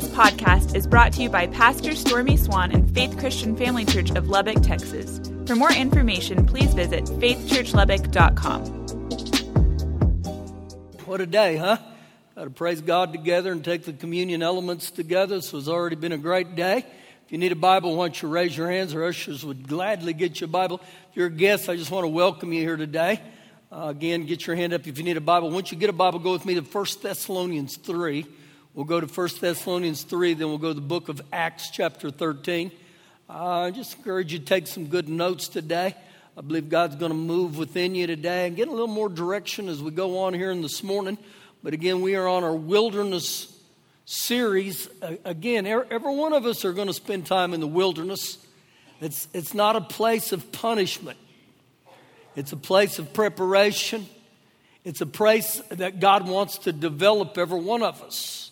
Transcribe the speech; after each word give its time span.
This 0.00 0.08
podcast 0.12 0.74
is 0.74 0.86
brought 0.86 1.12
to 1.12 1.22
you 1.22 1.28
by 1.28 1.46
Pastor 1.46 1.94
Stormy 1.94 2.38
Swann 2.38 2.72
and 2.72 2.90
Faith 2.94 3.18
Christian 3.18 3.54
Family 3.54 3.84
Church 3.84 4.10
of 4.12 4.30
Lubbock, 4.30 4.62
Texas. 4.62 5.20
For 5.44 5.54
more 5.54 5.74
information, 5.74 6.46
please 6.46 6.72
visit 6.72 7.04
faithchurchlubbock.com. 7.04 8.64
What 11.04 11.20
a 11.20 11.26
day, 11.26 11.58
huh? 11.58 11.76
Got 12.34 12.44
to 12.44 12.50
praise 12.50 12.80
God 12.80 13.12
together 13.12 13.52
and 13.52 13.62
take 13.62 13.84
the 13.84 13.92
communion 13.92 14.42
elements 14.42 14.90
together. 14.90 15.34
This 15.36 15.50
has 15.50 15.68
already 15.68 15.96
been 15.96 16.12
a 16.12 16.18
great 16.18 16.54
day. 16.54 16.78
If 16.78 17.32
you 17.32 17.36
need 17.36 17.52
a 17.52 17.56
Bible, 17.56 17.94
why 17.94 18.06
don't 18.06 18.22
you 18.22 18.30
raise 18.30 18.56
your 18.56 18.70
hands? 18.70 18.94
Our 18.94 19.04
ushers 19.04 19.44
would 19.44 19.68
gladly 19.68 20.14
get 20.14 20.40
you 20.40 20.46
a 20.46 20.48
Bible. 20.48 20.80
If 21.10 21.16
you're 21.16 21.26
a 21.26 21.30
guest, 21.30 21.68
I 21.68 21.76
just 21.76 21.90
want 21.90 22.04
to 22.04 22.08
welcome 22.08 22.54
you 22.54 22.62
here 22.62 22.78
today. 22.78 23.20
Uh, 23.70 23.88
again, 23.88 24.24
get 24.24 24.46
your 24.46 24.56
hand 24.56 24.72
up 24.72 24.86
if 24.86 24.96
you 24.96 25.04
need 25.04 25.18
a 25.18 25.20
Bible. 25.20 25.50
Once 25.50 25.70
you 25.70 25.76
get 25.76 25.90
a 25.90 25.92
Bible, 25.92 26.20
go 26.20 26.32
with 26.32 26.46
me 26.46 26.54
to 26.54 26.62
1 26.62 26.86
Thessalonians 27.02 27.76
3. 27.76 28.26
We'll 28.72 28.84
go 28.84 29.00
to 29.00 29.06
1 29.06 29.28
Thessalonians 29.40 30.04
3, 30.04 30.34
then 30.34 30.46
we'll 30.46 30.58
go 30.58 30.68
to 30.68 30.74
the 30.74 30.80
book 30.80 31.08
of 31.08 31.20
Acts, 31.32 31.70
chapter 31.70 32.08
13. 32.08 32.70
Uh, 33.28 33.62
I 33.62 33.70
just 33.72 33.96
encourage 33.96 34.32
you 34.32 34.38
to 34.38 34.44
take 34.44 34.68
some 34.68 34.86
good 34.86 35.08
notes 35.08 35.48
today. 35.48 35.96
I 36.38 36.40
believe 36.40 36.68
God's 36.68 36.94
going 36.94 37.10
to 37.10 37.18
move 37.18 37.58
within 37.58 37.96
you 37.96 38.06
today 38.06 38.46
and 38.46 38.54
get 38.54 38.68
a 38.68 38.70
little 38.70 38.86
more 38.86 39.08
direction 39.08 39.68
as 39.68 39.82
we 39.82 39.90
go 39.90 40.20
on 40.20 40.34
here 40.34 40.52
in 40.52 40.62
this 40.62 40.84
morning. 40.84 41.18
But 41.64 41.74
again, 41.74 42.00
we 42.00 42.14
are 42.14 42.28
on 42.28 42.44
our 42.44 42.54
wilderness 42.54 43.52
series. 44.04 44.88
Uh, 45.02 45.16
again, 45.24 45.66
every 45.66 46.14
one 46.14 46.32
of 46.32 46.46
us 46.46 46.64
are 46.64 46.72
going 46.72 46.86
to 46.86 46.94
spend 46.94 47.26
time 47.26 47.52
in 47.52 47.58
the 47.58 47.66
wilderness. 47.66 48.38
It's, 49.00 49.26
it's 49.34 49.52
not 49.52 49.74
a 49.74 49.80
place 49.80 50.30
of 50.30 50.52
punishment, 50.52 51.18
it's 52.36 52.52
a 52.52 52.56
place 52.56 53.00
of 53.00 53.12
preparation. 53.12 54.06
It's 54.82 55.02
a 55.02 55.06
place 55.06 55.60
that 55.68 56.00
God 56.00 56.26
wants 56.26 56.56
to 56.60 56.72
develop 56.72 57.36
every 57.36 57.60
one 57.60 57.82
of 57.82 58.02
us. 58.02 58.49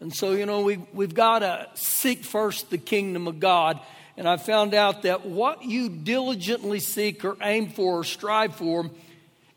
And 0.00 0.14
so, 0.14 0.32
you 0.32 0.46
know, 0.46 0.60
we, 0.60 0.76
we've 0.92 1.14
got 1.14 1.40
to 1.40 1.68
seek 1.74 2.24
first 2.24 2.70
the 2.70 2.78
kingdom 2.78 3.26
of 3.26 3.40
God. 3.40 3.80
And 4.16 4.28
I 4.28 4.36
found 4.36 4.74
out 4.74 5.02
that 5.02 5.26
what 5.26 5.62
you 5.62 5.88
diligently 5.88 6.80
seek 6.80 7.24
or 7.24 7.36
aim 7.42 7.70
for 7.70 8.00
or 8.00 8.04
strive 8.04 8.56
for 8.56 8.90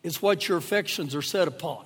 is 0.03 0.22
what 0.22 0.47
your 0.47 0.58
affections 0.58 1.16
are 1.16 1.22
set 1.22 1.47
upon. 1.47 1.86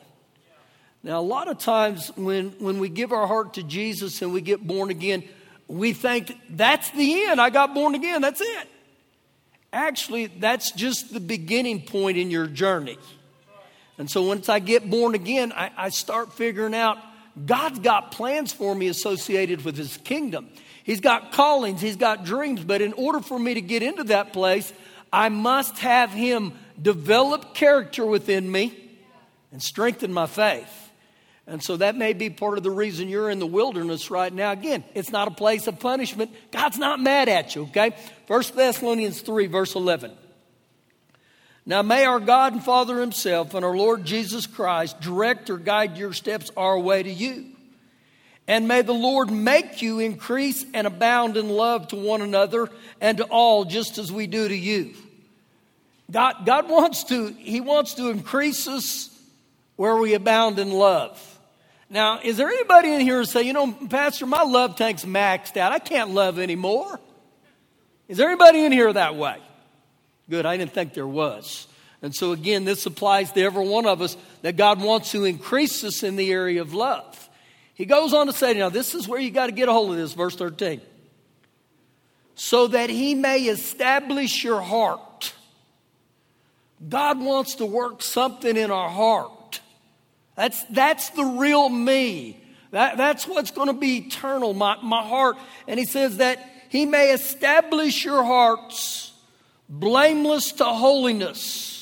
Now, 1.02 1.20
a 1.20 1.22
lot 1.22 1.50
of 1.50 1.58
times 1.58 2.12
when, 2.16 2.52
when 2.60 2.80
we 2.80 2.90
give 2.90 3.12
our 3.12 3.28
heart 3.28 3.56
to 3.56 3.64
Jesus 3.64 4.22
and 4.22 4.32
we 4.32 4.42
get 4.42 4.66
born 4.66 4.90
again, 4.90 5.24
we 5.68 5.94
think 5.94 6.38
that's 6.50 6.90
the 6.92 7.26
end. 7.26 7.42
I 7.42 7.50
got 7.50 7.74
born 7.74 7.96
again, 7.96 8.22
that's 8.22 8.42
it. 8.42 8.70
Actually, 9.74 10.28
that's 10.28 10.72
just 10.72 11.14
the 11.14 11.20
beginning 11.20 11.82
point 11.82 12.18
in 12.18 12.30
your 12.30 12.48
journey. 12.48 12.98
And 13.98 14.10
so 14.10 14.22
once 14.22 14.48
I 14.48 14.60
get 14.60 14.90
born 14.90 15.16
again, 15.16 15.52
I, 15.52 15.72
I 15.76 15.90
start 15.90 16.34
figuring 16.34 16.76
out 16.76 16.98
God's 17.46 17.80
got 17.80 18.12
plans 18.12 18.54
for 18.54 18.76
me 18.76 18.88
associated 18.88 19.66
with 19.66 19.78
His 19.78 19.98
kingdom. 19.98 20.50
He's 20.84 21.00
got 21.00 21.32
callings, 21.32 21.82
He's 21.82 21.96
got 21.96 22.26
dreams, 22.26 22.64
but 22.64 22.82
in 22.82 22.94
order 22.94 23.20
for 23.20 23.40
me 23.40 23.56
to 23.56 23.62
get 23.62 23.84
into 23.84 24.04
that 24.06 24.34
place, 24.34 24.72
I 25.12 25.30
must 25.30 25.80
have 25.80 26.12
Him 26.12 26.54
develop 26.82 27.54
character 27.54 28.06
within 28.06 28.52
me 28.52 28.78
and 29.52 29.62
strengthen 29.62 30.12
my 30.12 30.26
faith. 30.26 30.80
And 31.46 31.62
so 31.62 31.78
that 31.78 31.96
may 31.96 32.14
be 32.14 32.30
part 32.30 32.58
of 32.58 32.64
the 32.64 32.72
reason 32.72 33.10
you're 33.10 33.30
in 33.30 33.40
the 33.40 33.48
wilderness 33.48 34.10
right 34.10 34.32
now. 34.32 34.52
Again, 34.52 34.84
it's 34.94 35.12
not 35.12 35.28
a 35.28 35.32
place 35.32 35.68
of 35.68 35.80
punishment. 35.80 36.32
God's 36.52 36.78
not 36.78 37.02
mad 37.02 37.28
at 37.28 37.56
you, 37.56 37.64
okay? 37.64 37.96
1 38.28 38.44
Thessalonians 38.56 39.22
3, 39.22 39.48
verse 39.48 39.76
11. 39.76 40.14
Now 41.66 41.82
may 41.82 42.06
our 42.06 42.20
God 42.20 42.54
and 42.54 42.64
Father 42.64 43.00
Himself 43.00 43.54
and 43.54 43.64
our 43.64 43.76
Lord 43.76 44.04
Jesus 44.06 44.48
Christ 44.48 45.00
direct 45.00 45.50
or 45.50 45.58
guide 45.58 45.98
your 45.98 46.14
steps 46.14 46.52
our 46.58 46.78
way 46.78 47.04
to 47.04 47.12
you. 47.12 47.46
And 48.48 48.68
may 48.68 48.82
the 48.82 48.94
Lord 48.94 49.32
make 49.32 49.82
you 49.82 50.00
increase 50.00 50.66
and 50.74 50.86
abound 50.86 51.38
in 51.38 51.48
love 51.48 51.88
to 51.90 51.96
one 51.96 52.22
another 52.22 52.70
and 53.00 53.18
to 53.20 53.24
all, 53.26 53.64
just 53.64 53.98
as 53.98 54.12
we 54.12 54.28
do 54.28 54.48
to 54.48 54.56
you. 54.56 54.94
God, 56.12 56.46
God 56.46 56.70
wants 56.70 57.06
to, 57.06 57.28
He 57.28 57.62
wants 57.62 57.94
to 57.96 58.10
increase 58.10 58.68
us 58.68 59.10
where 59.78 59.96
we 59.96 60.14
abound 60.14 60.60
in 60.60 60.72
love. 60.72 61.20
Now, 61.90 62.20
is 62.22 62.38
there 62.38 62.50
anybody 62.50 62.94
in 62.94 63.02
here 63.02 63.20
who 63.20 63.26
say, 63.26 63.44
you 63.44 63.54
know, 63.54 63.72
Pastor, 63.72 64.26
my 64.26 64.44
love 64.44 64.76
tank's 64.76 65.06
maxed 65.06 65.56
out. 65.56 65.72
I 65.72 65.80
can't 65.80 66.10
love 66.10 66.40
anymore. 66.40 67.00
Is 68.10 68.18
there 68.18 68.28
anybody 68.28 68.66
in 68.66 68.72
here 68.72 68.92
that 68.92 69.16
way? 69.16 69.38
Good, 70.30 70.46
I 70.46 70.58
didn't 70.58 70.74
think 70.74 70.94
there 70.94 71.08
was. 71.08 71.68
And 72.02 72.14
so, 72.14 72.34
again, 72.34 72.66
this 72.66 72.86
applies 72.86 73.32
to 73.32 73.42
every 73.42 73.66
one 73.66 73.86
of 73.86 74.02
us 74.02 74.18
that 74.42 74.58
God 74.58 74.82
wants 74.82 75.12
to 75.12 75.24
increase 75.24 75.84
us 75.86 76.04
in 76.04 76.18
the 76.18 76.32
area 76.32 76.62
of 76.62 76.74
love. 76.74 77.30
He 77.74 77.86
goes 77.86 78.14
on 78.14 78.28
to 78.28 78.34
say, 78.34 78.54
now, 78.54 78.70
this 78.70 78.94
is 78.94 79.08
where 79.08 79.20
you 79.20 79.32
got 79.32 79.48
to 79.48 79.54
get 79.54 79.70
a 79.70 79.72
hold 79.72 79.92
of 79.92 79.98
this, 79.98 80.14
verse 80.14 80.36
13. 80.36 80.82
So 82.36 82.68
that 82.68 82.90
he 82.90 83.16
may 83.16 83.44
establish 83.44 84.44
your 84.44 84.62
heart. 84.62 85.34
God 86.88 87.22
wants 87.22 87.56
to 87.56 87.66
work 87.66 88.04
something 88.04 88.58
in 88.58 88.70
our 88.70 88.90
heart. 88.90 89.62
That's, 90.36 90.62
that's 90.66 91.10
the 91.12 91.24
real 91.24 91.70
me. 91.70 92.44
That, 92.72 92.98
that's 92.98 93.26
what's 93.28 93.52
going 93.52 93.68
to 93.68 93.74
be 93.74 93.98
eternal, 93.98 94.54
my, 94.54 94.78
my 94.84 95.04
heart. 95.04 95.38
And 95.68 95.80
he 95.80 95.86
says 95.86 96.18
that 96.18 96.40
he 96.68 96.86
may 96.86 97.14
establish 97.14 98.04
your 98.04 98.24
hearts 98.24 99.13
blameless 99.70 100.54
to 100.54 100.66
holiness. 100.66 101.74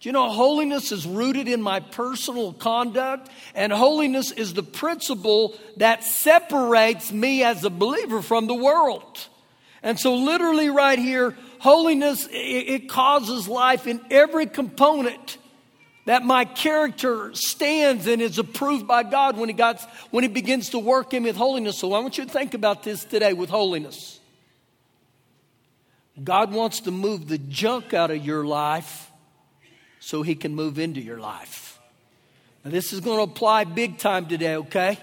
Do 0.00 0.08
you 0.08 0.14
know 0.14 0.30
holiness 0.30 0.92
is 0.92 1.06
rooted 1.06 1.46
in 1.46 1.60
my 1.60 1.80
personal 1.80 2.54
conduct? 2.54 3.28
And 3.54 3.70
holiness 3.70 4.30
is 4.30 4.54
the 4.54 4.62
principle 4.62 5.54
that 5.76 6.04
separates 6.04 7.12
me 7.12 7.44
as 7.44 7.64
a 7.64 7.70
believer 7.70 8.22
from 8.22 8.46
the 8.46 8.54
world. 8.54 9.28
And 9.82 9.98
so, 9.98 10.14
literally, 10.14 10.70
right 10.70 10.98
here, 10.98 11.36
holiness, 11.58 12.26
it, 12.30 12.88
causes 12.88 13.46
life 13.46 13.86
in 13.86 14.00
every 14.10 14.46
component 14.46 15.38
that 16.06 16.22
my 16.22 16.44
character 16.44 17.34
stands 17.34 18.06
and 18.06 18.20
is 18.20 18.38
approved 18.38 18.86
by 18.86 19.02
God 19.02 19.36
when 19.36 19.48
he, 19.48 19.54
got, 19.54 19.80
when 20.10 20.24
he 20.24 20.28
begins 20.28 20.70
to 20.70 20.78
work 20.78 21.14
in 21.14 21.22
with 21.22 21.36
holiness. 21.36 21.78
So, 21.78 21.92
I 21.92 22.00
want 22.00 22.18
you 22.18 22.24
to 22.24 22.30
think 22.30 22.54
about 22.54 22.82
this 22.82 23.04
today 23.04 23.32
with 23.32 23.50
holiness. 23.50 24.19
God 26.22 26.52
wants 26.52 26.80
to 26.80 26.90
move 26.90 27.28
the 27.28 27.38
junk 27.38 27.94
out 27.94 28.10
of 28.10 28.24
your 28.24 28.44
life 28.44 29.10
so 30.00 30.22
He 30.22 30.34
can 30.34 30.54
move 30.54 30.78
into 30.78 31.00
your 31.00 31.18
life. 31.18 31.78
Now, 32.64 32.70
this 32.70 32.92
is 32.92 33.00
going 33.00 33.18
to 33.18 33.32
apply 33.32 33.64
big 33.64 33.98
time 33.98 34.26
today, 34.26 34.56
okay? 34.56 34.98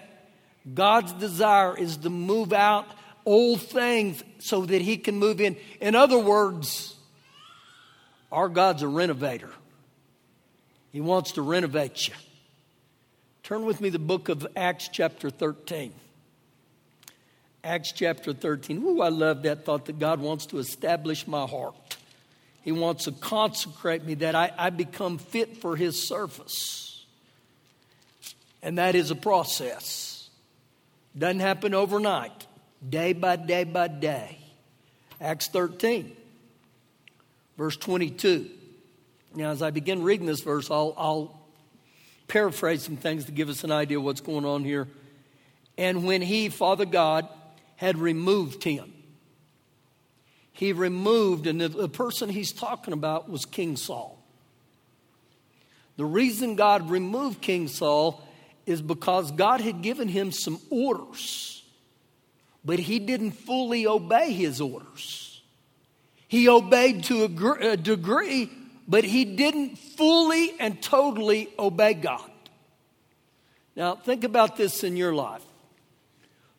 God's 0.73 1.13
desire 1.13 1.77
is 1.77 1.97
to 1.97 2.09
move 2.09 2.53
out 2.53 2.85
old 3.25 3.61
things 3.61 4.23
so 4.39 4.65
that 4.65 4.81
He 4.81 4.97
can 4.97 5.17
move 5.17 5.41
in. 5.41 5.57
In 5.81 5.95
other 5.95 6.19
words, 6.19 6.95
our 8.31 8.49
God's 8.49 8.83
a 8.83 8.87
renovator, 8.87 9.51
He 10.91 11.01
wants 11.01 11.33
to 11.33 11.41
renovate 11.41 12.07
you. 12.07 12.13
Turn 13.43 13.65
with 13.65 13.79
me 13.79 13.89
the 13.89 13.99
book 13.99 14.27
of 14.27 14.45
Acts, 14.55 14.89
chapter 14.91 15.29
13. 15.29 15.93
Acts 17.63 17.91
chapter 17.91 18.33
13. 18.33 18.83
Ooh, 18.83 19.01
I 19.01 19.09
love 19.09 19.43
that 19.43 19.65
thought 19.65 19.85
that 19.85 19.99
God 19.99 20.19
wants 20.19 20.45
to 20.47 20.59
establish 20.59 21.27
my 21.27 21.45
heart. 21.45 21.97
He 22.63 22.71
wants 22.71 23.05
to 23.05 23.11
consecrate 23.11 24.03
me 24.03 24.15
that 24.15 24.35
I, 24.35 24.51
I 24.57 24.69
become 24.69 25.17
fit 25.17 25.57
for 25.57 25.75
His 25.75 26.07
service. 26.07 27.05
And 28.61 28.77
that 28.77 28.95
is 28.95 29.11
a 29.11 29.15
process. 29.15 30.29
Doesn't 31.17 31.39
happen 31.39 31.73
overnight, 31.73 32.45
day 32.87 33.13
by 33.13 33.37
day 33.37 33.63
by 33.63 33.87
day. 33.87 34.37
Acts 35.19 35.47
13, 35.47 36.15
verse 37.57 37.77
22. 37.77 38.49
Now, 39.33 39.51
as 39.51 39.61
I 39.61 39.71
begin 39.71 40.03
reading 40.03 40.27
this 40.27 40.41
verse, 40.41 40.69
I'll, 40.69 40.93
I'll 40.97 41.39
paraphrase 42.27 42.83
some 42.83 42.97
things 42.97 43.25
to 43.25 43.31
give 43.31 43.49
us 43.49 43.63
an 43.63 43.71
idea 43.71 43.97
of 43.97 44.03
what's 44.03 44.21
going 44.21 44.45
on 44.45 44.63
here. 44.63 44.87
And 45.77 46.05
when 46.05 46.21
he, 46.21 46.49
Father 46.49 46.85
God, 46.85 47.27
had 47.77 47.97
removed 47.97 48.63
him. 48.63 48.93
He 50.51 50.73
removed, 50.73 51.47
and 51.47 51.61
the, 51.61 51.69
the 51.69 51.89
person 51.89 52.29
he's 52.29 52.51
talking 52.51 52.93
about 52.93 53.29
was 53.29 53.45
King 53.45 53.77
Saul. 53.77 54.21
The 55.95 56.05
reason 56.05 56.55
God 56.55 56.89
removed 56.89 57.41
King 57.41 57.67
Saul 57.67 58.23
is 58.65 58.81
because 58.81 59.31
God 59.31 59.61
had 59.61 59.81
given 59.81 60.07
him 60.07 60.31
some 60.31 60.59
orders, 60.69 61.63
but 62.65 62.79
he 62.79 62.99
didn't 62.99 63.31
fully 63.31 63.87
obey 63.87 64.31
his 64.31 64.59
orders. 64.59 65.41
He 66.27 66.49
obeyed 66.49 67.05
to 67.05 67.23
a 67.23 67.77
degree, 67.77 68.51
but 68.87 69.03
he 69.03 69.23
didn't 69.25 69.77
fully 69.77 70.53
and 70.59 70.81
totally 70.81 71.49
obey 71.57 71.93
God. 71.93 72.29
Now, 73.75 73.95
think 73.95 74.23
about 74.23 74.57
this 74.57 74.83
in 74.83 74.97
your 74.97 75.13
life. 75.13 75.46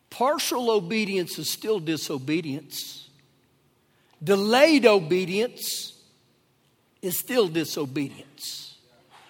Partial 0.09 0.71
obedience 0.71 1.37
is 1.37 1.49
still 1.49 1.79
disobedience. 1.79 3.09
Delayed 4.23 4.85
obedience 4.85 5.93
is 7.01 7.17
still 7.17 7.47
disobedience. 7.47 8.77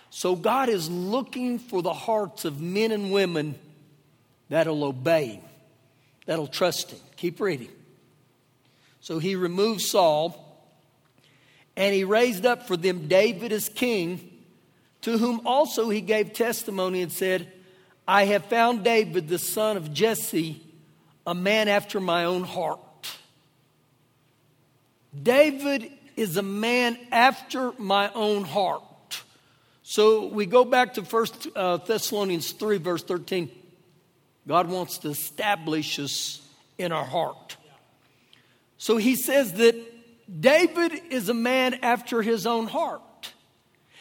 So 0.09 0.35
God 0.35 0.69
is 0.69 0.89
looking 0.89 1.59
for 1.59 1.81
the 1.81 1.93
hearts 1.93 2.45
of 2.45 2.59
men 2.59 2.91
and 2.91 3.11
women 3.11 3.55
that'll 4.49 4.83
obey 4.83 5.41
that'll 6.29 6.45
trust 6.45 6.91
him. 6.91 6.99
Keep 7.17 7.39
reading. 7.39 7.69
So 8.99 9.17
he 9.17 9.35
removed 9.35 9.81
Saul, 9.81 10.45
and 11.75 11.91
he 11.95 12.03
raised 12.03 12.45
up 12.45 12.67
for 12.67 12.77
them 12.77 13.07
David 13.07 13.51
as 13.51 13.67
king, 13.67 14.43
to 15.01 15.17
whom 15.17 15.41
also 15.43 15.89
he 15.89 16.01
gave 16.01 16.33
testimony 16.33 17.01
and 17.01 17.11
said, 17.11 17.51
I 18.07 18.25
have 18.25 18.45
found 18.45 18.83
David, 18.83 19.27
the 19.27 19.39
son 19.39 19.75
of 19.75 19.91
Jesse, 19.91 20.61
a 21.29 21.35
man 21.35 21.67
after 21.67 21.99
my 21.99 22.25
own 22.25 22.43
heart. 22.43 22.79
David 25.13 25.91
is 26.15 26.37
a 26.37 26.41
man 26.41 26.97
after 27.11 27.71
my 27.77 28.11
own 28.13 28.43
heart. 28.43 29.21
So 29.83 30.25
we 30.25 30.47
go 30.47 30.65
back 30.65 30.95
to 30.95 31.01
1 31.03 31.25
uh, 31.55 31.77
Thessalonians 31.77 32.51
3, 32.53 32.79
verse 32.79 33.03
13. 33.03 33.47
God 34.47 34.69
wants 34.69 34.97
to 34.99 35.09
establish 35.09 35.99
us 35.99 36.41
in 36.79 36.91
our 36.91 37.05
heart. 37.05 37.57
So 38.79 38.97
he 38.97 39.15
says 39.15 39.53
that 39.53 39.75
David 40.41 40.93
is 41.11 41.29
a 41.29 41.35
man 41.35 41.75
after 41.83 42.23
his 42.23 42.47
own 42.47 42.65
heart. 42.65 43.33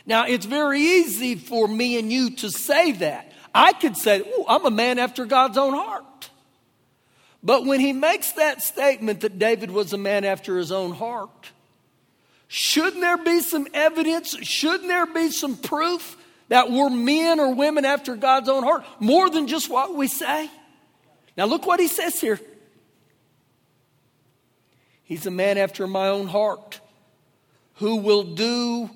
Now, 0.06 0.25
it's 0.25 0.46
very 0.46 0.80
easy 0.80 1.34
for 1.34 1.69
me 1.69 1.98
and 1.98 2.10
you 2.10 2.30
to 2.36 2.50
say 2.50 2.92
that. 2.92 3.30
I 3.54 3.75
could 3.75 3.98
say, 3.98 4.22
I'm 4.48 4.64
a 4.64 4.70
man 4.70 4.98
after 4.98 5.26
God's 5.26 5.58
own 5.58 5.75
heart. 5.75 6.04
But 7.43 7.64
when 7.64 7.81
he 7.81 7.93
makes 7.93 8.32
that 8.32 8.62
statement 8.62 9.20
that 9.20 9.38
David 9.38 9.70
was 9.70 9.93
a 9.93 9.99
man 9.99 10.25
after 10.25 10.58
his 10.58 10.73
own 10.73 10.93
heart, 10.93 11.52
shouldn't 12.49 13.00
there 13.00 13.19
be 13.19 13.40
some 13.40 13.67
evidence? 13.73 14.37
Shouldn't 14.43 14.88
there 14.88 15.06
be 15.06 15.31
some 15.31 15.56
proof 15.56 16.17
that 16.49 16.70
we're 16.70 16.90
men 16.90 17.38
or 17.38 17.55
women 17.55 17.85
after 17.85 18.17
God's 18.17 18.49
own 18.49 18.64
heart 18.64 18.85
more 18.99 19.31
than 19.31 19.46
just 19.46 19.70
what 19.70 19.94
we 19.94 20.08
say? 20.08 20.50
Now, 21.37 21.44
look 21.44 21.67
what 21.67 21.79
he 21.79 21.87
says 21.87 22.20
here. 22.20 22.40
He's 25.05 25.25
a 25.26 25.31
man 25.31 25.56
after 25.56 25.87
my 25.87 26.08
own 26.08 26.26
heart 26.26 26.81
who 27.75 27.96
will 27.96 28.25
do 28.25 28.90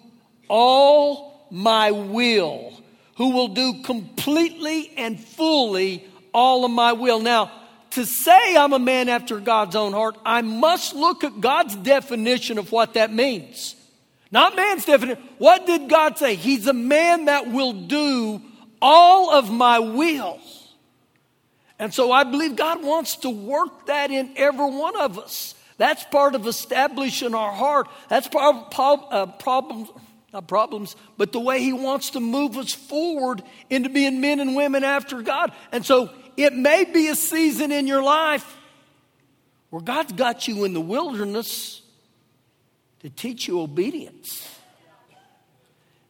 all 0.49 1.47
my 1.51 1.93
will, 1.93 2.73
who 3.17 3.31
will 3.31 3.49
do 3.49 3.83
completely 3.83 4.93
and 4.97 5.19
fully 5.19 6.05
all 6.35 6.65
of 6.65 6.71
my 6.71 6.93
will. 6.93 7.21
Now, 7.21 7.51
to 7.93 8.07
say 8.07 8.57
I'm 8.57 8.73
a 8.73 8.79
man 8.79 9.09
after 9.09 9.39
God's 9.39 9.77
own 9.77 9.93
heart, 9.93 10.17
I 10.25 10.43
must 10.43 10.95
look 10.95 11.25
at 11.25 11.41
God's 11.41 11.77
definition 11.77 12.59
of 12.59 12.73
what 12.73 12.95
that 12.95 13.13
means. 13.13 13.77
Not 14.31 14.57
man's 14.57 14.87
definition. 14.87 15.23
What 15.39 15.67
did 15.67 15.89
God 15.91 16.17
say? 16.19 16.35
He's 16.35 16.67
a 16.67 16.73
man 16.73 17.27
that 17.27 17.53
will 17.53 17.73
do 17.73 18.41
all 18.81 19.31
of 19.31 19.51
my 19.51 19.79
will. 19.79 20.41
And 21.79 21.93
so 21.93 22.13
I 22.13 22.25
believe 22.25 22.57
God 22.57 22.83
wants 22.83 23.17
to 23.17 23.31
work 23.31 23.87
that 23.87 24.11
in 24.11 24.33
every 24.37 24.71
one 24.71 24.97
of 24.97 25.19
us. 25.19 25.55
That's 25.79 26.05
part 26.05 26.35
of 26.35 26.47
establishing 26.47 27.35
our 27.35 27.53
heart. 27.53 27.89
That's 28.09 28.29
part 28.29 28.73
of 28.79 29.05
uh, 29.11 29.27
problems, 29.33 29.89
not 30.33 30.47
problems, 30.47 30.97
but 31.19 31.33
the 31.33 31.41
way 31.41 31.61
He 31.61 31.73
wants 31.73 32.11
to 32.11 32.21
move 32.21 32.57
us 32.57 32.73
forward 32.73 33.43
into 33.69 33.89
being 33.89 34.21
men 34.21 34.41
and 34.41 34.55
women 34.55 34.85
after 34.85 35.23
God. 35.23 35.53
And 35.73 35.85
so 35.85 36.11
it 36.37 36.53
may 36.55 36.85
be 36.85 37.09
a 37.09 37.15
season 37.15 37.73
in 37.73 37.87
your 37.87 38.03
life 38.03 38.57
where 39.71 39.83
God's 39.83 40.13
got 40.13 40.49
you 40.49 40.65
in 40.65 40.75
the 40.75 40.81
wilderness 40.81 41.83
to 43.01 43.11
teach 43.11 43.49
you 43.49 43.61
obedience. 43.61 44.49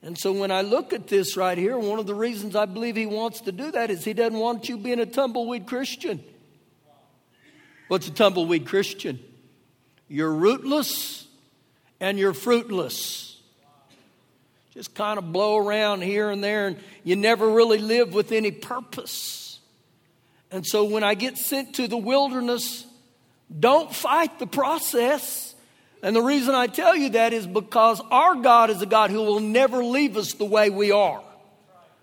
And 0.03 0.19
so 0.19 0.33
when 0.33 0.51
I 0.51 0.63
look 0.63 0.93
at 0.93 1.07
this 1.07 1.37
right 1.37 1.57
here, 1.57 1.79
one 1.79 2.01
of 2.01 2.07
the 2.07 2.15
reasons 2.15 2.57
I 2.57 2.67
believe 2.67 2.97
He 2.97 3.07
wants 3.07 3.43
to 3.43 3.53
do 3.53 3.71
that 3.71 3.91
is 3.91 4.05
He 4.05 4.13
doesn't 4.13 4.39
want 4.39 4.69
you 4.69 4.77
being 4.77 4.99
a 4.99 5.07
tumbleweed 5.07 5.67
Christian. 5.67 6.23
What's 7.89 8.09
a 8.09 8.11
tumbleweed 8.11 8.67
Christian? 8.67 9.21
You're 10.09 10.33
rootless 10.33 11.27
and 12.01 12.19
you're 12.19 12.35
fruitless. 12.35 13.41
Just 14.75 14.95
kind 14.95 15.19
of 15.19 15.33
blow 15.33 15.59
around 15.59 16.03
here 16.03 16.31
and 16.31 16.43
there, 16.43 16.67
and 16.67 16.79
you 17.05 17.15
never 17.15 17.49
really 17.49 17.79
live 17.79 18.15
with 18.15 18.33
any 18.33 18.51
purpose. 18.51 19.42
And 20.53 20.67
so 20.67 20.85
when 20.85 21.03
I 21.03 21.15
get 21.15 21.39
sent 21.39 21.77
to 21.77 21.89
the 21.89 21.97
wilderness, 21.97 22.87
don't 23.59 23.93
fight 23.93 24.39
the 24.39 24.47
process. 24.47 25.55
And 26.03 26.15
the 26.15 26.21
reason 26.21 26.55
I 26.55 26.67
tell 26.67 26.95
you 26.95 27.11
that 27.11 27.33
is 27.33 27.47
because 27.47 28.03
our 28.11 28.35
God 28.35 28.69
is 28.69 28.83
a 28.83 28.87
God 28.87 29.11
who 29.11 29.23
will 29.23 29.41
never 29.41 29.83
leave 29.83 30.17
us 30.19 30.35
the 30.35 30.45
way 30.45 30.69
we 30.69 30.93
are. 30.93 31.23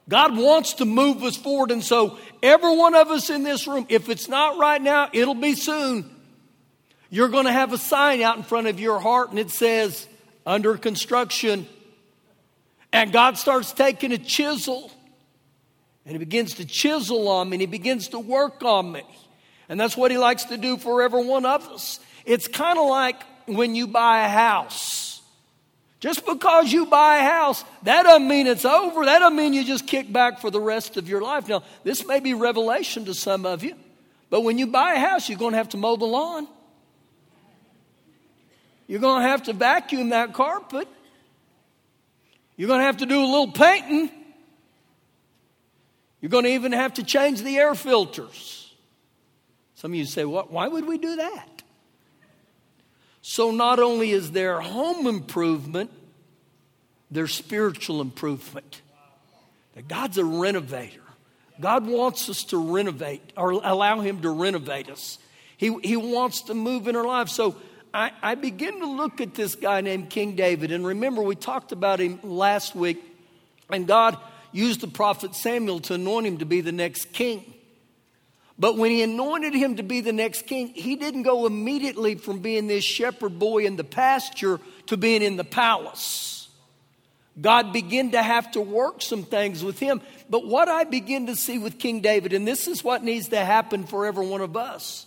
God 0.09 0.35
wants 0.35 0.73
to 0.75 0.85
move 0.85 1.23
us 1.23 1.37
forward. 1.37 1.69
And 1.69 1.83
so, 1.83 2.17
every 2.41 2.75
one 2.75 2.95
of 2.95 3.09
us 3.11 3.29
in 3.29 3.43
this 3.43 3.67
room, 3.67 3.85
if 3.89 4.09
it's 4.09 4.27
not 4.27 4.57
right 4.57 4.81
now, 4.81 5.09
it'll 5.13 5.35
be 5.35 5.53
soon. 5.53 6.09
You're 7.11 7.29
going 7.29 7.45
to 7.45 7.51
have 7.51 7.73
a 7.73 7.77
sign 7.77 8.23
out 8.23 8.37
in 8.37 8.43
front 8.43 8.65
of 8.65 8.79
your 8.79 8.99
heart 8.99 9.29
and 9.29 9.37
it 9.37 9.51
says, 9.51 10.07
under 10.45 10.77
construction. 10.77 11.67
And 12.91 13.11
God 13.11 13.37
starts 13.37 13.71
taking 13.71 14.11
a 14.11 14.17
chisel 14.17 14.91
and 16.09 16.17
He 16.17 16.17
begins 16.17 16.55
to 16.55 16.65
chisel 16.65 17.27
on 17.27 17.51
me 17.51 17.55
and 17.55 17.61
He 17.61 17.67
begins 17.67 18.07
to 18.09 18.19
work 18.19 18.63
on 18.63 18.91
me. 18.91 19.03
And 19.69 19.79
that's 19.79 19.95
what 19.95 20.09
He 20.09 20.17
likes 20.17 20.45
to 20.45 20.57
do 20.57 20.77
for 20.77 21.03
every 21.03 21.23
one 21.23 21.45
of 21.45 21.67
us. 21.69 21.99
It's 22.25 22.47
kind 22.47 22.79
of 22.79 22.87
like 22.87 23.21
when 23.45 23.75
you 23.75 23.85
buy 23.85 24.25
a 24.25 24.27
house. 24.27 25.21
Just 25.99 26.25
because 26.25 26.71
you 26.73 26.87
buy 26.87 27.17
a 27.17 27.23
house, 27.23 27.63
that 27.83 28.03
doesn't 28.03 28.27
mean 28.27 28.47
it's 28.47 28.65
over. 28.65 29.05
That 29.05 29.19
doesn't 29.19 29.37
mean 29.37 29.53
you 29.53 29.63
just 29.63 29.85
kick 29.85 30.11
back 30.11 30.41
for 30.41 30.49
the 30.49 30.59
rest 30.59 30.97
of 30.97 31.07
your 31.07 31.21
life. 31.21 31.47
Now, 31.47 31.61
this 31.83 32.07
may 32.07 32.19
be 32.19 32.33
revelation 32.33 33.05
to 33.05 33.13
some 33.13 33.45
of 33.45 33.63
you, 33.63 33.75
but 34.31 34.41
when 34.41 34.57
you 34.57 34.65
buy 34.65 34.95
a 34.95 34.99
house, 34.99 35.29
you're 35.29 35.37
going 35.37 35.51
to 35.51 35.57
have 35.57 35.69
to 35.69 35.77
mow 35.77 35.95
the 35.95 36.05
lawn. 36.05 36.47
You're 38.87 38.99
going 38.99 39.21
to 39.21 39.27
have 39.27 39.43
to 39.43 39.53
vacuum 39.53 40.09
that 40.09 40.33
carpet. 40.33 40.87
You're 42.57 42.67
going 42.67 42.79
to 42.79 42.85
have 42.85 42.97
to 42.97 43.05
do 43.05 43.19
a 43.19 43.29
little 43.29 43.51
painting. 43.51 44.09
You're 46.21 46.29
going 46.29 46.43
to 46.43 46.51
even 46.51 46.71
have 46.71 46.95
to 46.95 47.03
change 47.03 47.41
the 47.41 47.57
air 47.57 47.75
filters. 47.75 48.73
Some 49.75 49.91
of 49.91 49.95
you 49.95 50.05
say, 50.05 50.25
what? 50.25 50.51
Why 50.51 50.67
would 50.67 50.85
we 50.85 50.97
do 50.97 51.17
that? 51.17 51.63
So, 53.21 53.51
not 53.51 53.79
only 53.79 54.11
is 54.11 54.31
there 54.31 54.59
home 54.59 55.07
improvement, 55.07 55.91
there's 57.11 57.33
spiritual 57.33 58.01
improvement. 58.01 58.81
That 59.75 59.87
God's 59.87 60.17
a 60.17 60.25
renovator. 60.25 61.01
God 61.61 61.85
wants 61.85 62.29
us 62.29 62.43
to 62.45 62.57
renovate 62.57 63.33
or 63.37 63.51
allow 63.51 63.99
Him 64.01 64.21
to 64.21 64.29
renovate 64.29 64.89
us. 64.89 65.17
He, 65.57 65.77
he 65.83 65.97
wants 65.97 66.43
to 66.43 66.53
move 66.53 66.87
in 66.87 66.95
our 66.95 67.05
lives. 67.05 67.33
So, 67.33 67.55
I, 67.93 68.11
I 68.21 68.35
begin 68.35 68.79
to 68.79 68.85
look 68.85 69.19
at 69.19 69.33
this 69.33 69.55
guy 69.55 69.81
named 69.81 70.09
King 70.09 70.35
David. 70.35 70.71
And 70.71 70.85
remember, 70.85 71.21
we 71.21 71.35
talked 71.35 71.71
about 71.71 71.99
him 71.99 72.19
last 72.23 72.75
week, 72.75 73.01
and 73.69 73.87
God 73.87 74.17
used 74.51 74.81
the 74.81 74.87
prophet 74.87 75.35
Samuel 75.35 75.79
to 75.81 75.93
anoint 75.95 76.27
him 76.27 76.37
to 76.39 76.45
be 76.45 76.61
the 76.61 76.71
next 76.71 77.13
king. 77.13 77.53
But 78.57 78.77
when 78.77 78.91
he 78.91 79.01
anointed 79.01 79.53
him 79.53 79.77
to 79.77 79.83
be 79.83 80.01
the 80.01 80.11
next 80.11 80.45
king, 80.45 80.67
he 80.69 80.97
didn't 80.97 81.23
go 81.23 81.45
immediately 81.45 82.15
from 82.15 82.39
being 82.39 82.67
this 82.67 82.83
shepherd 82.83 83.39
boy 83.39 83.65
in 83.65 83.77
the 83.77 83.85
pasture 83.85 84.59
to 84.87 84.97
being 84.97 85.21
in 85.21 85.37
the 85.37 85.45
palace. 85.45 86.49
God 87.39 87.71
began 87.71 88.11
to 88.11 88.21
have 88.21 88.51
to 88.51 88.61
work 88.61 89.01
some 89.01 89.23
things 89.23 89.63
with 89.63 89.79
him. 89.79 90.01
But 90.29 90.45
what 90.45 90.67
I 90.67 90.83
begin 90.83 91.27
to 91.27 91.37
see 91.37 91.57
with 91.57 91.79
King 91.79 92.01
David, 92.01 92.33
and 92.33 92.45
this 92.45 92.67
is 92.67 92.83
what 92.83 93.01
needs 93.01 93.29
to 93.29 93.39
happen 93.39 93.85
for 93.85 94.05
every 94.05 94.27
one 94.27 94.41
of 94.41 94.57
us, 94.57 95.05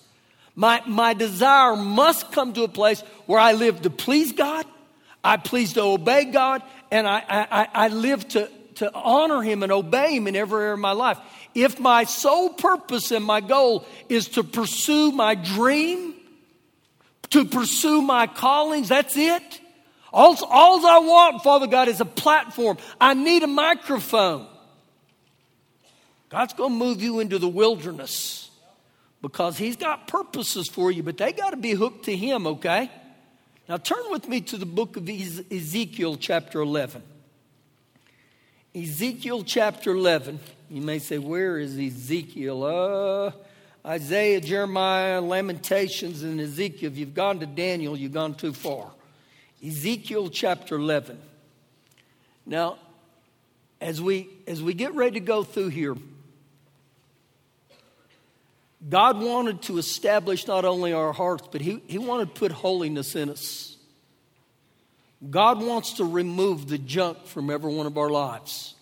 my, 0.55 0.83
my 0.87 1.15
desire 1.15 1.77
must 1.77 2.33
come 2.33 2.55
to 2.55 2.65
a 2.65 2.69
place 2.69 3.03
where 3.27 3.41
I 3.41 3.53
live 3.53 3.83
to 3.83 3.91
please 3.91 4.33
God, 4.33 4.67
I 5.25 5.37
please 5.37 5.75
to 5.75 5.83
obey 5.83 6.27
God, 6.27 6.63
and 6.91 7.07
I, 7.07 7.23
I, 7.29 7.69
I 7.75 7.89
live 7.89 8.27
to, 8.29 8.51
to 8.77 8.93
honor 8.95 9.43
Him 9.43 9.63
and 9.63 9.73
obey 9.73 10.17
Him 10.17 10.27
in 10.27 10.37
every 10.37 10.63
area 10.63 10.75
of 10.75 10.79
my 10.81 10.93
life. 10.93 11.19
If 11.55 11.79
my 11.79 12.05
sole 12.05 12.51
purpose 12.51 13.11
and 13.11 13.25
my 13.25 13.41
goal 13.41 13.87
is 14.09 14.29
to 14.31 14.45
pursue 14.45 15.13
my 15.13 15.35
dream, 15.35 16.15
to 17.31 17.45
pursue 17.45 18.03
my 18.03 18.27
callings, 18.27 18.89
that's 18.89 19.17
it. 19.17 19.61
All, 20.13 20.37
all 20.45 20.87
I 20.87 20.99
want, 20.99 21.43
Father 21.43 21.67
God, 21.67 21.89
is 21.89 22.01
a 22.01 22.05
platform. 22.05 22.77
I 23.01 23.15
need 23.15 23.43
a 23.43 23.47
microphone. 23.47 24.47
God's 26.29 26.55
going 26.55 26.71
to 26.71 26.77
move 26.77 27.03
you 27.03 27.21
into 27.21 27.39
the 27.39 27.49
wilderness 27.49 28.51
because 29.21 29.57
he's 29.57 29.77
got 29.77 30.09
purposes 30.09 30.69
for 30.69 30.91
you, 30.91 31.03
but 31.03 31.17
they 31.17 31.33
got 31.33 31.51
to 31.51 31.57
be 31.57 31.73
hooked 31.73 32.07
to 32.07 32.17
him, 32.17 32.47
okay? 32.47 32.91
Now 33.69 33.77
turn 33.77 34.03
with 34.11 34.29
me 34.29 34.41
to 34.43 34.57
the 34.57 34.67
book 34.67 34.97
of 34.97 35.09
Ezekiel, 35.09 36.17
chapter 36.17 36.61
11. 36.61 37.03
Ezekiel 38.75 39.45
chapter 39.45 39.91
11. 39.91 40.41
You 40.71 40.81
may 40.81 40.99
say, 40.99 41.19
Where 41.19 41.59
is 41.59 41.79
Ezekiel? 41.79 42.65
Uh, 42.65 43.33
Isaiah, 43.87 44.41
Jeremiah, 44.41 45.21
Lamentations, 45.21 46.23
and 46.23 46.41
Ezekiel. 46.41 46.91
If 46.91 46.97
you've 46.97 47.13
gone 47.13 47.41
to 47.41 47.47
Daniel, 47.47 47.97
you've 47.97 48.13
gone 48.13 48.35
too 48.35 48.55
far. 48.55 48.91
Ezekiel 49.65 50.31
chapter 50.31 50.77
11. 50.77 51.21
Now, 52.47 52.79
as 53.79 54.01
we, 54.01 54.31
as 54.47 54.63
we 54.63 54.73
get 54.73 54.95
ready 54.95 55.21
to 55.21 55.27
go 55.27 55.43
through 55.43 55.69
here, 55.69 55.95
God 58.89 59.21
wanted 59.21 59.63
to 59.63 59.77
establish 59.77 60.47
not 60.47 60.65
only 60.65 60.95
our 60.95 61.13
hearts, 61.13 61.47
but 61.53 61.61
He, 61.61 61.83
he 61.87 61.99
wanted 61.99 62.35
to 62.35 62.41
put 62.41 62.53
holiness 62.53 63.15
in 63.17 63.29
us. 63.29 63.72
God 65.31 65.63
wants 65.63 65.95
to 65.95 66.05
remove 66.05 66.69
the 66.69 66.79
junk 66.79 67.27
from 67.27 67.51
every 67.51 67.73
one 67.73 67.87
of 67.87 67.97
our 67.97 68.11
lives. 68.11 68.75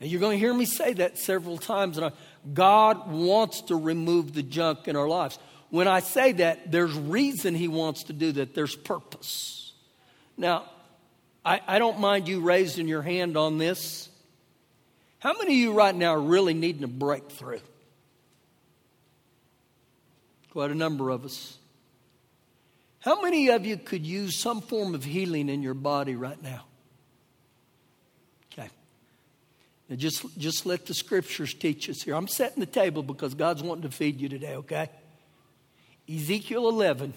Now, 0.00 0.06
you're 0.06 0.20
going 0.20 0.36
to 0.36 0.38
hear 0.38 0.54
me 0.54 0.64
say 0.64 0.94
that 0.94 1.18
several 1.18 1.58
times. 1.58 1.96
And 1.96 2.06
I, 2.06 2.12
God 2.52 3.10
wants 3.10 3.62
to 3.62 3.76
remove 3.76 4.34
the 4.34 4.42
junk 4.42 4.88
in 4.88 4.96
our 4.96 5.08
lives. 5.08 5.38
When 5.70 5.86
I 5.86 6.00
say 6.00 6.32
that, 6.32 6.70
there's 6.70 6.92
reason 6.94 7.54
He 7.54 7.68
wants 7.68 8.04
to 8.04 8.12
do 8.12 8.32
that, 8.32 8.54
there's 8.54 8.74
purpose. 8.74 9.72
Now, 10.36 10.64
I, 11.44 11.60
I 11.66 11.78
don't 11.78 12.00
mind 12.00 12.28
you 12.28 12.40
raising 12.40 12.88
your 12.88 13.02
hand 13.02 13.36
on 13.36 13.58
this. 13.58 14.08
How 15.18 15.32
many 15.32 15.52
of 15.52 15.58
you 15.58 15.72
right 15.72 15.94
now 15.94 16.14
are 16.14 16.20
really 16.20 16.54
needing 16.54 16.84
a 16.84 16.88
breakthrough? 16.88 17.60
Quite 20.50 20.70
a 20.70 20.74
number 20.74 21.10
of 21.10 21.24
us. 21.24 21.57
How 23.00 23.22
many 23.22 23.48
of 23.48 23.64
you 23.64 23.76
could 23.76 24.04
use 24.04 24.36
some 24.36 24.60
form 24.60 24.94
of 24.94 25.04
healing 25.04 25.48
in 25.48 25.62
your 25.62 25.74
body 25.74 26.16
right 26.16 26.40
now? 26.42 26.64
Okay. 28.52 28.68
Now 29.88 29.96
just, 29.96 30.24
just 30.36 30.66
let 30.66 30.86
the 30.86 30.94
scriptures 30.94 31.54
teach 31.54 31.88
us 31.88 32.02
here. 32.02 32.14
I'm 32.14 32.28
setting 32.28 32.60
the 32.60 32.66
table 32.66 33.02
because 33.02 33.34
God's 33.34 33.62
wanting 33.62 33.88
to 33.88 33.96
feed 33.96 34.20
you 34.20 34.28
today, 34.28 34.56
okay? 34.56 34.90
Ezekiel 36.08 36.68
11, 36.68 37.14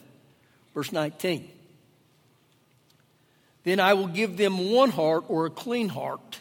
verse 0.73 0.91
19. 0.91 1.49
Then 3.63 3.79
I 3.79 3.93
will 3.93 4.07
give 4.07 4.37
them 4.37 4.71
one 4.71 4.89
heart 4.89 5.25
or 5.27 5.45
a 5.45 5.49
clean 5.49 5.89
heart, 5.89 6.39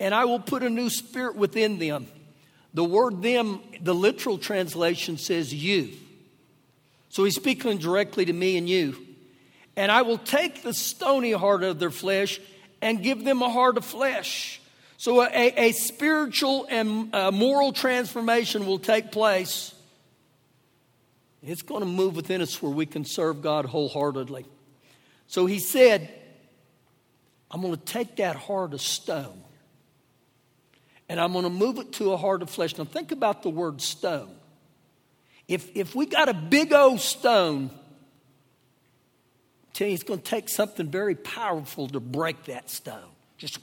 and 0.00 0.14
I 0.14 0.24
will 0.24 0.40
put 0.40 0.62
a 0.62 0.70
new 0.70 0.88
spirit 0.90 1.36
within 1.36 1.78
them. 1.78 2.06
The 2.74 2.84
word 2.84 3.22
them, 3.22 3.60
the 3.80 3.94
literal 3.94 4.38
translation 4.38 5.16
says 5.16 5.54
you. 5.54 5.92
So 7.08 7.24
he's 7.24 7.36
speaking 7.36 7.78
directly 7.78 8.24
to 8.24 8.32
me 8.32 8.56
and 8.56 8.68
you. 8.68 8.96
And 9.76 9.92
I 9.92 10.02
will 10.02 10.18
take 10.18 10.62
the 10.62 10.74
stony 10.74 11.32
heart 11.32 11.62
of 11.62 11.78
their 11.78 11.90
flesh 11.90 12.40
and 12.80 13.02
give 13.02 13.24
them 13.24 13.42
a 13.42 13.50
heart 13.50 13.76
of 13.76 13.84
flesh. 13.84 14.60
So 14.96 15.22
a, 15.22 15.52
a 15.56 15.72
spiritual 15.72 16.66
and 16.68 17.14
uh, 17.14 17.30
moral 17.30 17.72
transformation 17.72 18.66
will 18.66 18.78
take 18.78 19.12
place. 19.12 19.74
It's 21.42 21.62
going 21.62 21.80
to 21.80 21.86
move 21.86 22.16
within 22.16 22.40
us 22.40 22.60
where 22.60 22.72
we 22.72 22.86
can 22.86 23.04
serve 23.04 23.42
God 23.42 23.66
wholeheartedly. 23.66 24.46
So 25.28 25.46
he 25.46 25.58
said, 25.58 26.08
I'm 27.50 27.60
going 27.60 27.74
to 27.74 27.84
take 27.84 28.16
that 28.16 28.36
heart 28.36 28.74
of 28.74 28.80
stone 28.80 29.42
and 31.08 31.20
I'm 31.20 31.32
going 31.32 31.44
to 31.44 31.50
move 31.50 31.78
it 31.78 31.92
to 31.94 32.12
a 32.12 32.16
heart 32.16 32.42
of 32.42 32.50
flesh. 32.50 32.76
Now, 32.76 32.84
think 32.84 33.12
about 33.12 33.42
the 33.42 33.50
word 33.50 33.80
stone. 33.80 34.35
If, 35.48 35.76
if 35.76 35.94
we 35.94 36.06
got 36.06 36.28
a 36.28 36.34
big 36.34 36.72
old 36.72 37.00
stone, 37.00 37.70
I 39.72 39.88
you, 39.88 39.94
it's 39.94 40.02
going 40.02 40.20
to 40.20 40.30
take 40.30 40.48
something 40.48 40.88
very 40.88 41.14
powerful 41.14 41.88
to 41.88 42.00
break 42.00 42.44
that 42.44 42.70
stone. 42.70 43.10
Just 43.38 43.58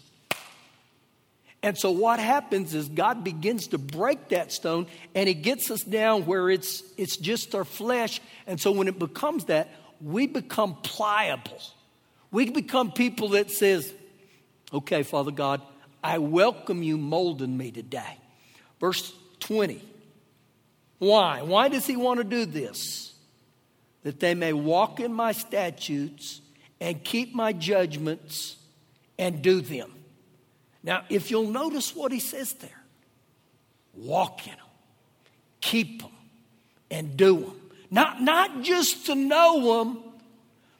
and 1.63 1.77
so 1.77 1.91
what 1.91 2.19
happens 2.19 2.75
is 2.75 2.89
God 2.89 3.23
begins 3.23 3.67
to 3.67 3.77
break 3.77 4.29
that 4.29 4.51
stone 4.51 4.85
and 5.15 5.29
it 5.29 5.35
gets 5.35 5.71
us 5.71 5.81
down 5.81 6.25
where 6.25 6.49
it's 6.49 6.83
it's 6.97 7.15
just 7.15 7.55
our 7.55 7.63
flesh. 7.63 8.19
And 8.45 8.59
so 8.59 8.71
when 8.71 8.89
it 8.89 8.99
becomes 8.99 9.45
that, 9.45 9.69
we 10.01 10.27
become 10.27 10.75
pliable. 10.83 11.61
We 12.31 12.49
become 12.49 12.91
people 12.91 13.29
that 13.29 13.49
says, 13.49 13.93
"Okay, 14.73 15.03
Father 15.03 15.31
God, 15.31 15.61
I 16.03 16.17
welcome 16.17 16.83
you 16.83 16.97
molding 16.97 17.57
me 17.57 17.71
today." 17.71 18.17
Verse 18.81 19.13
20. 19.39 19.81
Why? 21.03 21.41
Why 21.41 21.67
does 21.67 21.85
he 21.85 21.97
want 21.97 22.19
to 22.19 22.23
do 22.23 22.45
this? 22.45 23.13
That 24.03 24.21
they 24.21 24.35
may 24.35 24.53
walk 24.53 25.01
in 25.01 25.13
my 25.13 25.33
statutes 25.33 26.41
and 26.79 27.03
keep 27.03 27.35
my 27.35 27.51
judgments 27.51 28.55
and 29.19 29.41
do 29.41 29.59
them. 29.59 29.93
Now, 30.81 31.03
if 31.09 31.29
you'll 31.29 31.49
notice 31.49 31.93
what 31.93 32.11
he 32.11 32.19
says 32.19 32.53
there 32.53 32.83
walk 33.93 34.47
in 34.47 34.53
them, 34.53 34.65
keep 35.61 36.01
them, 36.01 36.11
and 36.89 37.17
do 37.17 37.39
them. 37.41 37.61
Not, 37.91 38.21
not 38.21 38.61
just 38.63 39.05
to 39.07 39.15
know 39.15 39.83
them, 39.83 40.03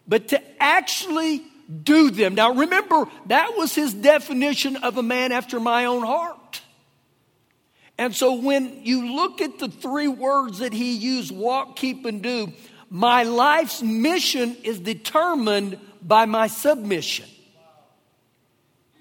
but 0.07 0.29
to 0.29 0.41
actually 0.61 1.43
do 1.83 2.09
them. 2.09 2.33
Now, 2.33 2.53
remember, 2.53 3.07
that 3.27 3.55
was 3.55 3.75
his 3.75 3.93
definition 3.93 4.77
of 4.77 4.97
a 4.97 5.03
man 5.03 5.31
after 5.31 5.59
my 5.59 5.85
own 5.85 6.01
heart. 6.01 6.37
And 7.97 8.15
so 8.15 8.33
when 8.33 8.83
you 8.83 9.15
look 9.15 9.39
at 9.41 9.59
the 9.59 9.67
three 9.67 10.07
words 10.07 10.59
that 10.59 10.73
he 10.73 10.95
used 10.95 11.31
walk, 11.31 11.75
keep, 11.75 12.05
and 12.05 12.21
do 12.21 12.51
my 12.89 13.23
life's 13.23 13.81
mission 13.81 14.55
is 14.63 14.79
determined 14.79 15.79
by 16.01 16.25
my 16.25 16.47
submission. 16.47 17.25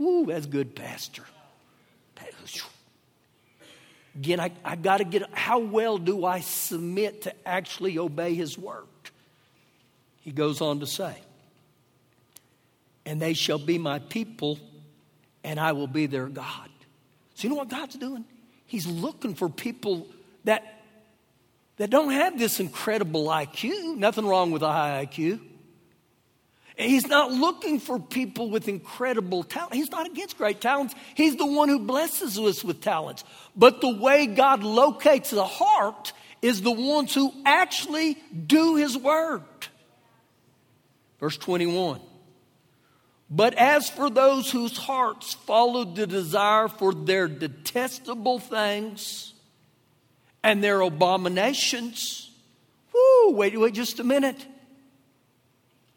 Ooh, 0.00 0.24
that's 0.26 0.46
good, 0.46 0.74
Pastor. 0.74 1.24
Again, 4.14 4.40
I, 4.40 4.52
I 4.64 4.76
got 4.76 4.98
to 4.98 5.04
get 5.04 5.22
how 5.34 5.58
well 5.58 5.96
do 5.96 6.24
I 6.24 6.40
submit 6.40 7.22
to 7.22 7.34
actually 7.48 7.98
obey 7.98 8.34
his 8.34 8.58
word? 8.58 8.84
He 10.20 10.32
goes 10.32 10.60
on 10.60 10.80
to 10.80 10.86
say, 10.86 11.16
and 13.06 13.20
they 13.20 13.32
shall 13.32 13.58
be 13.58 13.78
my 13.78 13.98
people, 14.00 14.58
and 15.42 15.58
I 15.58 15.72
will 15.72 15.86
be 15.86 16.06
their 16.06 16.26
God. 16.26 16.68
So, 17.34 17.44
you 17.44 17.48
know 17.50 17.56
what 17.56 17.68
God's 17.68 17.96
doing? 17.96 18.24
He's 18.72 18.86
looking 18.86 19.34
for 19.34 19.50
people 19.50 20.06
that, 20.44 20.82
that 21.76 21.90
don't 21.90 22.10
have 22.10 22.38
this 22.38 22.58
incredible 22.58 23.26
IQ. 23.26 23.98
Nothing 23.98 24.24
wrong 24.24 24.50
with 24.50 24.62
a 24.62 24.72
high 24.72 25.04
IQ. 25.04 25.40
He's 26.78 27.06
not 27.06 27.30
looking 27.30 27.80
for 27.80 27.98
people 27.98 28.48
with 28.48 28.68
incredible 28.68 29.44
talent. 29.44 29.74
He's 29.74 29.90
not 29.90 30.06
against 30.06 30.38
great 30.38 30.62
talents. 30.62 30.94
He's 31.14 31.36
the 31.36 31.44
one 31.44 31.68
who 31.68 31.80
blesses 31.80 32.38
us 32.38 32.64
with 32.64 32.80
talents. 32.80 33.24
But 33.54 33.82
the 33.82 33.94
way 33.94 34.24
God 34.24 34.62
locates 34.62 35.28
the 35.28 35.44
heart 35.44 36.14
is 36.40 36.62
the 36.62 36.72
ones 36.72 37.14
who 37.14 37.30
actually 37.44 38.16
do 38.46 38.76
his 38.76 38.96
word. 38.96 39.42
Verse 41.20 41.36
21. 41.36 42.00
But 43.34 43.54
as 43.54 43.88
for 43.88 44.10
those 44.10 44.50
whose 44.50 44.76
hearts 44.76 45.32
followed 45.32 45.96
the 45.96 46.06
desire 46.06 46.68
for 46.68 46.92
their 46.92 47.26
detestable 47.28 48.38
things 48.38 49.32
and 50.44 50.62
their 50.62 50.82
abominations, 50.82 52.30
whoo, 52.92 53.30
wait, 53.30 53.58
wait 53.58 53.72
just 53.72 54.00
a 54.00 54.04
minute. 54.04 54.46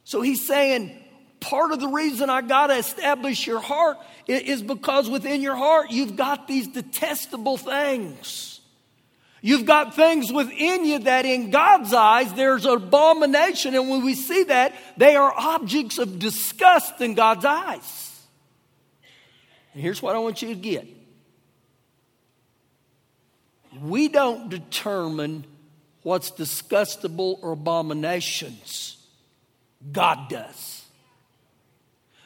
So 0.06 0.22
he's 0.22 0.48
saying, 0.48 0.98
part 1.42 1.74
of 1.74 1.82
the 1.82 1.90
reason 1.90 2.30
I 2.30 2.40
got 2.42 2.68
to 2.68 2.78
establish 2.78 3.46
your 3.46 3.60
heart 3.60 3.98
is 4.28 4.62
because 4.62 5.10
within 5.10 5.42
your 5.42 5.58
heart 5.58 5.92
you've 5.92 6.16
got 6.16 6.48
these 6.48 6.70
detestable 6.70 7.58
things. 7.58 8.55
You've 9.46 9.68
got 9.68 9.94
things 9.94 10.34
within 10.34 10.86
you 10.86 10.98
that 10.98 11.24
in 11.24 11.52
God's 11.52 11.94
eyes 11.94 12.34
there's 12.34 12.66
abomination. 12.66 13.76
And 13.76 13.92
when 13.92 14.04
we 14.04 14.16
see 14.16 14.46
that, 14.46 14.74
they 14.98 15.16
are 15.16 15.32
objects 15.38 16.00
of 16.00 16.18
disgust 16.18 17.00
in 17.00 17.14
God's 17.14 17.46
eyes. 17.46 18.24
And 19.72 19.84
here's 19.84 20.02
what 20.02 20.16
I 20.16 20.18
want 20.18 20.42
you 20.42 20.48
to 20.48 20.56
get 20.56 20.88
we 23.84 24.08
don't 24.08 24.50
determine 24.50 25.46
what's 26.02 26.32
disgustable 26.32 27.38
or 27.44 27.52
abominations, 27.52 28.98
God 29.92 30.28
does. 30.28 30.86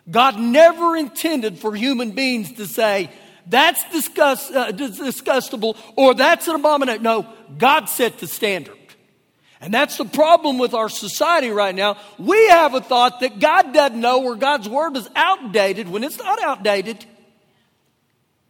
God 0.09 0.39
never 0.39 0.95
intended 0.95 1.59
for 1.59 1.75
human 1.75 2.11
beings 2.11 2.53
to 2.53 2.65
say, 2.65 3.09
that's 3.47 3.83
disgust, 3.91 4.53
uh, 4.53 4.71
disgustable 4.71 5.77
or 5.95 6.13
that's 6.13 6.47
an 6.47 6.55
abomination. 6.55 7.03
No, 7.03 7.27
God 7.57 7.85
set 7.85 8.19
the 8.19 8.27
standard. 8.27 8.75
And 9.61 9.73
that's 9.73 9.97
the 9.97 10.05
problem 10.05 10.57
with 10.57 10.73
our 10.73 10.87
society 10.87 11.49
right 11.49 11.75
now. 11.75 11.97
We 12.17 12.47
have 12.47 12.75
a 12.75 12.81
thought 12.81 13.19
that 13.19 13.39
God 13.39 13.73
doesn't 13.73 13.99
know 13.99 14.23
or 14.23 14.35
God's 14.35 14.69
word 14.69 14.95
is 14.95 15.09
outdated 15.15 15.89
when 15.89 16.03
it's 16.03 16.17
not 16.17 16.41
outdated. 16.41 17.05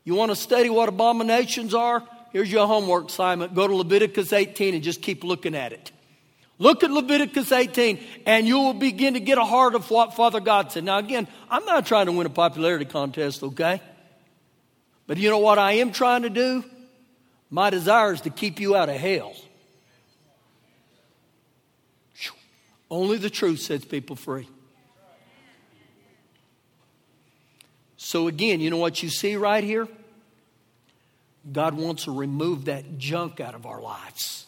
You 0.03 0.13
want 0.15 0.31
to 0.31 0.35
study 0.35 0.69
what 0.69 0.87
abominations 0.87 1.73
are? 1.73 2.03
Here's 2.31 2.51
your 2.51 2.67
homework 2.67 3.09
assignment. 3.09 3.55
Go 3.55 3.67
to 3.67 3.75
Leviticus 3.75 4.33
18 4.33 4.75
and 4.75 4.83
just 4.83 5.01
keep 5.01 5.23
looking 5.23 5.55
at 5.55 5.73
it. 5.73 5.91
Look 6.59 6.83
at 6.83 6.91
Leviticus 6.91 7.51
18 7.51 7.99
and 8.27 8.47
you 8.47 8.59
will 8.59 8.73
begin 8.73 9.15
to 9.15 9.19
get 9.19 9.39
a 9.39 9.45
heart 9.45 9.73
of 9.73 9.89
what 9.89 10.15
Father 10.15 10.39
God 10.39 10.71
said. 10.71 10.83
Now, 10.83 10.99
again, 10.99 11.27
I'm 11.49 11.65
not 11.65 11.87
trying 11.87 12.05
to 12.05 12.11
win 12.11 12.27
a 12.27 12.29
popularity 12.29 12.85
contest, 12.85 13.41
okay? 13.41 13.81
But 15.09 15.17
you 15.17 15.31
know 15.31 15.39
what 15.39 15.57
I 15.57 15.71
am 15.73 15.91
trying 15.91 16.21
to 16.21 16.29
do? 16.29 16.63
My 17.49 17.71
desire 17.71 18.13
is 18.13 18.21
to 18.21 18.29
keep 18.29 18.59
you 18.59 18.75
out 18.75 18.89
of 18.89 18.95
hell. 18.97 19.33
Only 22.91 23.17
the 23.17 23.31
truth 23.31 23.59
sets 23.59 23.85
people 23.85 24.15
free. 24.15 24.47
So, 27.97 28.27
again, 28.27 28.59
you 28.59 28.69
know 28.69 28.77
what 28.77 29.01
you 29.01 29.09
see 29.09 29.35
right 29.35 29.63
here? 29.63 29.87
God 31.51 31.73
wants 31.73 32.03
to 32.03 32.15
remove 32.15 32.65
that 32.65 32.99
junk 32.99 33.39
out 33.39 33.55
of 33.55 33.65
our 33.65 33.81
lives. 33.81 34.45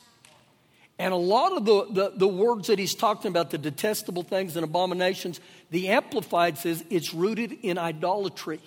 And 1.00 1.12
a 1.12 1.18
lot 1.18 1.58
of 1.58 1.66
the, 1.66 1.86
the, 1.90 2.12
the, 2.16 2.28
words 2.28 2.68
that 2.68 2.78
he's 2.78 2.94
talking 2.94 3.30
about, 3.30 3.50
the 3.50 3.58
detestable 3.58 4.22
things 4.22 4.56
and 4.56 4.64
abominations, 4.64 5.40
the 5.72 5.88
Amplified 5.88 6.60
says 6.60 6.84
it's 6.92 7.16
rooted 7.16 7.52
in 7.64 7.80
idolatry. 7.80 8.60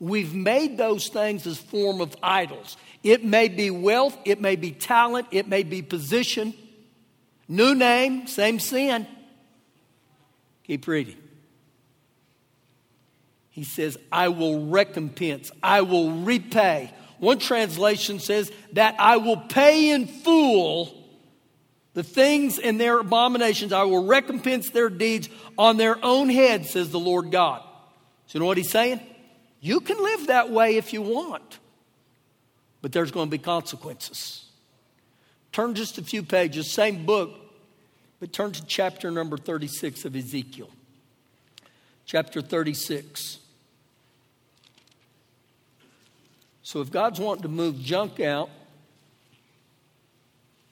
We've 0.00 0.34
made 0.34 0.76
those 0.76 1.08
things 1.08 1.46
as 1.46 1.58
form 1.58 2.00
of 2.00 2.14
idols. 2.22 2.76
It 3.02 3.24
may 3.24 3.48
be 3.48 3.70
wealth, 3.70 4.16
it 4.24 4.40
may 4.40 4.56
be 4.56 4.70
talent, 4.70 5.28
it 5.30 5.48
may 5.48 5.62
be 5.62 5.82
position. 5.82 6.54
New 7.48 7.74
name, 7.74 8.26
same 8.26 8.60
sin. 8.60 9.06
Keep 10.64 10.86
reading. 10.86 11.16
He 13.50 13.64
says, 13.64 13.98
I 14.12 14.28
will 14.28 14.66
recompense, 14.66 15.50
I 15.62 15.82
will 15.82 16.12
repay. 16.12 16.92
One 17.18 17.40
translation 17.40 18.20
says 18.20 18.52
that 18.74 18.94
I 19.00 19.16
will 19.16 19.38
pay 19.38 19.90
in 19.90 20.06
full 20.06 20.94
the 21.94 22.04
things 22.04 22.60
and 22.60 22.80
their 22.80 23.00
abominations. 23.00 23.72
I 23.72 23.82
will 23.82 24.04
recompense 24.04 24.70
their 24.70 24.88
deeds 24.88 25.28
on 25.56 25.78
their 25.78 25.98
own 26.04 26.28
head, 26.28 26.66
says 26.66 26.90
the 26.90 27.00
Lord 27.00 27.32
God. 27.32 27.60
So, 28.26 28.38
you 28.38 28.40
know 28.40 28.46
what 28.46 28.56
he's 28.56 28.70
saying? 28.70 29.00
You 29.60 29.80
can 29.80 30.02
live 30.02 30.28
that 30.28 30.50
way 30.50 30.76
if 30.76 30.92
you 30.92 31.02
want, 31.02 31.58
but 32.80 32.92
there's 32.92 33.10
going 33.10 33.26
to 33.26 33.30
be 33.30 33.38
consequences. 33.38 34.46
Turn 35.52 35.74
just 35.74 35.98
a 35.98 36.02
few 36.02 36.22
pages, 36.22 36.70
same 36.70 37.04
book, 37.04 37.30
but 38.20 38.32
turn 38.32 38.52
to 38.52 38.64
chapter 38.66 39.10
number 39.10 39.36
36 39.36 40.04
of 40.04 40.14
Ezekiel. 40.14 40.70
Chapter 42.04 42.40
36. 42.40 43.38
So 46.62 46.80
if 46.80 46.90
God's 46.90 47.18
wanting 47.18 47.42
to 47.42 47.48
move 47.48 47.80
junk 47.80 48.20
out, 48.20 48.50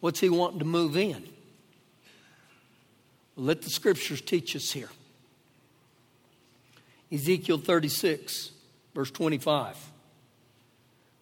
what's 0.00 0.20
He 0.20 0.28
wanting 0.28 0.58
to 0.58 0.64
move 0.64 0.96
in? 0.96 1.26
Let 3.36 3.62
the 3.62 3.70
scriptures 3.70 4.20
teach 4.20 4.56
us 4.56 4.72
here. 4.72 4.90
Ezekiel 7.12 7.58
36, 7.58 8.50
verse 8.96 9.10
25. 9.10 9.76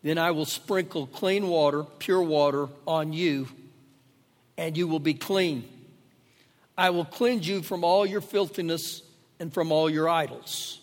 Then 0.05 0.17
I 0.17 0.31
will 0.31 0.47
sprinkle 0.47 1.09
clean 1.09 1.49
water, 1.49 1.83
pure 1.99 2.23
water, 2.23 2.69
on 2.87 3.13
you, 3.13 3.49
and 4.57 4.77
you 4.77 4.87
will 4.87 5.01
be 5.01 5.15
clean. 5.15 5.69
I 6.79 6.91
will 6.91 7.05
cleanse 7.05 7.49
you 7.49 7.63
from 7.63 7.83
all 7.83 8.07
your 8.07 8.21
filthiness 8.21 9.03
and 9.41 9.53
from 9.53 9.73
all 9.73 9.91
your 9.91 10.09
idols. 10.09 10.83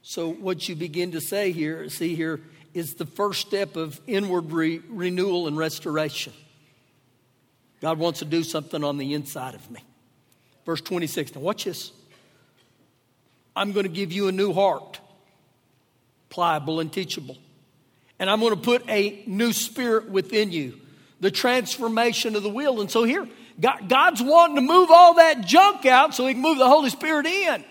So, 0.00 0.32
what 0.32 0.66
you 0.70 0.74
begin 0.74 1.12
to 1.12 1.20
say 1.20 1.52
here, 1.52 1.90
see 1.90 2.14
here, 2.14 2.40
is 2.72 2.94
the 2.94 3.04
first 3.04 3.46
step 3.46 3.76
of 3.76 4.00
inward 4.06 4.52
re- 4.52 4.80
renewal 4.88 5.48
and 5.48 5.58
restoration. 5.58 6.32
God 7.82 7.98
wants 7.98 8.20
to 8.20 8.24
do 8.24 8.42
something 8.42 8.82
on 8.82 8.96
the 8.96 9.12
inside 9.12 9.54
of 9.54 9.70
me. 9.70 9.84
Verse 10.64 10.80
26. 10.80 11.34
Now, 11.34 11.42
watch 11.42 11.64
this. 11.64 11.92
I'm 13.54 13.72
going 13.72 13.84
to 13.84 13.92
give 13.92 14.12
you 14.12 14.28
a 14.28 14.32
new 14.32 14.54
heart, 14.54 14.98
pliable 16.32 16.80
and 16.80 16.90
teachable. 16.90 17.36
And 18.18 18.30
I'm 18.30 18.40
going 18.40 18.54
to 18.54 18.60
put 18.60 18.88
a 18.88 19.22
new 19.26 19.52
spirit 19.52 20.08
within 20.08 20.50
you, 20.50 20.80
the 21.20 21.30
transformation 21.30 22.34
of 22.34 22.42
the 22.42 22.48
will. 22.48 22.80
And 22.80 22.90
so, 22.90 23.04
here, 23.04 23.28
God's 23.60 24.22
wanting 24.22 24.56
to 24.56 24.62
move 24.62 24.90
all 24.90 25.14
that 25.14 25.44
junk 25.44 25.84
out 25.86 26.14
so 26.14 26.26
He 26.26 26.32
can 26.32 26.42
move 26.42 26.58
the 26.58 26.68
Holy 26.68 26.90
Spirit 26.90 27.26
in. 27.26 27.64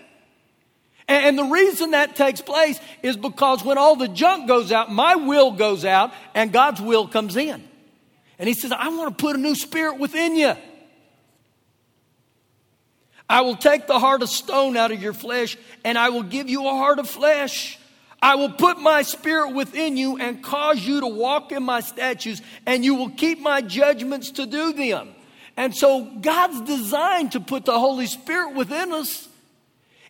And 1.08 1.36
the 1.36 1.44
reason 1.44 1.90
that 1.90 2.14
takes 2.14 2.40
place 2.40 2.78
is 3.02 3.16
because 3.16 3.64
when 3.64 3.76
all 3.76 3.96
the 3.96 4.08
junk 4.08 4.46
goes 4.46 4.70
out, 4.70 4.90
my 4.90 5.16
will 5.16 5.50
goes 5.50 5.84
out 5.84 6.12
and 6.32 6.52
God's 6.52 6.80
will 6.80 7.08
comes 7.08 7.36
in. 7.36 7.62
And 8.38 8.48
He 8.48 8.54
says, 8.54 8.72
I 8.72 8.88
want 8.88 9.18
to 9.18 9.22
put 9.22 9.34
a 9.34 9.40
new 9.40 9.56
spirit 9.56 9.98
within 9.98 10.36
you. 10.36 10.54
I 13.28 13.40
will 13.40 13.56
take 13.56 13.86
the 13.86 13.98
heart 13.98 14.22
of 14.22 14.28
stone 14.28 14.76
out 14.76 14.92
of 14.92 15.02
your 15.02 15.12
flesh 15.12 15.56
and 15.84 15.98
I 15.98 16.10
will 16.10 16.22
give 16.22 16.48
you 16.48 16.66
a 16.66 16.70
heart 16.70 16.98
of 16.98 17.08
flesh. 17.08 17.78
I 18.22 18.36
will 18.36 18.52
put 18.52 18.78
my 18.78 19.02
spirit 19.02 19.50
within 19.50 19.96
you 19.96 20.16
and 20.16 20.42
cause 20.42 20.78
you 20.78 21.00
to 21.00 21.08
walk 21.08 21.50
in 21.50 21.64
my 21.64 21.80
statutes, 21.80 22.40
and 22.64 22.84
you 22.84 22.94
will 22.94 23.10
keep 23.10 23.40
my 23.40 23.60
judgments 23.60 24.30
to 24.32 24.46
do 24.46 24.72
them. 24.72 25.08
And 25.56 25.74
so 25.74 26.04
God's 26.04 26.60
design 26.62 27.30
to 27.30 27.40
put 27.40 27.64
the 27.64 27.78
Holy 27.78 28.06
Spirit 28.06 28.54
within 28.54 28.92
us 28.92 29.28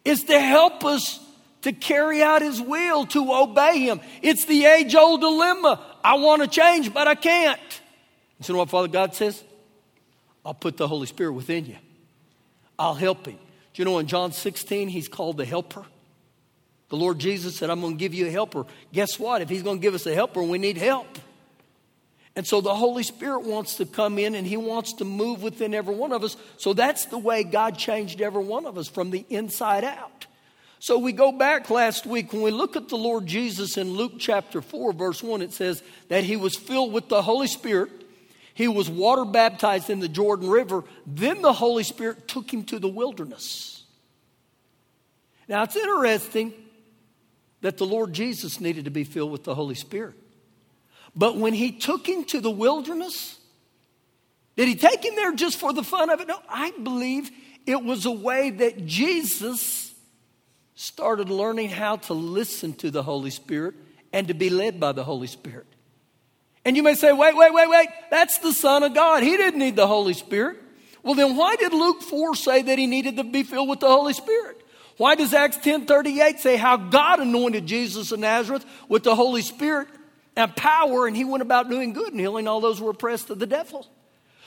is 0.05 0.25
to 0.25 0.39
help 0.39 0.85
us 0.85 1.21
to 1.63 1.73
carry 1.73 2.23
out 2.23 2.43
His 2.43 2.61
will, 2.61 3.07
to 3.07 3.33
obey 3.33 3.79
Him. 3.79 4.01
It's 4.21 4.45
the 4.45 4.67
age 4.67 4.95
old 4.95 5.23
dilemma. 5.23 5.81
I 6.05 6.15
want 6.17 6.43
to 6.43 6.49
change, 6.49 6.93
but 6.93 7.09
I 7.09 7.15
can't. 7.15 7.61
You 8.47 8.53
know 8.53 8.59
what 8.59 8.71
Father 8.71 8.89
God 8.89 9.15
says? 9.15 9.43
I'll 10.45 10.55
put 10.55 10.77
the 10.77 10.89
Holy 10.89 11.07
Spirit 11.07 11.33
within 11.33 11.65
you, 11.65 11.77
I'll 12.79 12.95
help 12.95 13.27
Him. 13.27 13.39
Do 13.73 13.81
you 13.81 13.85
know 13.87 13.99
in 14.01 14.07
John 14.07 14.33
16, 14.33 14.89
He's 14.89 15.09
called 15.09 15.39
the 15.39 15.47
helper? 15.47 15.87
The 16.93 16.99
Lord 16.99 17.19
Jesus 17.19 17.57
said, 17.57 17.71
I'm 17.71 17.81
going 17.81 17.95
to 17.95 17.99
give 17.99 18.13
you 18.13 18.27
a 18.27 18.31
helper. 18.31 18.67
Guess 18.93 19.19
what? 19.19 19.41
If 19.41 19.49
He's 19.49 19.63
going 19.63 19.79
to 19.79 19.81
give 19.81 19.95
us 19.95 20.05
a 20.05 20.15
helper, 20.15 20.43
we 20.43 20.59
need 20.59 20.77
help. 20.77 21.07
And 22.37 22.47
so 22.47 22.61
the 22.61 22.75
Holy 22.75 23.03
Spirit 23.03 23.45
wants 23.45 23.77
to 23.77 23.87
come 23.87 24.19
in 24.19 24.35
and 24.35 24.47
He 24.47 24.59
wants 24.59 24.93
to 24.95 25.07
move 25.07 25.43
within 25.43 25.73
every 25.73 25.95
one 25.95 26.13
of 26.13 26.23
us. 26.23 26.37
So 26.59 26.75
that's 26.75 27.07
the 27.07 27.17
way 27.17 27.45
God 27.45 27.79
changed 27.79 28.21
every 28.21 28.45
one 28.45 28.67
of 28.67 28.77
us 28.77 28.89
from 28.89 29.11
the 29.11 29.25
inside 29.31 29.85
out. 29.85 30.27
So 30.81 30.99
we 30.99 31.13
go 31.13 31.33
back 31.33 31.71
last 31.71 32.05
week 32.05 32.35
when 32.35 32.43
we 32.43 32.51
look 32.51 32.77
at 32.77 32.91
the 32.91 32.99
Lord 32.99 33.25
Jesus 33.27 33.79
in 33.79 33.95
Luke 33.95 34.17
chapter 34.19 34.61
4, 34.61 34.93
verse 34.93 35.23
1, 35.23 35.41
it 35.41 35.55
says 35.55 35.83
that 36.09 36.25
He 36.25 36.37
was 36.37 36.57
filled 36.57 36.93
with 36.93 37.09
the 37.09 37.23
Holy 37.23 37.47
Spirit. 37.47 37.91
He 38.53 38.69
was 38.69 38.91
water 38.91 39.25
baptized 39.25 39.89
in 39.89 40.01
the 40.01 40.09
Jordan 40.09 40.51
River. 40.51 40.85
Then 41.07 41.41
the 41.41 41.55
Holy 41.55 41.85
Spirit 41.85 42.29
took 42.29 42.53
him 42.53 42.65
to 42.65 42.79
the 42.79 42.87
wilderness. 42.87 43.83
Now 45.49 45.63
it's 45.63 45.75
interesting 45.75 46.53
that 47.63 47.79
the 47.79 47.87
Lord 47.87 48.13
Jesus 48.13 48.61
needed 48.61 48.85
to 48.85 48.91
be 48.91 49.05
filled 49.05 49.33
with 49.33 49.45
the 49.45 49.55
Holy 49.55 49.75
Spirit. 49.75 50.15
But 51.17 51.37
when 51.37 51.55
he 51.55 51.73
took 51.73 52.07
him 52.07 52.25
to 52.25 52.41
the 52.41 52.51
wilderness, 52.51 53.39
did 54.57 54.69
he 54.69 54.75
take 54.75 55.05
him 55.05 55.15
there 55.17 55.33
just 55.33 55.59
for 55.59 55.73
the 55.73 55.83
fun 55.83 56.11
of 56.11 56.21
it? 56.21 56.29
No, 56.29 56.39
I 56.49 56.73
believe 56.83 57.31
it 57.67 57.83
was 57.83 58.05
a 58.07 58.11
way 58.11 58.51
that 58.51 58.87
Jesus 58.87 59.95
started 60.75 61.31
learning 61.31 61.71
how 61.71 61.97
to 61.97 62.13
listen 62.15 62.73
to 62.75 62.91
the 62.91 63.03
Holy 63.03 63.31
Spirit 63.31 63.75
and 64.13 64.29
to 64.29 64.35
be 64.35 64.51
led 64.51 64.81
by 64.81 64.93
the 64.93 65.05
Holy 65.05 65.27
Spirit. 65.27 65.67
And 66.65 66.77
you 66.77 66.83
may 66.83 66.95
say, 66.95 67.13
wait, 67.13 67.37
wait, 67.37 67.53
wait, 67.53 67.69
wait, 67.69 67.89
that's 68.11 68.39
the 68.39 68.53
Son 68.53 68.83
of 68.83 68.95
God. 68.95 69.23
He 69.23 69.37
didn't 69.37 69.59
need 69.59 69.77
the 69.77 69.87
Holy 69.87 70.15
Spirit. 70.15 70.59
Well, 71.03 71.15
then 71.15 71.37
why 71.37 71.57
did 71.57 71.73
Luke 71.73 72.03
4 72.03 72.35
say 72.37 72.63
that 72.63 72.79
he 72.79 72.87
needed 72.87 73.17
to 73.17 73.25
be 73.25 73.43
filled 73.43 73.69
with 73.69 73.81
the 73.81 73.89
Holy 73.89 74.13
Spirit? 74.13 74.62
Why 74.97 75.15
does 75.15 75.35
Acts 75.35 75.59
10:38 75.59 76.39
say 76.39 76.57
how 76.57 76.77
God 76.77 77.21
anointed 77.21 77.67
Jesus 77.67 78.13
of 78.13 78.21
Nazareth 78.21 78.65
with 78.89 79.03
the 79.03 79.15
Holy 79.15 79.43
Spirit 79.43 79.89
and 80.37 80.55
power, 80.57 81.07
and 81.07 81.17
he 81.17 81.25
went 81.25 81.43
about 81.43 81.69
doing 81.69 81.93
good 81.93 82.13
and 82.13 82.21
healing 82.21 82.49
all 82.49 82.61
those 82.61 82.79
who 82.79 82.85
were 82.85 82.91
oppressed 82.93 83.31
of 83.31 83.39
the 83.39 83.47
devil. 83.47 83.87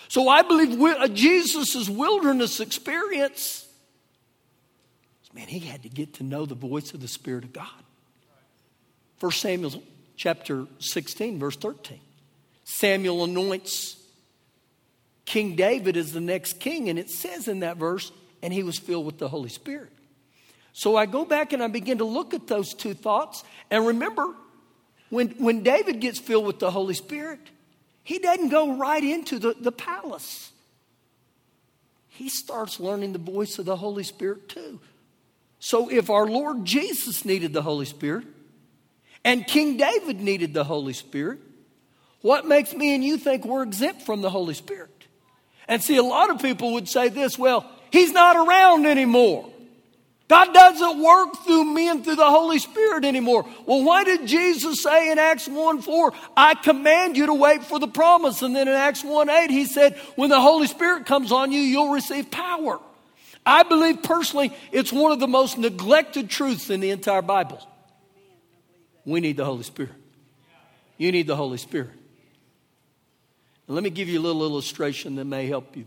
So 0.08 0.30
I 0.30 0.44
believe 0.44 0.80
uh, 0.80 1.08
Jesus' 1.08 1.90
wilderness 1.90 2.60
experience, 2.60 3.68
man, 5.34 5.48
he 5.48 5.60
had 5.60 5.84
to 5.84 5.90
get 5.90 6.16
to 6.16 6.24
know 6.24 6.46
the 6.46 6.56
voice 6.56 6.94
of 6.94 7.02
the 7.02 7.08
Spirit 7.08 7.44
of 7.44 7.54
God. 7.54 7.68
1 9.20 9.32
Samuel 9.32 9.84
chapter 10.16 10.66
16, 10.80 11.40
verse 11.40 11.56
13. 11.56 12.00
Samuel 12.64 13.24
anoints 13.24 13.98
King 15.26 15.56
David 15.56 15.98
as 15.98 16.14
the 16.14 16.22
next 16.22 16.60
king, 16.60 16.90
and 16.90 17.00
it 17.00 17.10
says 17.10 17.48
in 17.48 17.62
that 17.62 17.78
verse, 17.78 18.12
and 18.42 18.54
he 18.54 18.64
was 18.64 18.78
filled 18.78 19.06
with 19.06 19.18
the 19.18 19.28
Holy 19.28 19.50
Spirit. 19.50 19.92
So 20.78 20.98
I 20.98 21.06
go 21.06 21.24
back 21.24 21.54
and 21.54 21.64
I 21.64 21.68
begin 21.68 22.00
to 22.00 22.04
look 22.04 22.34
at 22.34 22.48
those 22.48 22.74
two 22.74 22.94
thoughts, 22.94 23.46
and 23.72 23.88
remember, 23.88 24.28
when, 25.10 25.30
when 25.38 25.64
David 25.64 26.02
gets 26.02 26.20
filled 26.20 26.46
with 26.46 26.60
the 26.60 26.70
Holy 26.70 26.94
Spirit, 26.94 27.40
he 28.04 28.20
doesn't 28.20 28.50
go 28.50 28.76
right 28.76 29.02
into 29.02 29.40
the, 29.40 29.56
the 29.58 29.72
palace. 29.72 30.52
He 32.10 32.28
starts 32.28 32.82
learning 32.82 33.14
the 33.14 33.20
voice 33.20 33.58
of 33.58 33.64
the 33.64 33.78
Holy 33.78 34.04
Spirit 34.04 34.50
too. 34.50 34.82
So 35.60 35.90
if 35.90 36.10
our 36.10 36.28
Lord 36.28 36.66
Jesus 36.66 37.24
needed 37.24 37.54
the 37.54 37.62
Holy 37.62 37.86
Spirit 37.86 38.26
and 39.24 39.48
King 39.48 39.78
David 39.78 40.20
needed 40.20 40.54
the 40.54 40.66
Holy 40.66 40.92
Spirit, 40.92 41.40
what 42.20 42.46
makes 42.46 42.74
me 42.74 42.94
and 42.94 43.02
you 43.02 43.18
think 43.18 43.46
we're 43.46 43.64
exempt 43.64 44.02
from 44.02 44.22
the 44.22 44.30
Holy 44.30 44.54
Spirit? 44.54 45.08
And 45.70 45.82
see, 45.82 45.96
a 45.96 46.04
lot 46.04 46.32
of 46.32 46.42
people 46.42 46.74
would 46.74 46.90
say 46.90 47.08
this 47.08 47.40
well, 47.40 47.66
he's 47.92 48.12
not 48.12 48.36
around 48.36 48.86
anymore. 48.86 49.54
God 50.28 50.54
doesn't 50.54 51.04
work 51.04 51.36
through 51.46 51.66
men 51.66 52.04
through 52.04 52.16
the 52.16 52.30
Holy 52.30 52.58
Spirit 52.58 53.06
anymore. 53.06 53.48
Well, 53.68 53.84
why 53.84 54.04
did 54.04 54.26
Jesus 54.26 54.82
say 54.82 55.12
in 55.12 55.20
Acts 55.20 55.48
1 55.48 55.82
4, 55.84 56.14
I 56.36 56.56
command 56.56 57.16
you 57.16 57.28
to 57.28 57.34
wait 57.34 57.64
for 57.64 57.80
the 57.80 57.88
promise? 57.88 58.42
And 58.42 58.56
then 58.56 58.68
in 58.68 58.74
Acts 58.74 59.04
1 59.04 59.30
8, 59.30 59.52
he 59.52 59.66
said, 59.66 59.96
when 60.16 60.32
the 60.32 60.42
Holy 60.42 60.66
Spirit 60.66 61.06
comes 61.06 61.32
on 61.32 61.52
you, 61.52 61.60
you'll 61.60 61.92
receive 61.92 62.32
power. 62.32 62.80
I 63.46 63.62
believe 63.62 64.02
personally 64.02 64.52
it's 64.72 64.92
one 64.92 65.12
of 65.12 65.20
the 65.20 65.28
most 65.28 65.60
neglected 65.60 66.32
truths 66.32 66.72
in 66.72 66.80
the 66.80 66.90
entire 66.90 67.22
Bible. 67.22 67.62
We 69.06 69.20
need 69.20 69.38
the 69.38 69.46
Holy 69.46 69.64
Spirit. 69.64 69.92
You 70.98 71.12
need 71.12 71.28
the 71.28 71.36
Holy 71.36 71.60
Spirit. 71.60 71.92
Let 73.68 73.84
me 73.84 73.92
give 73.92 74.10
you 74.10 74.20
a 74.20 74.24
little 74.24 74.44
illustration 74.44 75.16
that 75.16 75.26
may 75.26 75.46
help 75.46 75.76
you. 75.76 75.86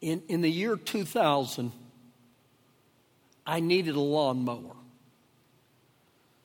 In, 0.00 0.22
in 0.28 0.40
the 0.40 0.50
year 0.50 0.76
2000, 0.76 1.72
I 3.46 3.60
needed 3.60 3.94
a 3.94 4.00
lawnmower. 4.00 4.76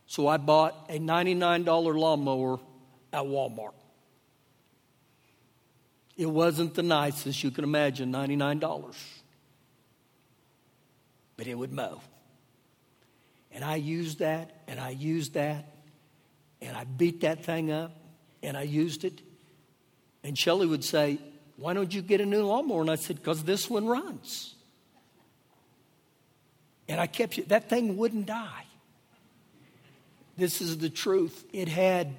So 0.08 0.28
I 0.28 0.38
bought 0.38 0.86
a 0.90 1.00
$99 1.00 1.66
lawnmower 1.96 2.60
at 3.12 3.24
Walmart. 3.24 3.74
It 6.18 6.28
wasn't 6.28 6.76
the 6.76 6.84
nicest, 6.84 7.44
you 7.44 7.52
can 7.52 7.64
imagine, 7.64 8.12
$99. 8.12 8.96
But 11.36 11.48
it 11.48 11.56
would 11.56 11.74
mow. 11.74 12.02
And 13.52 13.64
I 13.64 13.76
used 13.76 14.20
that, 14.20 14.64
and 14.68 14.80
I 14.80 14.92
used 14.92 15.34
that, 15.34 15.66
and 16.62 16.76
I 16.76 16.84
beat 16.84 17.22
that 17.22 17.44
thing 17.44 17.72
up, 17.72 17.92
and 18.44 18.56
I 18.56 18.64
used 18.64 19.04
it. 19.04 19.22
And 20.24 20.38
Shelley 20.38 20.68
would 20.68 20.84
say, 20.84 21.20
Why 21.58 21.74
don't 21.74 21.94
you 21.94 22.02
get 22.02 22.22
a 22.22 22.26
new 22.26 22.44
lawnmower? 22.44 22.82
And 22.82 22.92
I 22.92 22.96
said, 22.96 23.18
Because 23.18 23.44
this 23.44 23.70
one 23.70 23.86
runs. 23.86 24.55
And 26.88 27.00
I 27.00 27.08
kept 27.08 27.38
it, 27.38 27.50
that 27.50 27.70
thing 27.70 27.98
wouldn't 27.98 28.28
die. 28.28 28.66
This 30.38 30.62
is 30.62 30.78
the 30.78 30.90
truth. 30.90 31.46
It 31.54 31.68
had, 31.68 32.16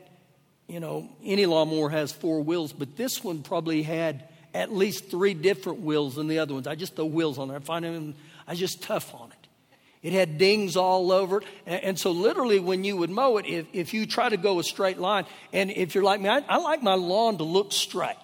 you 0.68 0.80
know, 0.80 1.08
any 1.24 1.46
lawnmower 1.46 1.90
has 1.90 2.12
four 2.12 2.40
wheels, 2.40 2.72
but 2.72 2.96
this 2.96 3.22
one 3.22 3.42
probably 3.42 3.82
had 3.82 4.28
at 4.54 4.72
least 4.72 5.10
three 5.10 5.34
different 5.34 5.80
wheels 5.80 6.14
than 6.14 6.28
the 6.28 6.38
other 6.38 6.54
ones. 6.54 6.66
I 6.66 6.74
just 6.74 6.96
throw 6.96 7.04
wheels 7.04 7.38
on 7.38 7.48
there. 7.48 7.58
I 7.58 7.60
find 7.60 7.84
them, 7.84 8.14
I 8.46 8.54
just 8.54 8.82
tough 8.82 9.14
on 9.14 9.30
it. 9.30 9.48
It 10.02 10.12
had 10.12 10.38
dings 10.38 10.76
all 10.76 11.12
over 11.12 11.38
it. 11.38 11.44
And, 11.66 11.82
and 11.82 11.98
so, 11.98 12.12
literally, 12.12 12.58
when 12.58 12.84
you 12.84 12.96
would 12.96 13.10
mow 13.10 13.38
it, 13.38 13.46
if, 13.46 13.66
if 13.72 13.94
you 13.94 14.06
try 14.06 14.28
to 14.28 14.36
go 14.36 14.58
a 14.58 14.64
straight 14.64 14.98
line, 14.98 15.26
and 15.52 15.70
if 15.70 15.94
you're 15.94 16.04
like 16.04 16.20
me, 16.20 16.28
I, 16.28 16.42
I 16.48 16.58
like 16.58 16.82
my 16.82 16.94
lawn 16.94 17.38
to 17.38 17.44
look 17.44 17.72
straight. 17.72 18.16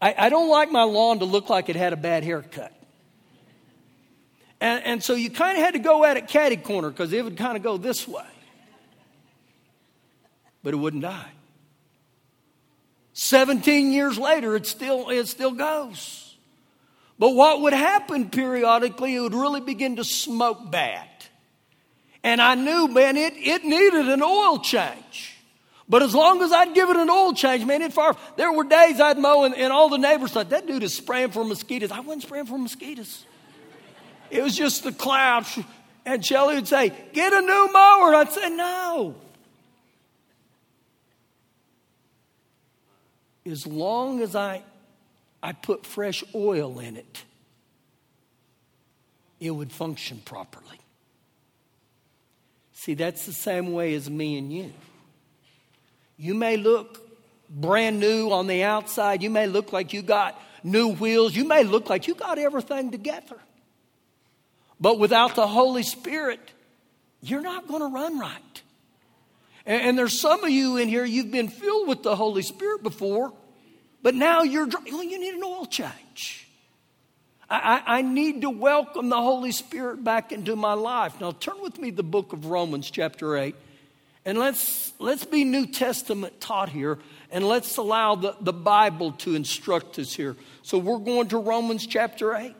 I, 0.00 0.14
I 0.16 0.28
don't 0.28 0.48
like 0.48 0.70
my 0.70 0.84
lawn 0.84 1.18
to 1.20 1.24
look 1.24 1.48
like 1.50 1.68
it 1.68 1.76
had 1.76 1.92
a 1.92 1.96
bad 1.96 2.24
haircut. 2.24 2.72
And, 4.60 4.84
and 4.84 5.02
so 5.02 5.14
you 5.14 5.30
kind 5.30 5.58
of 5.58 5.64
had 5.64 5.74
to 5.74 5.80
go 5.80 6.04
at 6.04 6.16
it 6.16 6.28
catty 6.28 6.56
corner 6.56 6.90
because 6.90 7.12
it 7.12 7.24
would 7.24 7.36
kind 7.36 7.56
of 7.56 7.62
go 7.62 7.76
this 7.76 8.06
way. 8.08 8.24
But 10.62 10.74
it 10.74 10.76
wouldn't 10.78 11.02
die. 11.02 11.30
17 13.12 13.92
years 13.92 14.18
later, 14.18 14.56
it 14.56 14.66
still, 14.66 15.10
it 15.10 15.28
still 15.28 15.52
goes. 15.52 16.36
But 17.18 17.30
what 17.30 17.60
would 17.60 17.72
happen 17.72 18.30
periodically, 18.30 19.14
it 19.14 19.20
would 19.20 19.34
really 19.34 19.60
begin 19.60 19.96
to 19.96 20.04
smoke 20.04 20.70
bad. 20.70 21.08
And 22.24 22.40
I 22.40 22.54
knew, 22.54 22.88
man, 22.88 23.16
it, 23.16 23.34
it 23.36 23.64
needed 23.64 24.08
an 24.08 24.22
oil 24.22 24.58
change. 24.58 25.36
But 25.88 26.02
as 26.02 26.14
long 26.14 26.42
as 26.42 26.50
I'd 26.50 26.74
give 26.74 26.88
it 26.88 26.96
an 26.96 27.10
oil 27.10 27.34
change, 27.34 27.64
man, 27.64 27.82
it 27.82 27.92
far. 27.92 28.16
There 28.36 28.50
were 28.50 28.64
days 28.64 28.98
I'd 28.98 29.18
mow 29.18 29.44
and, 29.44 29.54
and 29.54 29.72
all 29.72 29.90
the 29.90 29.98
neighbors 29.98 30.32
thought, 30.32 30.50
that 30.50 30.66
dude 30.66 30.82
is 30.82 30.94
spraying 30.94 31.30
for 31.30 31.44
mosquitoes. 31.44 31.92
I 31.92 32.00
wasn't 32.00 32.22
spraying 32.22 32.46
for 32.46 32.58
mosquitoes. 32.58 33.26
It 34.30 34.42
was 34.42 34.56
just 34.56 34.84
the 34.84 34.92
clouds. 34.92 35.58
And 36.06 36.24
Shelley 36.24 36.56
would 36.56 36.68
say, 36.68 36.92
Get 37.12 37.32
a 37.32 37.40
new 37.40 37.70
mower. 37.72 38.14
I'd 38.14 38.32
say, 38.32 38.50
No. 38.50 39.14
As 43.46 43.66
long 43.66 44.22
as 44.22 44.34
I, 44.34 44.62
I 45.42 45.52
put 45.52 45.84
fresh 45.84 46.24
oil 46.34 46.78
in 46.78 46.96
it, 46.96 47.24
it 49.38 49.50
would 49.50 49.70
function 49.70 50.22
properly. 50.24 50.78
See, 52.72 52.94
that's 52.94 53.26
the 53.26 53.32
same 53.32 53.72
way 53.72 53.94
as 53.94 54.08
me 54.08 54.38
and 54.38 54.52
you. 54.52 54.72
You 56.16 56.34
may 56.34 56.56
look 56.56 57.00
brand 57.50 58.00
new 58.00 58.30
on 58.30 58.46
the 58.46 58.62
outside. 58.62 59.22
You 59.22 59.30
may 59.30 59.46
look 59.46 59.72
like 59.72 59.92
you 59.92 60.02
got 60.02 60.40
new 60.62 60.88
wheels. 60.88 61.34
You 61.34 61.46
may 61.46 61.64
look 61.64 61.88
like 61.90 62.06
you 62.06 62.14
got 62.14 62.38
everything 62.38 62.90
together. 62.90 63.38
But 64.80 64.98
without 64.98 65.34
the 65.34 65.46
Holy 65.46 65.82
Spirit, 65.82 66.40
you're 67.22 67.40
not 67.40 67.68
going 67.68 67.80
to 67.80 67.88
run 67.88 68.18
right. 68.18 68.62
And, 69.66 69.82
and, 69.82 69.98
there's 69.98 70.20
some 70.20 70.44
of 70.44 70.50
you 70.50 70.76
in 70.76 70.88
here, 70.88 71.04
you've 71.04 71.30
been 71.30 71.48
filled 71.48 71.88
with 71.88 72.02
the 72.02 72.16
Holy 72.16 72.42
Spirit 72.42 72.82
before, 72.82 73.32
but 74.02 74.14
now 74.14 74.42
you're, 74.42 74.66
well, 74.66 75.02
you 75.02 75.18
need 75.18 75.34
an 75.34 75.42
oil 75.42 75.64
change. 75.64 76.46
I, 77.48 77.82
I, 77.86 77.98
I 77.98 78.02
need 78.02 78.42
to 78.42 78.50
welcome 78.50 79.08
the 79.08 79.20
Holy 79.20 79.52
Spirit 79.52 80.04
back 80.04 80.32
into 80.32 80.54
my 80.56 80.74
life. 80.74 81.18
Now, 81.20 81.32
turn 81.32 81.62
with 81.62 81.78
me 81.78 81.90
the 81.90 82.02
book 82.02 82.32
of 82.32 82.46
Romans, 82.46 82.90
chapter 82.90 83.36
8. 83.36 83.54
And 84.26 84.38
let's, 84.38 84.92
let's 84.98 85.24
be 85.24 85.44
New 85.44 85.66
Testament 85.66 86.40
taught 86.40 86.70
here, 86.70 86.98
and 87.30 87.46
let's 87.46 87.76
allow 87.76 88.14
the, 88.14 88.34
the 88.40 88.54
Bible 88.54 89.12
to 89.12 89.34
instruct 89.34 89.98
us 89.98 90.14
here. 90.14 90.34
So 90.62 90.78
we're 90.78 90.98
going 90.98 91.28
to 91.28 91.38
Romans 91.38 91.86
chapter 91.86 92.34
8. 92.34 92.54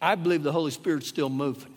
I 0.00 0.14
believe 0.14 0.42
the 0.42 0.52
Holy 0.52 0.70
Spirit's 0.70 1.08
still 1.08 1.28
moving. 1.28 1.74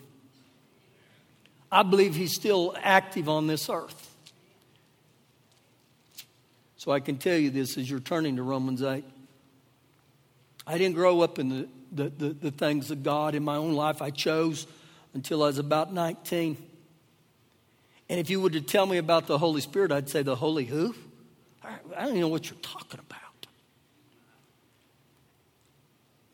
I 1.70 1.82
believe 1.82 2.14
He's 2.14 2.34
still 2.34 2.74
active 2.82 3.28
on 3.28 3.46
this 3.46 3.68
earth. 3.68 4.10
So 6.76 6.92
I 6.92 7.00
can 7.00 7.16
tell 7.16 7.36
you 7.36 7.50
this 7.50 7.78
as 7.78 7.88
you're 7.88 8.00
turning 8.00 8.36
to 8.36 8.42
Romans 8.42 8.82
8. 8.82 9.04
I 10.66 10.78
didn't 10.78 10.94
grow 10.94 11.20
up 11.20 11.38
in 11.38 11.48
the, 11.48 11.68
the, 11.92 12.08
the, 12.10 12.28
the 12.28 12.50
things 12.50 12.90
of 12.90 13.02
God 13.02 13.34
in 13.34 13.42
my 13.42 13.56
own 13.56 13.74
life. 13.74 14.02
I 14.02 14.10
chose 14.10 14.66
until 15.14 15.42
I 15.42 15.46
was 15.46 15.58
about 15.58 15.92
19. 15.92 16.56
And 18.08 18.20
if 18.20 18.28
you 18.28 18.40
were 18.40 18.50
to 18.50 18.60
tell 18.60 18.86
me 18.86 18.98
about 18.98 19.26
the 19.26 19.38
Holy 19.38 19.60
Spirit, 19.60 19.92
I'd 19.92 20.08
say, 20.08 20.22
The 20.22 20.36
Holy 20.36 20.64
who? 20.64 20.94
I 21.62 22.02
don't 22.02 22.10
even 22.10 22.20
know 22.20 22.28
what 22.28 22.50
you're 22.50 22.58
talking 22.60 23.00
about. 23.00 23.23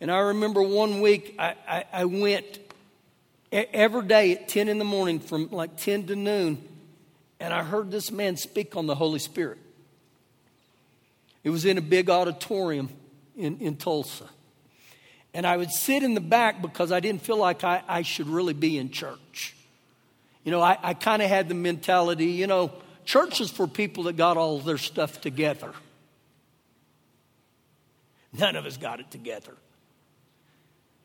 And 0.00 0.10
I 0.10 0.18
remember 0.18 0.62
one 0.62 1.00
week 1.00 1.34
I, 1.38 1.54
I, 1.68 1.84
I 1.92 2.04
went 2.06 2.58
every 3.52 4.06
day 4.06 4.32
at 4.32 4.48
10 4.48 4.68
in 4.68 4.78
the 4.78 4.84
morning 4.84 5.20
from 5.20 5.50
like 5.50 5.76
10 5.76 6.06
to 6.06 6.16
noon, 6.16 6.62
and 7.38 7.52
I 7.52 7.62
heard 7.62 7.90
this 7.90 8.10
man 8.10 8.36
speak 8.36 8.76
on 8.76 8.86
the 8.86 8.94
Holy 8.94 9.18
Spirit. 9.18 9.58
It 11.42 11.50
was 11.50 11.64
in 11.64 11.78
a 11.78 11.82
big 11.82 12.10
auditorium 12.10 12.90
in, 13.36 13.58
in 13.58 13.76
Tulsa. 13.76 14.28
And 15.32 15.46
I 15.46 15.56
would 15.56 15.70
sit 15.70 16.02
in 16.02 16.14
the 16.14 16.20
back 16.20 16.60
because 16.60 16.90
I 16.90 17.00
didn't 17.00 17.22
feel 17.22 17.36
like 17.36 17.62
I, 17.62 17.82
I 17.86 18.02
should 18.02 18.26
really 18.26 18.52
be 18.52 18.78
in 18.78 18.90
church. 18.90 19.54
You 20.44 20.50
know, 20.50 20.60
I, 20.60 20.76
I 20.82 20.94
kind 20.94 21.22
of 21.22 21.28
had 21.28 21.48
the 21.48 21.54
mentality, 21.54 22.26
you 22.26 22.46
know, 22.46 22.72
church 23.04 23.40
is 23.40 23.50
for 23.50 23.66
people 23.66 24.04
that 24.04 24.16
got 24.16 24.36
all 24.36 24.58
their 24.58 24.78
stuff 24.78 25.20
together. 25.20 25.72
None 28.32 28.56
of 28.56 28.66
us 28.66 28.76
got 28.76 29.00
it 29.00 29.10
together. 29.10 29.54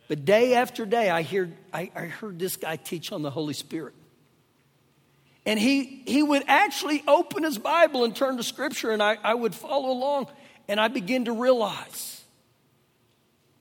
But 0.08 0.26
day 0.26 0.54
after 0.54 0.86
day, 0.86 1.10
I, 1.10 1.24
hear, 1.24 1.52
I, 1.74 1.92
I 1.96 2.02
heard 2.02 2.38
this 2.38 2.58
guy 2.58 2.76
teach 2.76 3.12
on 3.12 3.22
the 3.22 3.32
Holy 3.32 3.54
Spirit. 3.54 3.94
And 5.46 5.60
he, 5.60 6.04
he 6.06 6.24
would 6.24 6.44
actually 6.48 7.04
open 7.08 7.44
his 7.44 7.58
Bible 7.58 8.04
and 8.04 8.16
turn 8.16 8.38
to 8.38 8.44
Scripture, 8.44 8.92
and 8.92 9.02
I, 9.02 9.18
I 9.24 9.34
would 9.34 9.54
follow 9.54 9.92
along, 9.92 10.28
and 10.68 10.80
I 10.80 10.88
begin 10.88 11.26
to 11.26 11.34
realize. 11.34 12.24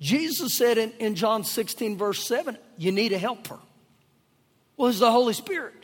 Jesus 0.01 0.55
said 0.55 0.79
in, 0.79 0.93
in 0.99 1.15
John 1.15 1.45
16, 1.45 1.97
verse 1.97 2.27
7, 2.27 2.59
you 2.77 2.93
need 2.93 3.13
a 3.13 3.19
helper. 3.19 3.59
Well, 4.77 4.89
it's 4.89 4.99
the 4.99 5.11
Holy 5.11 5.35
Spirit. 5.35 5.75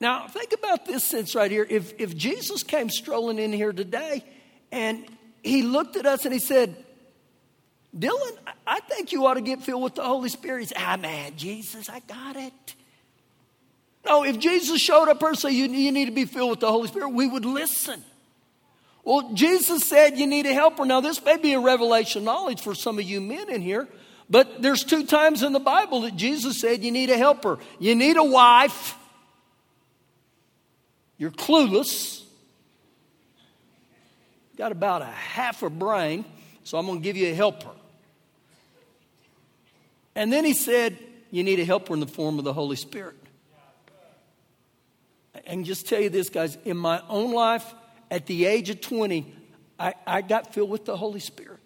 Now, 0.00 0.26
think 0.26 0.52
about 0.52 0.84
this 0.84 1.04
sense 1.04 1.34
right 1.34 1.50
here. 1.50 1.66
If, 1.68 1.94
if 1.98 2.16
Jesus 2.16 2.62
came 2.62 2.90
strolling 2.90 3.38
in 3.38 3.52
here 3.52 3.72
today 3.72 4.24
and 4.72 5.06
he 5.42 5.62
looked 5.62 5.96
at 5.96 6.04
us 6.04 6.24
and 6.24 6.34
he 6.34 6.40
said, 6.40 6.83
Dylan, 7.96 8.36
I 8.66 8.80
think 8.80 9.12
you 9.12 9.26
ought 9.26 9.34
to 9.34 9.40
get 9.40 9.62
filled 9.62 9.82
with 9.82 9.94
the 9.94 10.02
Holy 10.02 10.28
Spirit. 10.28 10.68
Said, 10.68 10.78
ah, 10.80 10.96
man, 10.96 11.36
Jesus, 11.36 11.88
I 11.88 12.00
got 12.00 12.36
it. 12.36 12.74
No, 14.04 14.24
if 14.24 14.38
Jesus 14.38 14.80
showed 14.80 15.08
up 15.08 15.22
said, 15.36 15.50
you, 15.50 15.66
you 15.66 15.92
need 15.92 16.06
to 16.06 16.10
be 16.10 16.24
filled 16.24 16.50
with 16.50 16.60
the 16.60 16.70
Holy 16.70 16.88
Spirit, 16.88 17.10
we 17.10 17.26
would 17.26 17.44
listen. 17.44 18.02
Well, 19.04 19.32
Jesus 19.34 19.84
said 19.84 20.18
you 20.18 20.26
need 20.26 20.46
a 20.46 20.52
helper. 20.52 20.84
Now, 20.84 21.00
this 21.00 21.22
may 21.24 21.36
be 21.36 21.52
a 21.52 21.60
revelation 21.60 22.24
knowledge 22.24 22.60
for 22.60 22.74
some 22.74 22.98
of 22.98 23.04
you 23.04 23.20
men 23.20 23.50
in 23.50 23.60
here, 23.60 23.86
but 24.28 24.62
there's 24.62 24.82
two 24.82 25.04
times 25.04 25.42
in 25.42 25.52
the 25.52 25.60
Bible 25.60 26.02
that 26.02 26.16
Jesus 26.16 26.58
said 26.58 26.82
you 26.82 26.90
need 26.90 27.10
a 27.10 27.16
helper. 27.18 27.58
You 27.78 27.94
need 27.94 28.16
a 28.16 28.24
wife. 28.24 28.96
You're 31.18 31.30
clueless. 31.30 32.22
Got 34.56 34.72
about 34.72 35.02
a 35.02 35.06
half 35.06 35.62
a 35.62 35.70
brain, 35.70 36.24
so 36.62 36.78
I'm 36.78 36.86
going 36.86 37.00
to 37.00 37.04
give 37.04 37.16
you 37.16 37.30
a 37.30 37.34
helper. 37.34 37.70
And 40.14 40.32
then 40.32 40.44
he 40.44 40.54
said, 40.54 40.98
You 41.30 41.42
need 41.42 41.60
a 41.60 41.64
helper 41.64 41.94
in 41.94 42.00
the 42.00 42.06
form 42.06 42.38
of 42.38 42.44
the 42.44 42.52
Holy 42.52 42.76
Spirit. 42.76 43.16
And 45.46 45.64
just 45.64 45.88
tell 45.88 46.00
you 46.00 46.10
this, 46.10 46.30
guys, 46.30 46.56
in 46.64 46.76
my 46.76 47.02
own 47.08 47.32
life, 47.32 47.74
at 48.10 48.26
the 48.26 48.46
age 48.46 48.70
of 48.70 48.80
20, 48.80 49.32
I, 49.78 49.94
I 50.06 50.22
got 50.22 50.54
filled 50.54 50.70
with 50.70 50.84
the 50.84 50.96
Holy 50.96 51.20
Spirit. 51.20 51.60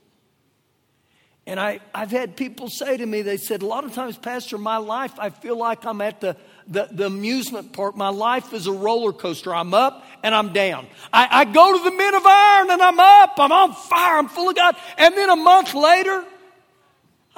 And 1.46 1.58
I, 1.58 1.80
I've 1.94 2.10
had 2.10 2.36
people 2.36 2.68
say 2.68 2.98
to 2.98 3.06
me, 3.06 3.22
they 3.22 3.38
said, 3.38 3.62
a 3.62 3.66
lot 3.66 3.84
of 3.84 3.94
times, 3.94 4.18
Pastor, 4.18 4.58
my 4.58 4.76
life, 4.76 5.12
I 5.18 5.30
feel 5.30 5.56
like 5.56 5.86
I'm 5.86 6.02
at 6.02 6.20
the, 6.20 6.36
the, 6.66 6.88
the 6.90 7.06
amusement 7.06 7.72
park. 7.72 7.96
My 7.96 8.10
life 8.10 8.52
is 8.52 8.66
a 8.66 8.72
roller 8.72 9.14
coaster. 9.14 9.54
I'm 9.54 9.72
up 9.72 10.04
and 10.22 10.34
I'm 10.34 10.52
down. 10.52 10.86
I, 11.10 11.28
I 11.30 11.44
go 11.46 11.78
to 11.78 11.84
the 11.84 11.96
Men 11.96 12.14
of 12.14 12.26
Iron 12.26 12.70
and 12.70 12.82
I'm 12.82 13.00
up, 13.00 13.34
I'm 13.38 13.52
on 13.52 13.72
fire, 13.72 14.18
I'm 14.18 14.28
full 14.28 14.50
of 14.50 14.56
God. 14.56 14.76
And 14.98 15.14
then 15.14 15.30
a 15.30 15.36
month 15.36 15.74
later, 15.74 16.22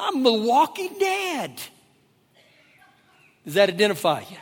I'm 0.00 0.22
the 0.22 0.32
walking 0.32 0.98
dead. 0.98 1.60
Does 3.44 3.54
that 3.54 3.68
identify 3.68 4.20
you? 4.20 4.36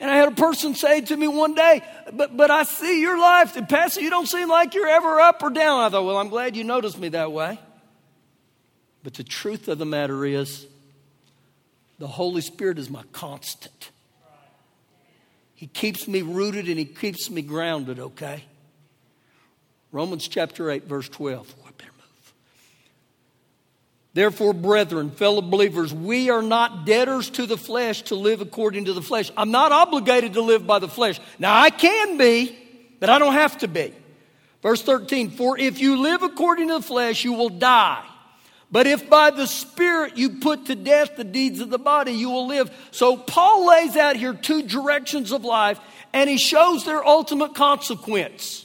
And 0.00 0.10
I 0.10 0.16
had 0.16 0.28
a 0.28 0.34
person 0.34 0.74
say 0.74 1.00
to 1.02 1.16
me 1.16 1.28
one 1.28 1.54
day, 1.54 1.82
but, 2.12 2.36
but 2.36 2.50
I 2.50 2.64
see 2.64 3.00
your 3.00 3.18
life, 3.18 3.56
and 3.56 3.68
Pastor, 3.68 4.00
you 4.00 4.10
don't 4.10 4.26
seem 4.26 4.48
like 4.48 4.74
you're 4.74 4.88
ever 4.88 5.20
up 5.20 5.42
or 5.42 5.50
down. 5.50 5.80
I 5.80 5.88
thought, 5.88 6.04
well, 6.04 6.18
I'm 6.18 6.28
glad 6.28 6.56
you 6.56 6.64
noticed 6.64 6.98
me 6.98 7.08
that 7.10 7.32
way. 7.32 7.58
But 9.02 9.14
the 9.14 9.24
truth 9.24 9.68
of 9.68 9.78
the 9.78 9.86
matter 9.86 10.24
is, 10.24 10.66
the 11.98 12.06
Holy 12.06 12.40
Spirit 12.40 12.78
is 12.78 12.90
my 12.90 13.02
constant. 13.12 13.90
He 15.54 15.68
keeps 15.68 16.08
me 16.08 16.22
rooted 16.22 16.68
and 16.68 16.78
He 16.78 16.84
keeps 16.84 17.30
me 17.30 17.40
grounded, 17.40 17.98
okay? 17.98 18.44
Romans 19.92 20.26
chapter 20.26 20.70
8, 20.70 20.84
verse 20.84 21.08
12. 21.08 21.54
Therefore, 24.14 24.54
brethren, 24.54 25.10
fellow 25.10 25.42
believers, 25.42 25.92
we 25.92 26.30
are 26.30 26.40
not 26.40 26.86
debtors 26.86 27.30
to 27.30 27.46
the 27.46 27.56
flesh 27.56 28.02
to 28.02 28.14
live 28.14 28.40
according 28.40 28.84
to 28.84 28.92
the 28.92 29.02
flesh. 29.02 29.32
I'm 29.36 29.50
not 29.50 29.72
obligated 29.72 30.34
to 30.34 30.40
live 30.40 30.64
by 30.64 30.78
the 30.78 30.88
flesh. 30.88 31.20
Now, 31.40 31.60
I 31.60 31.70
can 31.70 32.16
be, 32.16 32.56
but 33.00 33.10
I 33.10 33.18
don't 33.18 33.32
have 33.32 33.58
to 33.58 33.68
be. 33.68 33.92
Verse 34.62 34.82
13, 34.82 35.30
for 35.32 35.58
if 35.58 35.80
you 35.80 36.00
live 36.00 36.22
according 36.22 36.68
to 36.68 36.74
the 36.74 36.82
flesh, 36.82 37.24
you 37.24 37.32
will 37.32 37.50
die. 37.50 38.04
But 38.70 38.86
if 38.86 39.10
by 39.10 39.30
the 39.30 39.46
Spirit 39.46 40.16
you 40.16 40.38
put 40.40 40.66
to 40.66 40.76
death 40.76 41.16
the 41.16 41.24
deeds 41.24 41.60
of 41.60 41.70
the 41.70 41.78
body, 41.78 42.12
you 42.12 42.30
will 42.30 42.46
live. 42.46 42.70
So 42.92 43.16
Paul 43.16 43.66
lays 43.66 43.96
out 43.96 44.16
here 44.16 44.32
two 44.32 44.62
directions 44.62 45.32
of 45.32 45.44
life, 45.44 45.80
and 46.12 46.30
he 46.30 46.38
shows 46.38 46.84
their 46.84 47.04
ultimate 47.04 47.54
consequence. 47.56 48.64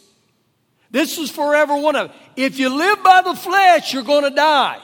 This 0.92 1.18
is 1.18 1.32
forever 1.32 1.76
one 1.76 1.96
of 1.96 2.08
them. 2.08 2.18
If 2.36 2.60
you 2.60 2.70
live 2.70 3.04
by 3.04 3.24
the 3.24 3.36
flesh, 3.36 3.94
you're 3.94 4.04
going 4.04 4.24
to 4.24 4.36
die. 4.36 4.80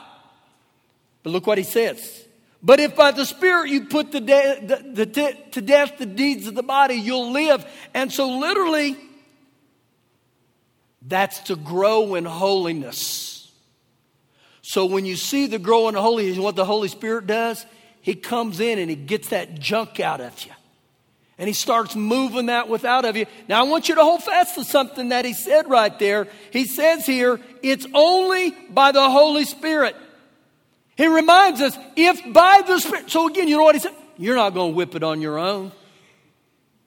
But 1.26 1.32
look 1.32 1.48
what 1.48 1.58
he 1.58 1.64
says. 1.64 2.24
But 2.62 2.80
if 2.80 2.96
by 2.96 3.10
the 3.10 3.26
Spirit 3.26 3.72
you 3.72 3.86
put 3.86 4.12
the 4.12 4.22
de- 4.22 4.60
the, 4.62 5.06
the, 5.06 5.38
to 5.54 5.62
death 5.62 5.98
the 5.98 6.06
deeds 6.06 6.46
of 6.46 6.54
the 6.54 6.62
body, 6.62 6.94
you'll 6.94 7.32
live. 7.32 7.66
And 7.96 8.14
so, 8.14 8.38
literally, 8.38 8.96
that's 11.02 11.40
to 11.46 11.56
grow 11.56 12.14
in 12.14 12.26
holiness. 12.26 13.52
So, 14.62 14.86
when 14.86 15.06
you 15.06 15.16
see 15.16 15.48
the 15.48 15.58
growing 15.58 15.96
holiness, 15.96 16.38
what 16.38 16.56
the 16.56 16.64
Holy 16.64 16.90
Spirit 16.90 17.26
does, 17.26 17.66
He 18.02 18.14
comes 18.14 18.60
in 18.60 18.78
and 18.78 18.88
He 18.88 18.96
gets 18.96 19.30
that 19.30 19.58
junk 19.58 20.00
out 20.00 20.22
of 20.22 20.40
you. 20.46 20.52
And 21.40 21.48
He 21.48 21.54
starts 21.54 21.96
moving 21.96 22.46
that 22.48 22.70
without 22.70 23.04
of 23.04 23.18
you. 23.18 23.26
Now, 23.50 23.62
I 23.62 23.68
want 23.68 23.90
you 23.90 23.96
to 23.96 24.04
hold 24.04 24.22
fast 24.22 24.54
to 24.56 24.64
something 24.64 25.10
that 25.10 25.26
He 25.26 25.34
said 25.34 25.68
right 25.72 25.98
there. 25.98 26.28
He 26.52 26.66
says 26.66 27.08
here, 27.08 27.40
it's 27.64 27.88
only 27.96 28.52
by 28.70 28.92
the 28.92 29.10
Holy 29.10 29.46
Spirit. 29.46 29.96
He 30.96 31.08
reminds 31.08 31.62
us, 31.62 31.78
if 31.96 32.34
by 32.34 32.64
the 32.66 32.80
Spirit, 32.80 33.12
so 33.12 33.28
again, 33.28 33.48
you 33.48 33.58
know 33.58 33.64
what 33.64 33.76
he 33.76 33.82
said? 33.82 33.94
You're 34.18 34.36
not 34.36 34.54
going 34.54 34.72
to 34.72 34.76
whip 34.76 34.96
it 34.96 35.04
on 35.04 35.22
your 35.22 35.38
own. 35.38 35.72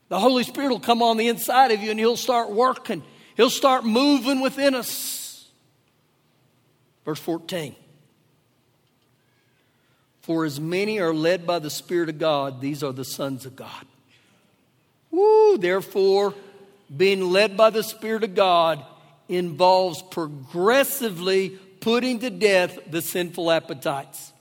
The 0.08 0.18
Holy 0.18 0.44
Spirit 0.44 0.70
will 0.70 0.80
come 0.80 1.02
on 1.02 1.18
the 1.18 1.28
inside 1.28 1.70
of 1.70 1.82
you 1.82 1.90
and 1.90 2.00
he'll 2.00 2.16
start 2.16 2.50
working. 2.50 3.02
He'll 3.36 3.50
start 3.50 3.84
moving 3.84 4.40
within 4.40 4.74
us. 4.74 5.46
Verse 7.04 7.20
14. 7.20 7.74
For 10.22 10.44
as 10.44 10.58
many 10.58 11.00
are 11.00 11.14
led 11.14 11.46
by 11.46 11.58
the 11.58 11.70
Spirit 11.70 12.08
of 12.08 12.18
God, 12.18 12.60
these 12.60 12.82
are 12.82 12.92
the 12.92 13.04
sons 13.04 13.46
of 13.46 13.56
God. 13.56 13.86
Woo! 15.10 15.56
Therefore, 15.58 16.34
being 16.94 17.30
led 17.30 17.56
by 17.56 17.70
the 17.70 17.82
Spirit 17.82 18.24
of 18.24 18.34
God 18.34 18.84
involves 19.28 20.02
progressively 20.02 21.58
putting 21.88 22.18
to 22.18 22.28
death 22.28 22.78
the 22.90 23.00
sinful 23.00 23.50
appetites. 23.50 24.34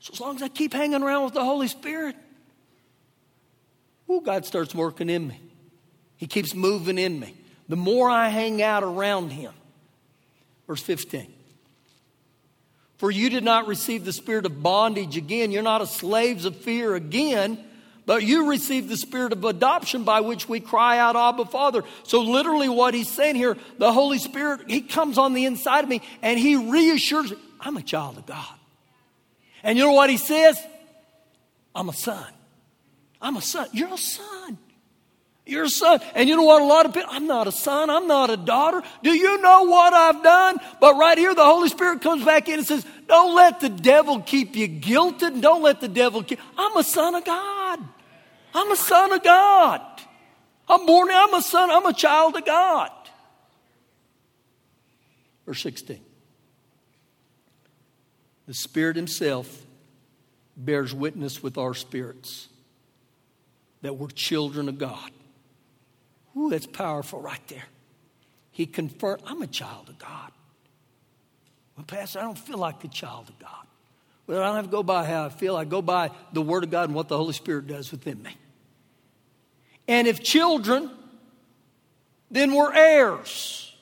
So 0.00 0.10
as 0.12 0.20
long 0.20 0.34
as 0.34 0.42
I 0.42 0.48
keep 0.48 0.74
hanging 0.74 1.04
around 1.04 1.26
with 1.26 1.34
the 1.34 1.44
Holy 1.44 1.68
Spirit, 1.68 2.16
ooh, 4.10 4.20
God 4.20 4.44
starts 4.44 4.74
working 4.74 5.08
in 5.08 5.28
me. 5.28 5.40
He 6.16 6.26
keeps 6.26 6.52
moving 6.52 6.98
in 6.98 7.20
me. 7.20 7.36
The 7.68 7.76
more 7.76 8.10
I 8.10 8.28
hang 8.28 8.60
out 8.60 8.82
around 8.82 9.30
Him. 9.30 9.52
Verse 10.66 10.82
15. 10.82 11.32
For 12.96 13.08
you 13.08 13.30
did 13.30 13.44
not 13.44 13.68
receive 13.68 14.04
the 14.04 14.12
spirit 14.12 14.44
of 14.44 14.60
bondage 14.60 15.16
again. 15.16 15.52
You're 15.52 15.62
not 15.62 15.82
a 15.82 15.86
slaves 15.86 16.44
of 16.44 16.56
fear 16.56 16.96
again 16.96 17.64
but 18.06 18.22
you 18.22 18.48
received 18.48 18.88
the 18.88 18.96
spirit 18.96 19.32
of 19.32 19.44
adoption 19.44 20.04
by 20.04 20.20
which 20.20 20.48
we 20.48 20.60
cry 20.60 20.98
out, 20.98 21.16
Abba, 21.16 21.44
Father. 21.46 21.82
So, 22.02 22.22
literally, 22.22 22.68
what 22.68 22.94
he's 22.94 23.10
saying 23.10 23.36
here, 23.36 23.56
the 23.78 23.92
Holy 23.92 24.18
Spirit, 24.18 24.62
he 24.68 24.80
comes 24.80 25.18
on 25.18 25.34
the 25.34 25.44
inside 25.44 25.84
of 25.84 25.90
me 25.90 26.02
and 26.22 26.38
he 26.38 26.56
reassures 26.56 27.30
me, 27.30 27.36
I'm 27.60 27.76
a 27.76 27.82
child 27.82 28.18
of 28.18 28.26
God. 28.26 28.54
And 29.62 29.76
you 29.76 29.84
know 29.84 29.92
what 29.92 30.10
he 30.10 30.16
says? 30.16 30.58
I'm 31.74 31.88
a 31.88 31.92
son. 31.92 32.26
I'm 33.20 33.36
a 33.36 33.42
son. 33.42 33.68
You're 33.72 33.92
a 33.92 33.98
son. 33.98 34.58
You're 35.46 35.64
a 35.64 35.70
son. 35.70 36.00
And 36.14 36.28
you 36.28 36.36
know 36.36 36.44
what? 36.44 36.62
A 36.62 36.64
lot 36.64 36.86
of 36.86 36.94
people, 36.94 37.10
I'm 37.12 37.26
not 37.26 37.48
a 37.48 37.52
son. 37.52 37.90
I'm 37.90 38.06
not 38.06 38.30
a 38.30 38.36
daughter. 38.36 38.82
Do 39.02 39.10
you 39.10 39.42
know 39.42 39.64
what 39.64 39.92
I've 39.92 40.22
done? 40.22 40.58
But 40.80 40.96
right 40.96 41.18
here, 41.18 41.34
the 41.34 41.44
Holy 41.44 41.68
Spirit 41.68 42.02
comes 42.02 42.24
back 42.24 42.48
in 42.48 42.58
and 42.58 42.66
says, 42.66 42.86
Don't 43.08 43.34
let 43.34 43.60
the 43.60 43.68
devil 43.68 44.20
keep 44.20 44.54
you 44.54 44.68
guilted. 44.68 45.40
Don't 45.40 45.62
let 45.62 45.80
the 45.80 45.88
devil 45.88 46.22
keep. 46.22 46.38
I'm 46.56 46.76
a 46.76 46.84
son 46.84 47.14
of 47.14 47.24
God. 47.24 47.59
I'm 48.54 48.70
a 48.70 48.76
son 48.76 49.12
of 49.12 49.22
God. 49.22 49.80
I'm 50.68 50.86
born, 50.86 51.08
I'm 51.10 51.34
a 51.34 51.42
son, 51.42 51.70
I'm 51.70 51.86
a 51.86 51.92
child 51.92 52.36
of 52.36 52.44
God. 52.44 52.90
Verse 55.46 55.62
16. 55.62 56.00
The 58.46 58.54
Spirit 58.54 58.96
Himself 58.96 59.64
bears 60.56 60.94
witness 60.94 61.42
with 61.42 61.58
our 61.58 61.74
spirits 61.74 62.48
that 63.82 63.96
we're 63.96 64.08
children 64.08 64.68
of 64.68 64.78
God. 64.78 65.10
Ooh, 66.36 66.50
that's 66.50 66.66
powerful 66.66 67.20
right 67.20 67.46
there. 67.48 67.64
He 68.52 68.66
confirmed, 68.66 69.22
I'm 69.26 69.42
a 69.42 69.46
child 69.46 69.88
of 69.88 69.98
God. 69.98 70.30
Well, 71.76 71.84
Pastor, 71.86 72.18
I 72.18 72.22
don't 72.22 72.38
feel 72.38 72.58
like 72.58 72.84
a 72.84 72.88
child 72.88 73.28
of 73.28 73.38
God. 73.38 73.66
Well, 74.26 74.42
I 74.42 74.46
don't 74.46 74.56
have 74.56 74.66
to 74.66 74.70
go 74.70 74.82
by 74.82 75.04
how 75.06 75.24
I 75.24 75.28
feel. 75.30 75.56
I 75.56 75.64
go 75.64 75.82
by 75.82 76.10
the 76.32 76.42
Word 76.42 76.62
of 76.62 76.70
God 76.70 76.88
and 76.88 76.94
what 76.94 77.08
the 77.08 77.16
Holy 77.16 77.32
Spirit 77.32 77.66
does 77.66 77.90
within 77.90 78.22
me. 78.22 78.36
And 79.90 80.06
if 80.06 80.22
children, 80.22 80.88
then 82.30 82.54
we're 82.54 82.72
heirs. 82.72 83.74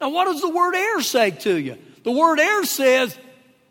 Now, 0.00 0.10
what 0.10 0.26
does 0.26 0.40
the 0.40 0.48
word 0.48 0.76
heir 0.76 1.00
say 1.00 1.32
to 1.32 1.56
you? 1.56 1.76
The 2.04 2.12
word 2.12 2.38
heir 2.38 2.62
says, 2.62 3.18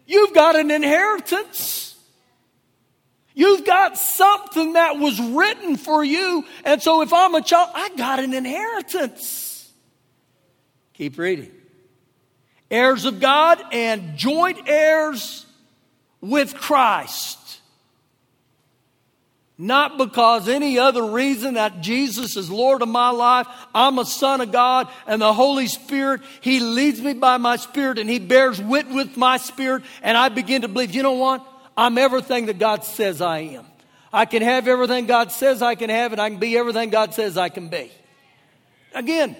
you've 0.05 0.33
got 0.33 0.57
an 0.57 0.69
inheritance. 0.69 1.95
You've 3.33 3.65
got 3.65 3.97
something 3.97 4.73
that 4.73 4.97
was 4.97 5.17
written 5.21 5.77
for 5.77 6.03
you. 6.03 6.43
And 6.65 6.81
so 6.81 7.01
if 7.01 7.13
I'm 7.13 7.33
a 7.33 7.41
child, 7.41 7.69
I 7.73 7.87
got 7.95 8.19
an 8.19 8.33
inheritance. 8.33 9.71
Keep 10.95 11.17
reading. 11.17 11.51
Heirs 12.69 13.05
of 13.05 13.21
God 13.21 13.63
and 13.71 14.17
joint 14.17 14.67
heirs 14.67 15.45
with 16.19 16.55
Christ. 16.55 17.39
Not 19.59 19.97
because 19.97 20.47
any 20.47 20.77
other 20.77 21.03
reason 21.03 21.55
that 21.55 21.81
Jesus 21.81 22.37
is 22.37 22.51
Lord 22.51 22.83
of 22.83 22.89
my 22.89 23.09
life. 23.09 23.47
I'm 23.73 23.97
a 23.97 24.05
son 24.05 24.39
of 24.41 24.51
God 24.51 24.87
and 25.07 25.19
the 25.19 25.33
Holy 25.33 25.65
Spirit, 25.65 26.21
He 26.41 26.59
leads 26.59 27.01
me 27.01 27.13
by 27.13 27.37
my 27.37 27.55
spirit 27.55 27.97
and 27.97 28.07
He 28.07 28.19
bears 28.19 28.61
wit 28.61 28.87
with 28.87 29.17
my 29.17 29.37
spirit. 29.37 29.83
And 30.03 30.15
I 30.15 30.29
begin 30.29 30.61
to 30.61 30.67
believe, 30.67 30.93
you 30.93 31.01
know 31.01 31.13
what? 31.13 31.45
I'm 31.75 31.97
everything 31.97 32.45
that 32.47 32.59
God 32.59 32.83
says 32.83 33.19
I 33.19 33.39
am. 33.39 33.65
I 34.13 34.25
can 34.25 34.43
have 34.43 34.67
everything 34.67 35.07
God 35.07 35.31
says 35.31 35.63
I 35.63 35.73
can 35.73 35.89
have 35.89 36.11
and 36.11 36.21
I 36.21 36.29
can 36.29 36.39
be 36.39 36.55
everything 36.55 36.91
God 36.91 37.15
says 37.15 37.35
I 37.35 37.49
can 37.49 37.69
be. 37.69 37.91
Again, 38.93 39.35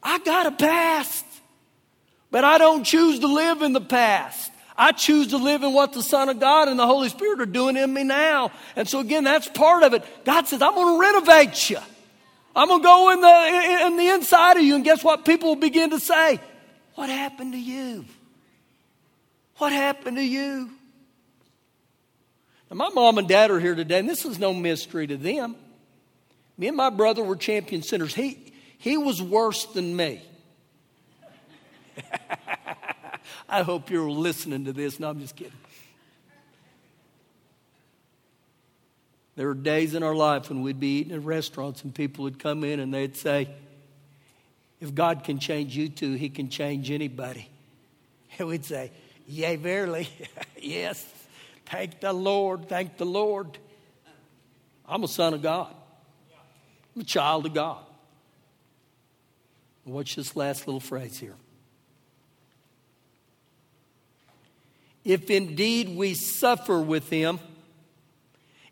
I 0.00 0.20
got 0.20 0.46
a 0.46 0.52
past, 0.52 1.24
but 2.30 2.44
I 2.44 2.58
don't 2.58 2.84
choose 2.84 3.18
to 3.18 3.26
live 3.26 3.62
in 3.62 3.72
the 3.72 3.80
past. 3.80 4.52
I 4.76 4.92
choose 4.92 5.28
to 5.28 5.36
live 5.36 5.62
in 5.62 5.72
what 5.72 5.92
the 5.92 6.02
Son 6.02 6.28
of 6.28 6.40
God 6.40 6.68
and 6.68 6.78
the 6.78 6.86
Holy 6.86 7.08
Spirit 7.08 7.40
are 7.40 7.46
doing 7.46 7.76
in 7.76 7.92
me 7.92 8.02
now. 8.02 8.50
And 8.74 8.88
so, 8.88 8.98
again, 9.00 9.22
that's 9.22 9.48
part 9.48 9.84
of 9.84 9.94
it. 9.94 10.04
God 10.24 10.48
says, 10.48 10.60
I'm 10.60 10.74
going 10.74 10.94
to 10.94 11.00
renovate 11.00 11.70
you. 11.70 11.78
I'm 12.56 12.68
going 12.68 12.80
to 12.80 12.84
go 12.84 13.10
in 13.10 13.20
the, 13.20 13.86
in 13.86 13.96
the 13.96 14.08
inside 14.14 14.56
of 14.56 14.62
you. 14.62 14.74
And 14.74 14.84
guess 14.84 15.04
what? 15.04 15.24
People 15.24 15.50
will 15.50 15.56
begin 15.56 15.90
to 15.90 16.00
say, 16.00 16.40
What 16.94 17.08
happened 17.08 17.52
to 17.52 17.58
you? 17.58 18.04
What 19.58 19.72
happened 19.72 20.16
to 20.16 20.24
you? 20.24 20.70
Now, 22.70 22.76
my 22.76 22.88
mom 22.90 23.18
and 23.18 23.28
dad 23.28 23.50
are 23.50 23.60
here 23.60 23.74
today, 23.74 24.00
and 24.00 24.08
this 24.08 24.24
is 24.24 24.38
no 24.38 24.52
mystery 24.52 25.06
to 25.06 25.16
them. 25.16 25.54
Me 26.56 26.68
and 26.68 26.76
my 26.76 26.90
brother 26.90 27.22
were 27.22 27.36
champion 27.36 27.82
sinners. 27.82 28.14
He, 28.14 28.52
he 28.78 28.96
was 28.96 29.22
worse 29.22 29.66
than 29.66 29.94
me. 29.94 30.22
I 33.48 33.62
hope 33.62 33.90
you're 33.90 34.10
listening 34.10 34.64
to 34.64 34.72
this. 34.72 34.98
No, 34.98 35.10
I'm 35.10 35.20
just 35.20 35.36
kidding. 35.36 35.52
There 39.36 39.48
were 39.48 39.54
days 39.54 39.94
in 39.94 40.02
our 40.02 40.14
life 40.14 40.48
when 40.48 40.62
we'd 40.62 40.78
be 40.78 40.98
eating 40.98 41.12
at 41.12 41.22
restaurants 41.22 41.82
and 41.82 41.94
people 41.94 42.24
would 42.24 42.38
come 42.38 42.62
in 42.62 42.78
and 42.78 42.94
they'd 42.94 43.16
say, 43.16 43.48
If 44.80 44.94
God 44.94 45.24
can 45.24 45.38
change 45.38 45.76
you 45.76 45.88
too, 45.88 46.12
He 46.14 46.28
can 46.28 46.48
change 46.48 46.90
anybody. 46.90 47.48
And 48.36 48.48
we'd 48.48 48.64
say, 48.64 48.90
Yea, 49.28 49.54
verily. 49.54 50.08
yes. 50.60 51.06
Thank 51.66 52.00
the 52.00 52.12
Lord. 52.12 52.68
Thank 52.68 52.96
the 52.96 53.06
Lord. 53.06 53.58
I'm 54.86 55.04
a 55.04 55.08
son 55.08 55.34
of 55.34 55.42
God, 55.42 55.72
I'm 56.94 57.02
a 57.02 57.04
child 57.04 57.46
of 57.46 57.54
God. 57.54 57.78
Watch 59.84 60.16
this 60.16 60.34
last 60.34 60.66
little 60.66 60.80
phrase 60.80 61.18
here. 61.18 61.34
If 65.04 65.30
indeed 65.30 65.96
we 65.96 66.14
suffer 66.14 66.80
with 66.80 67.10
him, 67.10 67.38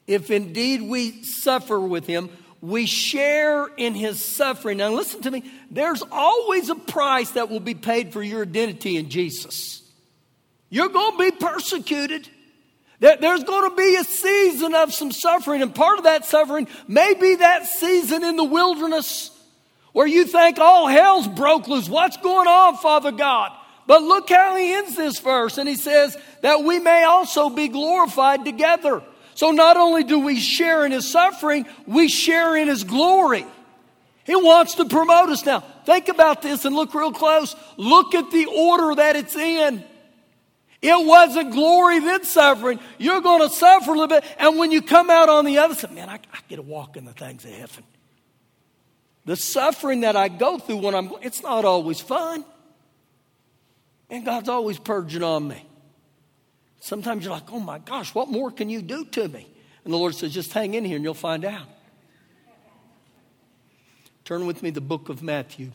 if 0.07 0.31
indeed 0.31 0.83
we 0.83 1.23
suffer 1.25 1.79
with 1.79 2.07
him, 2.07 2.31
we 2.61 2.87
share 2.87 3.67
in 3.77 3.95
his 3.95 4.25
suffering. 4.25 4.79
Now, 4.79 4.91
listen 4.91 5.21
to 5.23 5.31
me. 5.31 5.45
There's 5.71 6.03
always 6.11 6.69
a 6.69 6.75
price 6.75 7.33
that 7.33 7.51
will 7.51 7.61
be 7.61 7.75
paid 7.75 8.13
for 8.13 8.23
your 8.23 8.43
identity 8.43 8.97
in 8.97 9.11
Jesus. 9.11 9.83
You're 10.71 10.89
going 10.89 11.19
to 11.19 11.31
be 11.31 11.37
persecuted. 11.45 12.29
There's 13.01 13.43
going 13.43 13.69
to 13.69 13.77
be 13.77 13.97
a 13.97 14.05
season 14.05 14.75
of 14.75 14.95
some 14.95 15.11
suffering, 15.11 15.61
and 15.61 15.75
part 15.75 15.99
of 15.99 16.05
that 16.05 16.25
suffering 16.25 16.69
may 16.87 17.15
be 17.15 17.35
that 17.35 17.67
season 17.67 18.23
in 18.23 18.37
the 18.37 18.45
wilderness 18.45 19.31
where 19.93 20.07
you 20.07 20.25
think 20.25 20.59
all 20.59 20.87
hell's 20.87 21.27
broke 21.27 21.67
loose. 21.67 21.89
What's 21.89 22.17
going 22.19 22.47
on, 22.47 22.77
Father 22.77 23.11
God? 23.11 23.51
But 23.87 24.03
look 24.03 24.29
how 24.29 24.57
he 24.57 24.75
ends 24.75 24.97
this 24.97 25.19
verse, 25.19 25.59
and 25.59 25.69
he 25.69 25.75
says 25.75 26.17
that 26.43 26.63
we 26.63 26.79
may 26.79 27.05
also 27.05 27.51
be 27.51 27.69
glorified 27.69 28.45
together. 28.45 29.03
So 29.35 29.51
not 29.51 29.77
only 29.77 30.05
do 30.05 30.21
we 30.21 30.39
share 30.39 30.85
in 30.85 30.93
his 30.93 31.11
suffering, 31.11 31.67
we 31.87 32.09
share 32.09 32.57
in 32.57 32.69
his 32.69 32.85
glory. 32.85 33.47
He 34.25 34.37
wants 34.37 34.77
to 34.77 34.85
promote 34.85 35.31
us 35.31 35.45
now. 35.45 35.61
Think 35.85 36.09
about 36.09 36.43
this 36.43 36.65
and 36.65 36.77
look 36.77 36.95
real 36.95 37.13
close. 37.13 37.57
Look 37.77 38.15
at 38.15 38.31
the 38.31 38.47
order 38.47 38.95
that 38.95 39.17
it's 39.17 39.35
in. 39.35 39.83
It 40.81 41.07
wasn't 41.07 41.53
glory 41.53 42.01
then 42.01 42.25
suffering. 42.25 42.81
You're 42.99 43.21
going 43.21 43.49
to 43.49 43.55
suffer 43.55 43.91
a 43.91 43.95
little 43.95 44.09
bit. 44.09 44.25
And 44.39 44.59
when 44.59 44.73
you 44.73 44.83
come 44.83 45.11
out 45.11 45.29
on 45.29 45.45
the 45.45 45.59
other 45.59 45.75
side, 45.75 45.93
man, 45.93 46.09
I, 46.09 46.15
I 46.15 46.39
get 46.49 46.57
to 46.57 46.63
walk 46.63 46.97
in 46.97 47.05
the 47.05 47.13
things 47.13 47.45
of 47.45 47.53
heaven. 47.53 47.85
The 49.25 49.37
suffering 49.37 50.01
that 50.01 50.17
I 50.17 50.27
go 50.29 50.59
through 50.59 50.79
when 50.79 50.95
I'm, 50.95 51.13
it's 51.23 51.43
not 51.43 51.65
always 51.65 52.01
fun. 52.01 52.45
And 54.13 54.27
God's 54.27 54.51
always 54.51 54.79
purging 54.79 55.23
on 55.23 55.49
me. 55.49 55.67
Sometimes 56.81 57.25
you're 57.25 57.33
like, 57.33 57.51
oh 57.51 57.59
my 57.59 57.79
gosh, 57.79 58.15
what 58.15 58.29
more 58.29 58.51
can 58.51 58.69
you 58.69 58.83
do 58.83 59.07
to 59.07 59.27
me? 59.27 59.49
And 59.85 59.93
the 59.93 59.97
Lord 59.97 60.15
says, 60.15 60.35
just 60.35 60.53
hang 60.53 60.75
in 60.75 60.85
here 60.85 60.97
and 60.97 61.05
you'll 61.05 61.15
find 61.15 61.47
out. 61.47 61.67
Turn 64.27 64.47
with 64.47 64.63
me 64.63 64.69
the 64.69 64.83
book 64.83 65.09
of 65.09 65.23
Matthew, 65.23 65.73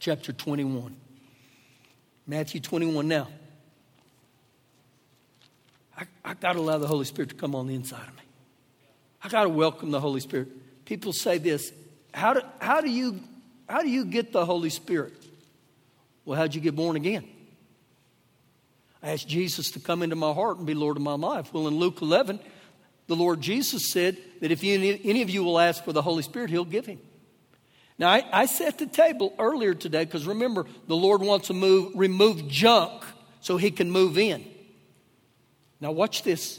chapter 0.00 0.32
21. 0.32 0.96
Matthew 2.26 2.60
21 2.60 3.06
now. 3.06 3.28
I, 5.96 6.06
I 6.24 6.34
got 6.34 6.54
to 6.54 6.58
allow 6.58 6.78
the 6.78 6.88
Holy 6.88 7.04
Spirit 7.04 7.28
to 7.28 7.36
come 7.36 7.54
on 7.54 7.68
the 7.68 7.76
inside 7.76 8.08
of 8.08 8.16
me. 8.16 8.22
I 9.22 9.28
got 9.28 9.44
to 9.44 9.48
welcome 9.48 9.92
the 9.92 10.00
Holy 10.00 10.20
Spirit. 10.20 10.48
People 10.84 11.12
say 11.12 11.38
this 11.38 11.72
how 12.12 12.34
do, 12.34 12.40
how, 12.60 12.80
do 12.80 12.90
you, 12.90 13.20
how 13.68 13.82
do 13.82 13.88
you 13.88 14.04
get 14.04 14.32
the 14.32 14.44
Holy 14.44 14.70
Spirit? 14.70 15.14
Well, 16.24 16.36
how'd 16.36 16.52
you 16.52 16.60
get 16.60 16.74
born 16.74 16.96
again? 16.96 17.28
I 19.04 19.10
asked 19.10 19.28
Jesus 19.28 19.70
to 19.72 19.80
come 19.80 20.02
into 20.02 20.16
my 20.16 20.32
heart 20.32 20.56
and 20.56 20.66
be 20.66 20.72
Lord 20.72 20.96
of 20.96 21.02
my 21.02 21.12
life. 21.12 21.52
Well, 21.52 21.68
in 21.68 21.76
Luke 21.76 22.00
11, 22.00 22.40
the 23.06 23.14
Lord 23.14 23.42
Jesus 23.42 23.92
said 23.92 24.16
that 24.40 24.50
if 24.50 24.64
any, 24.64 24.98
any 25.04 25.20
of 25.20 25.28
you 25.28 25.44
will 25.44 25.58
ask 25.58 25.84
for 25.84 25.92
the 25.92 26.00
Holy 26.00 26.22
Spirit, 26.22 26.48
He'll 26.48 26.64
give 26.64 26.86
Him. 26.86 26.98
Now, 27.98 28.08
I, 28.08 28.24
I 28.32 28.46
set 28.46 28.78
the 28.78 28.86
table 28.86 29.34
earlier 29.38 29.74
today 29.74 30.06
because 30.06 30.26
remember, 30.26 30.64
the 30.88 30.96
Lord 30.96 31.20
wants 31.20 31.48
to 31.48 31.54
move, 31.54 31.92
remove 31.94 32.48
junk 32.48 33.04
so 33.42 33.58
He 33.58 33.70
can 33.70 33.90
move 33.90 34.16
in. 34.16 34.42
Now, 35.82 35.92
watch 35.92 36.22
this 36.22 36.58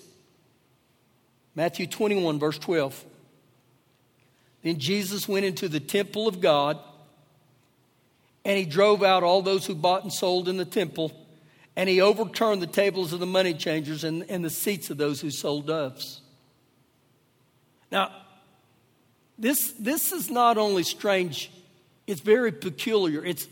Matthew 1.56 1.88
21, 1.88 2.38
verse 2.38 2.60
12. 2.60 3.06
Then 4.62 4.78
Jesus 4.78 5.28
went 5.28 5.46
into 5.46 5.68
the 5.68 5.80
temple 5.80 6.28
of 6.28 6.42
God 6.42 6.78
and 8.44 8.56
he 8.56 8.66
drove 8.66 9.02
out 9.02 9.24
all 9.24 9.42
those 9.42 9.66
who 9.66 9.74
bought 9.74 10.04
and 10.04 10.14
sold 10.14 10.48
in 10.48 10.58
the 10.58 10.66
temple 10.66 11.25
and 11.76 11.90
he 11.90 12.02
overturned 12.02 12.62
the 12.62 12.68
tables 12.68 13.14
of 13.14 13.20
the 13.20 13.26
money 13.26 13.54
changers 13.54 14.04
and, 14.04 14.26
and 14.30 14.44
the 14.44 14.50
seats 14.50 14.90
of 14.90 14.98
those 14.98 15.22
who 15.22 15.30
sold 15.30 15.68
doves. 15.68 16.22
Now, 17.92 18.12
this, 19.38 19.74
this 19.74 20.12
is 20.12 20.30
not 20.30 20.58
only 20.58 20.84
strange, 20.84 21.52
it's 22.08 22.22
very 22.22 22.52
peculiar. 22.52 23.24
It's 23.26 23.48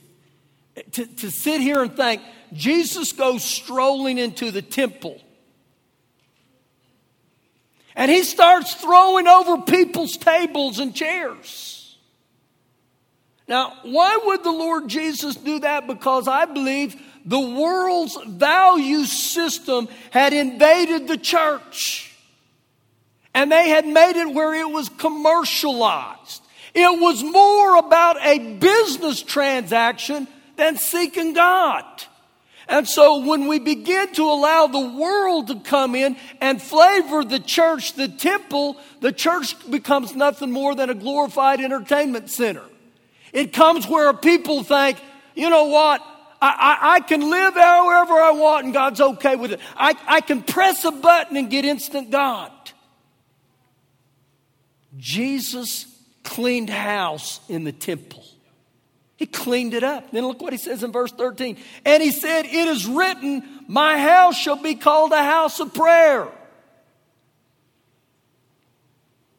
to, 0.93 1.05
to 1.05 1.29
sit 1.29 1.61
here 1.61 1.81
and 1.81 1.95
think 1.95 2.21
Jesus 2.53 3.11
goes 3.11 3.43
strolling 3.43 4.17
into 4.17 4.51
the 4.51 4.61
temple 4.61 5.21
and 7.95 8.09
he 8.09 8.23
starts 8.23 8.73
throwing 8.75 9.27
over 9.27 9.61
people's 9.61 10.17
tables 10.17 10.79
and 10.79 10.95
chairs. 10.95 11.97
Now, 13.47 13.77
why 13.83 14.19
would 14.25 14.43
the 14.43 14.51
Lord 14.51 14.87
Jesus 14.87 15.35
do 15.35 15.59
that? 15.59 15.85
Because 15.85 16.27
I 16.27 16.45
believe 16.45 16.99
the 17.25 17.39
world's 17.39 18.17
value 18.25 19.05
system 19.05 19.87
had 20.11 20.33
invaded 20.33 21.07
the 21.07 21.17
church. 21.17 22.09
And 23.33 23.51
they 23.51 23.69
had 23.69 23.87
made 23.87 24.15
it 24.19 24.33
where 24.33 24.53
it 24.53 24.69
was 24.69 24.89
commercialized. 24.89 26.41
It 26.73 26.99
was 26.99 27.23
more 27.23 27.77
about 27.77 28.17
a 28.21 28.39
business 28.57 29.21
transaction 29.21 30.27
than 30.55 30.77
seeking 30.77 31.33
God. 31.33 31.83
And 32.67 32.87
so 32.87 33.25
when 33.25 33.47
we 33.47 33.59
begin 33.59 34.13
to 34.13 34.23
allow 34.23 34.67
the 34.67 34.79
world 34.79 35.47
to 35.47 35.59
come 35.59 35.95
in 35.95 36.15
and 36.39 36.61
flavor 36.61 37.23
the 37.23 37.39
church, 37.39 37.93
the 37.93 38.07
temple, 38.07 38.77
the 39.01 39.11
church 39.11 39.55
becomes 39.69 40.15
nothing 40.15 40.51
more 40.51 40.73
than 40.73 40.89
a 40.89 40.93
glorified 40.93 41.59
entertainment 41.59 42.29
center. 42.29 42.63
It 43.33 43.51
comes 43.51 43.87
where 43.87 44.13
people 44.13 44.63
think, 44.63 44.97
you 45.35 45.49
know 45.49 45.65
what? 45.65 46.01
I, 46.43 46.49
I, 46.49 46.93
I 46.95 46.99
can 46.99 47.21
live 47.21 47.53
however 47.53 48.15
I 48.15 48.31
want 48.31 48.65
and 48.65 48.73
God's 48.73 48.99
okay 48.99 49.37
with 49.37 49.53
it. 49.53 49.61
I, 49.77 49.95
I 50.05 50.19
can 50.19 50.43
press 50.43 50.83
a 50.83 50.91
button 50.91 51.37
and 51.37 51.49
get 51.49 51.63
instant 51.63 52.11
God. 52.11 52.51
Jesus 54.97 55.87
cleaned 56.23 56.69
house 56.69 57.39
in 57.47 57.63
the 57.63 57.71
temple. 57.71 58.25
He 59.15 59.25
cleaned 59.25 59.73
it 59.73 59.85
up. 59.85 60.11
Then 60.11 60.27
look 60.27 60.41
what 60.41 60.51
he 60.51 60.59
says 60.59 60.83
in 60.83 60.91
verse 60.91 61.13
13. 61.13 61.55
And 61.85 62.03
he 62.03 62.11
said, 62.11 62.45
It 62.45 62.67
is 62.67 62.85
written, 62.85 63.63
My 63.69 63.97
house 63.97 64.35
shall 64.35 64.61
be 64.61 64.75
called 64.75 65.13
a 65.13 65.23
house 65.23 65.61
of 65.61 65.73
prayer. 65.73 66.27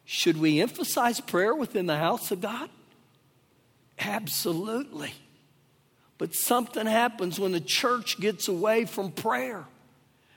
Should 0.05 0.37
we 0.37 0.59
emphasize 0.59 1.19
prayer 1.19 1.53
within 1.53 1.85
the 1.85 1.97
house 1.97 2.31
of 2.31 2.41
God? 2.41 2.71
Absolutely. 3.99 5.13
But 6.17 6.33
something 6.33 6.85
happens 6.85 7.39
when 7.39 7.51
the 7.51 7.59
church 7.59 8.19
gets 8.19 8.47
away 8.47 8.85
from 8.85 9.11
prayer. 9.11 9.65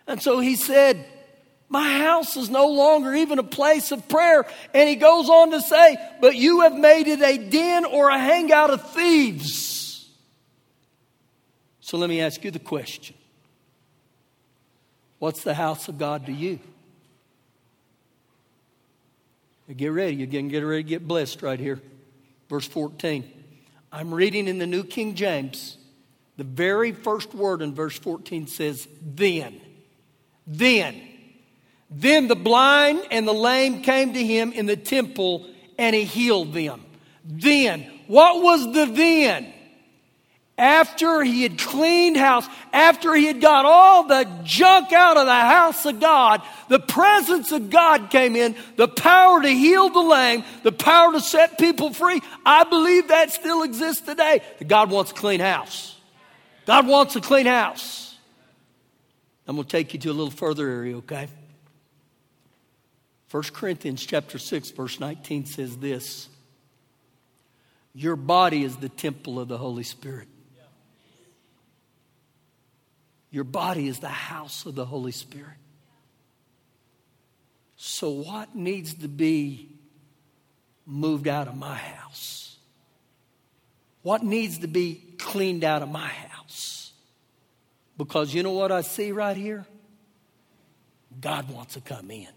And 0.06 0.20
so 0.20 0.40
he 0.40 0.56
said, 0.56 1.06
my 1.68 1.98
house 1.98 2.36
is 2.36 2.48
no 2.48 2.68
longer 2.68 3.14
even 3.14 3.38
a 3.38 3.44
place 3.44 3.92
of 3.92 4.08
prayer. 4.08 4.46
And 4.72 4.88
he 4.88 4.96
goes 4.96 5.28
on 5.28 5.50
to 5.50 5.60
say, 5.60 5.96
But 6.20 6.34
you 6.34 6.62
have 6.62 6.74
made 6.74 7.08
it 7.08 7.20
a 7.20 7.36
den 7.36 7.84
or 7.84 8.08
a 8.08 8.18
hangout 8.18 8.70
of 8.70 8.90
thieves. 8.90 10.08
So 11.80 11.98
let 11.98 12.08
me 12.08 12.20
ask 12.20 12.42
you 12.44 12.50
the 12.50 12.58
question 12.58 13.16
What's 15.18 15.42
the 15.44 15.54
house 15.54 15.88
of 15.88 15.98
God 15.98 16.26
to 16.26 16.32
you? 16.32 16.58
Get 19.76 19.88
ready. 19.88 20.16
You're 20.16 20.26
getting 20.26 20.48
get 20.48 20.60
ready 20.60 20.82
to 20.82 20.88
get 20.88 21.06
blessed 21.06 21.42
right 21.42 21.60
here. 21.60 21.82
Verse 22.48 22.66
14. 22.66 23.37
I'm 23.92 24.12
reading 24.12 24.48
in 24.48 24.58
the 24.58 24.66
New 24.66 24.84
King 24.84 25.14
James. 25.14 25.76
The 26.36 26.44
very 26.44 26.92
first 26.92 27.34
word 27.34 27.62
in 27.62 27.74
verse 27.74 27.98
14 27.98 28.46
says, 28.46 28.86
Then. 29.02 29.60
Then. 30.46 31.00
Then 31.90 32.28
the 32.28 32.36
blind 32.36 33.00
and 33.10 33.26
the 33.26 33.32
lame 33.32 33.82
came 33.82 34.12
to 34.12 34.24
him 34.24 34.52
in 34.52 34.66
the 34.66 34.76
temple 34.76 35.48
and 35.78 35.96
he 35.96 36.04
healed 36.04 36.52
them. 36.52 36.84
Then, 37.24 37.90
what 38.06 38.42
was 38.42 38.72
the 38.72 38.86
then? 38.86 39.52
After 40.58 41.22
he 41.22 41.44
had 41.44 41.56
cleaned 41.56 42.16
house, 42.16 42.44
after 42.72 43.14
he 43.14 43.26
had 43.26 43.40
got 43.40 43.64
all 43.64 44.08
the 44.08 44.28
junk 44.42 44.92
out 44.92 45.16
of 45.16 45.24
the 45.24 45.32
house 45.32 45.86
of 45.86 46.00
God, 46.00 46.42
the 46.68 46.80
presence 46.80 47.52
of 47.52 47.70
God 47.70 48.10
came 48.10 48.34
in, 48.34 48.56
the 48.74 48.88
power 48.88 49.40
to 49.40 49.48
heal 49.48 49.88
the 49.88 50.00
lame, 50.00 50.42
the 50.64 50.72
power 50.72 51.12
to 51.12 51.20
set 51.20 51.58
people 51.58 51.94
free. 51.94 52.20
I 52.44 52.64
believe 52.64 53.06
that 53.06 53.30
still 53.30 53.62
exists 53.62 54.04
today. 54.04 54.42
God 54.66 54.90
wants 54.90 55.12
a 55.12 55.14
clean 55.14 55.38
house. 55.38 55.96
God 56.66 56.88
wants 56.88 57.14
a 57.14 57.20
clean 57.20 57.46
house. 57.46 58.16
I'm 59.46 59.54
going 59.54 59.64
to 59.64 59.70
take 59.70 59.94
you 59.94 60.00
to 60.00 60.10
a 60.10 60.12
little 60.12 60.30
further 60.32 60.68
area, 60.68 60.96
okay? 60.98 61.28
1 63.30 63.42
Corinthians 63.52 64.04
chapter 64.04 64.38
6 64.38 64.70
verse 64.72 64.98
19 64.98 65.46
says 65.46 65.76
this. 65.76 66.28
Your 67.94 68.16
body 68.16 68.64
is 68.64 68.76
the 68.76 68.88
temple 68.88 69.38
of 69.38 69.48
the 69.48 69.58
Holy 69.58 69.84
Spirit. 69.84 70.28
Your 73.30 73.44
body 73.44 73.88
is 73.88 73.98
the 73.98 74.08
house 74.08 74.66
of 74.66 74.74
the 74.74 74.84
Holy 74.84 75.12
Spirit. 75.12 75.56
So, 77.76 78.10
what 78.10 78.54
needs 78.54 78.94
to 78.94 79.08
be 79.08 79.68
moved 80.86 81.28
out 81.28 81.46
of 81.46 81.56
my 81.56 81.76
house? 81.76 82.56
What 84.02 84.22
needs 84.22 84.58
to 84.58 84.66
be 84.66 85.14
cleaned 85.18 85.64
out 85.64 85.82
of 85.82 85.88
my 85.88 86.08
house? 86.08 86.92
Because 87.96 88.32
you 88.32 88.42
know 88.42 88.52
what 88.52 88.72
I 88.72 88.80
see 88.80 89.12
right 89.12 89.36
here? 89.36 89.66
God 91.20 91.50
wants 91.50 91.74
to 91.74 91.80
come 91.80 92.10
in. 92.10 92.28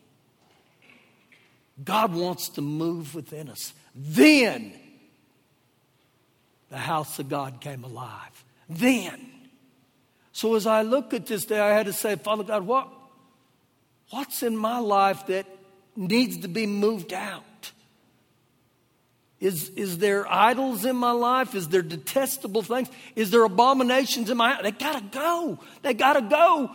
God 1.83 2.13
wants 2.13 2.49
to 2.49 2.61
move 2.61 3.15
within 3.15 3.49
us. 3.49 3.73
Then 3.95 4.73
the 6.69 6.77
house 6.77 7.19
of 7.19 7.29
God 7.29 7.61
came 7.61 7.83
alive. 7.83 8.43
Then. 8.69 9.40
So 10.31 10.55
as 10.55 10.65
I 10.65 10.81
look 10.81 11.13
at 11.13 11.25
this 11.25 11.45
day, 11.45 11.59
I 11.59 11.69
had 11.69 11.87
to 11.87 11.93
say, 11.93 12.15
Father 12.15 12.43
God, 12.43 12.65
what, 12.65 12.87
what's 14.09 14.43
in 14.43 14.55
my 14.55 14.79
life 14.79 15.27
that 15.27 15.45
needs 15.95 16.37
to 16.39 16.47
be 16.47 16.65
moved 16.65 17.13
out? 17.13 17.43
Is, 19.39 19.69
is 19.69 19.97
there 19.97 20.31
idols 20.31 20.85
in 20.85 20.95
my 20.95 21.11
life? 21.11 21.55
Is 21.55 21.67
there 21.67 21.81
detestable 21.81 22.61
things? 22.61 22.89
Is 23.15 23.31
there 23.31 23.43
abominations 23.43 24.29
in 24.29 24.37
my 24.37 24.53
life? 24.53 24.63
They 24.63 24.71
gotta 24.71 25.03
go. 25.11 25.59
They 25.81 25.95
gotta 25.95 26.21
go. 26.21 26.69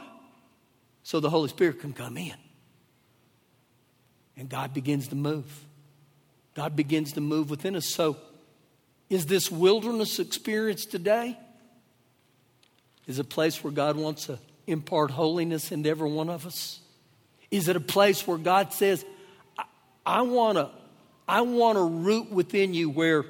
So 1.05 1.21
the 1.21 1.31
Holy 1.31 1.49
Spirit 1.49 1.81
can 1.81 1.93
come 1.93 2.17
in. 2.17 2.35
And 4.37 4.49
God 4.49 4.75
begins 4.75 5.09
to 5.09 5.15
move. 5.15 5.47
God 6.55 6.75
begins 6.75 7.13
to 7.13 7.21
move 7.21 7.51
within 7.51 7.77
us. 7.77 7.87
So, 7.87 8.17
is 9.09 9.27
this 9.27 9.51
wilderness 9.51 10.19
experience 10.19 10.85
today? 10.85 11.39
Is 13.07 13.19
a 13.19 13.25
place 13.25 13.63
where 13.63 13.73
God 13.73 13.97
wants 13.97 14.27
to 14.27 14.39
impart 14.67 15.11
holiness 15.11 15.71
into 15.71 15.89
every 15.89 16.11
one 16.11 16.29
of 16.29 16.45
us? 16.47 16.81
Is 17.51 17.69
it 17.69 17.77
a 17.77 17.81
place 17.81 18.27
where 18.27 18.39
God 18.39 18.73
says, 18.73 19.05
I, 19.57 19.65
I 20.05 20.23
want 20.23 20.59
to 20.59 20.71
I 21.29 21.41
want 21.41 21.77
to 21.77 21.83
root 21.83 22.31
within 22.31 22.73
you 22.73 22.89
where 22.89 23.25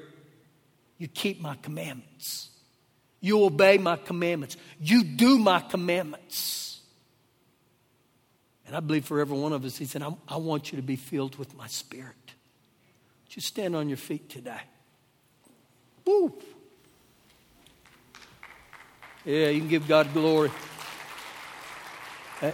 you 0.97 1.07
keep 1.07 1.41
my 1.41 1.55
commandments. 1.61 2.49
You 3.19 3.43
obey 3.43 3.77
my 3.77 3.95
commandments. 3.95 4.57
You 4.79 5.03
do 5.03 5.37
my 5.37 5.59
commandments. 5.59 6.79
And 8.67 8.75
I 8.75 8.79
believe 8.81 9.05
for 9.05 9.19
every 9.19 9.37
one 9.37 9.53
of 9.53 9.63
us, 9.65 9.77
he 9.77 9.85
said, 9.85 10.03
I, 10.03 10.13
I 10.27 10.37
want 10.37 10.71
you 10.71 10.75
to 10.75 10.81
be 10.81 10.95
filled 10.95 11.37
with 11.37 11.55
my 11.55 11.67
spirit. 11.67 12.15
Just 13.29 13.47
stand 13.47 13.75
on 13.75 13.87
your 13.87 13.97
feet 13.97 14.29
today? 14.29 14.61
Woo! 16.05 16.33
Yeah, 19.27 19.49
you 19.49 19.59
can 19.59 19.67
give 19.67 19.89
God 19.89 20.13
glory. 20.13 20.49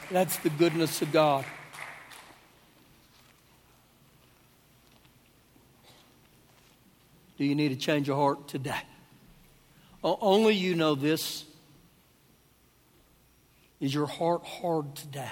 That's 0.09 0.37
the 0.37 0.49
goodness 0.49 1.03
of 1.03 1.11
God. 1.11 1.45
Do 7.37 7.45
you 7.45 7.53
need 7.53 7.69
to 7.69 7.75
change 7.75 8.07
your 8.07 8.17
heart 8.17 8.47
today? 8.47 8.81
Only 10.03 10.55
you 10.55 10.73
know 10.73 10.95
this. 10.95 11.45
Is 13.79 13.93
your 13.93 14.07
heart 14.07 14.43
hard 14.43 14.95
today? 14.95 15.31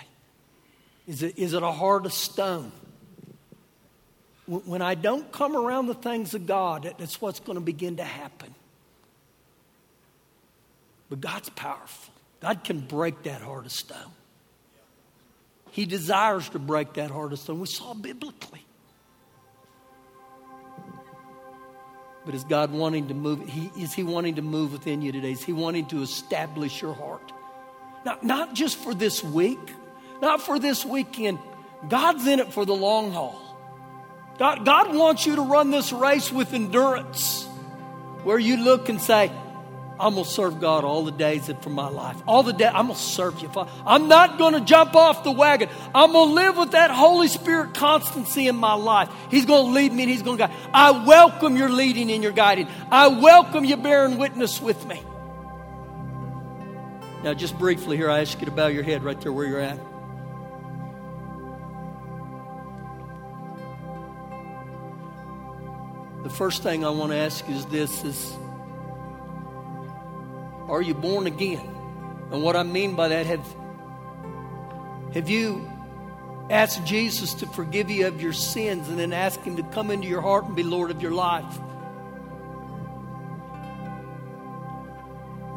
Is 1.07 1.23
it, 1.23 1.39
is 1.39 1.53
it 1.53 1.63
a 1.63 1.71
heart 1.71 2.05
of 2.05 2.13
stone? 2.13 2.71
When 4.45 4.83
I 4.83 4.93
don't 4.93 5.31
come 5.31 5.57
around 5.57 5.87
the 5.87 5.95
things 5.95 6.35
of 6.35 6.45
God, 6.45 6.93
that's 6.99 7.19
what's 7.19 7.39
going 7.39 7.57
to 7.57 7.65
begin 7.65 7.95
to 7.95 8.03
happen. 8.03 8.53
But 11.11 11.19
God's 11.19 11.49
powerful. 11.49 12.13
God 12.39 12.63
can 12.63 12.79
break 12.79 13.23
that 13.23 13.41
heart 13.41 13.65
of 13.65 13.73
stone. 13.73 14.13
He 15.71 15.85
desires 15.85 16.47
to 16.49 16.59
break 16.59 16.93
that 16.93 17.11
heart 17.11 17.33
of 17.33 17.39
stone. 17.39 17.59
We 17.59 17.67
saw 17.67 17.93
biblically. 17.93 18.65
But 22.25 22.33
is 22.33 22.45
God 22.45 22.71
wanting 22.71 23.09
to 23.09 23.13
move? 23.13 23.45
He, 23.49 23.69
is 23.77 23.93
He 23.93 24.03
wanting 24.03 24.35
to 24.35 24.41
move 24.41 24.71
within 24.71 25.01
you 25.01 25.11
today? 25.11 25.33
Is 25.33 25.43
He 25.43 25.51
wanting 25.51 25.87
to 25.87 26.01
establish 26.01 26.81
your 26.81 26.93
heart? 26.93 27.33
Now, 28.05 28.17
not 28.21 28.53
just 28.53 28.77
for 28.77 28.93
this 28.93 29.21
week, 29.21 29.59
not 30.21 30.41
for 30.41 30.59
this 30.59 30.85
weekend. 30.85 31.39
God's 31.89 32.25
in 32.25 32.39
it 32.39 32.53
for 32.53 32.63
the 32.63 32.75
long 32.75 33.11
haul. 33.11 33.37
God, 34.39 34.63
God 34.63 34.95
wants 34.95 35.25
you 35.25 35.35
to 35.35 35.41
run 35.41 35.71
this 35.71 35.91
race 35.91 36.31
with 36.31 36.53
endurance 36.53 37.43
where 38.23 38.39
you 38.39 38.63
look 38.63 38.87
and 38.87 39.01
say, 39.01 39.29
I'm 40.01 40.15
going 40.15 40.25
to 40.25 40.31
serve 40.31 40.59
God 40.59 40.83
all 40.83 41.03
the 41.05 41.11
days 41.11 41.47
of 41.49 41.61
for 41.61 41.69
my 41.69 41.87
life. 41.87 42.17
All 42.25 42.41
the 42.41 42.53
day, 42.53 42.65
I'm 42.65 42.87
going 42.87 42.97
to 42.97 43.01
serve 43.01 43.39
you. 43.39 43.51
I'm 43.85 44.07
not 44.07 44.39
going 44.39 44.55
to 44.55 44.61
jump 44.61 44.95
off 44.95 45.23
the 45.23 45.31
wagon. 45.31 45.69
I'm 45.93 46.11
going 46.11 46.29
to 46.29 46.33
live 46.33 46.57
with 46.57 46.71
that 46.71 46.89
Holy 46.89 47.27
Spirit 47.27 47.75
constancy 47.75 48.47
in 48.47 48.55
my 48.55 48.73
life. 48.73 49.09
He's 49.29 49.45
going 49.45 49.67
to 49.67 49.71
lead 49.71 49.93
me 49.93 50.03
and 50.03 50.11
He's 50.11 50.23
going 50.23 50.39
to 50.39 50.47
guide. 50.47 50.55
I 50.73 51.05
welcome 51.05 51.55
your 51.55 51.69
leading 51.69 52.11
and 52.11 52.23
your 52.23 52.31
guiding. 52.31 52.67
I 52.89 53.09
welcome 53.09 53.63
you 53.63 53.77
bearing 53.77 54.17
witness 54.17 54.59
with 54.59 54.83
me. 54.87 55.03
Now, 57.23 57.35
just 57.35 57.57
briefly 57.59 57.95
here, 57.95 58.09
I 58.09 58.21
ask 58.21 58.39
you 58.39 58.47
to 58.47 58.51
bow 58.51 58.67
your 58.67 58.81
head 58.81 59.03
right 59.03 59.21
there 59.21 59.31
where 59.31 59.45
you're 59.45 59.59
at. 59.59 59.77
The 66.23 66.29
first 66.31 66.63
thing 66.63 66.83
I 66.83 66.89
want 66.89 67.11
to 67.11 67.17
ask 67.17 67.47
is 67.47 67.65
this 67.67 68.03
is 68.03 68.35
are 70.71 70.81
you 70.81 70.93
born 70.93 71.27
again? 71.27 71.67
And 72.31 72.41
what 72.41 72.55
I 72.55 72.63
mean 72.63 72.95
by 72.95 73.09
that, 73.09 73.25
have, 73.25 73.45
have 75.13 75.29
you 75.29 75.69
asked 76.49 76.85
Jesus 76.85 77.33
to 77.35 77.45
forgive 77.47 77.89
you 77.89 78.07
of 78.07 78.21
your 78.21 78.31
sins 78.31 78.87
and 78.87 78.97
then 78.97 79.11
ask 79.11 79.41
Him 79.41 79.57
to 79.57 79.63
come 79.63 79.91
into 79.91 80.07
your 80.07 80.21
heart 80.21 80.45
and 80.45 80.55
be 80.55 80.63
Lord 80.63 80.89
of 80.89 81.01
your 81.01 81.11
life? 81.11 81.59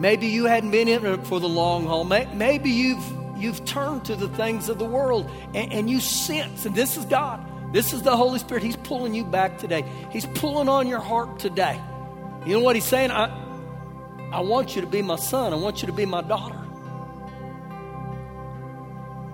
Maybe 0.00 0.26
you 0.26 0.46
hadn't 0.46 0.72
been 0.72 0.88
in 0.88 1.06
it 1.06 1.24
for 1.28 1.38
the 1.38 1.48
long 1.48 1.86
haul. 1.86 2.02
Maybe 2.02 2.70
you've, 2.70 3.04
you've 3.36 3.64
turned 3.64 4.04
to 4.06 4.16
the 4.16 4.28
things 4.30 4.68
of 4.68 4.80
the 4.80 4.84
world 4.84 5.30
and, 5.54 5.72
and 5.72 5.88
you 5.88 6.00
sense, 6.00 6.66
and 6.66 6.74
this 6.74 6.96
is 6.96 7.04
God, 7.04 7.40
this 7.72 7.92
is 7.92 8.02
the 8.02 8.16
Holy 8.16 8.40
Spirit. 8.40 8.64
He's 8.64 8.76
pulling 8.76 9.14
you 9.14 9.24
back 9.24 9.58
today. 9.58 9.84
He's 10.10 10.26
pulling 10.26 10.68
on 10.68 10.88
your 10.88 10.98
heart 11.00 11.38
today. 11.38 11.80
You 12.44 12.54
know 12.54 12.60
what 12.60 12.74
He's 12.74 12.84
saying? 12.84 13.12
I, 13.12 13.43
I 14.34 14.40
want 14.40 14.74
you 14.74 14.80
to 14.80 14.88
be 14.88 15.00
my 15.00 15.14
son. 15.14 15.52
I 15.52 15.56
want 15.56 15.80
you 15.80 15.86
to 15.86 15.92
be 15.92 16.04
my 16.04 16.20
daughter. 16.20 16.58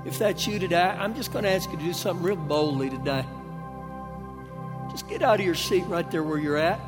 If 0.05 0.18
that's 0.18 0.46
you 0.46 0.59
today, 0.59 0.76
I'm 0.76 1.14
just 1.14 1.32
going 1.32 1.44
to 1.44 1.51
ask 1.51 1.70
you 1.70 1.78
to 1.78 1.82
do 1.82 1.94
something 1.94 2.22
real 2.22 2.36
boldly 2.36 2.90
today. 2.90 3.24
Just 4.90 5.09
get 5.09 5.22
out 5.22 5.40
of 5.40 5.46
your 5.46 5.55
seat 5.55 5.84
right 5.86 6.09
there 6.11 6.22
where 6.22 6.36
you're 6.36 6.59
at. 6.59 6.78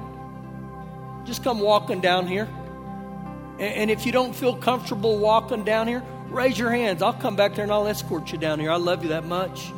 Just 1.24 1.42
come 1.42 1.58
walking 1.60 2.02
down 2.02 2.26
here. 2.26 2.50
And 3.58 3.90
if 3.90 4.04
you 4.04 4.12
don't 4.12 4.36
feel 4.36 4.56
comfortable 4.56 5.16
walking 5.18 5.64
down 5.64 5.88
here, 5.88 6.02
raise 6.28 6.58
your 6.58 6.70
hands. 6.70 7.00
I'll 7.00 7.14
come 7.14 7.34
back 7.34 7.54
there 7.54 7.62
and 7.64 7.72
I'll 7.72 7.86
escort 7.86 8.30
you 8.30 8.36
down 8.36 8.60
here. 8.60 8.70
I 8.72 8.76
love 8.76 9.02
you 9.04 9.08
that 9.08 9.24
much. 9.24 9.72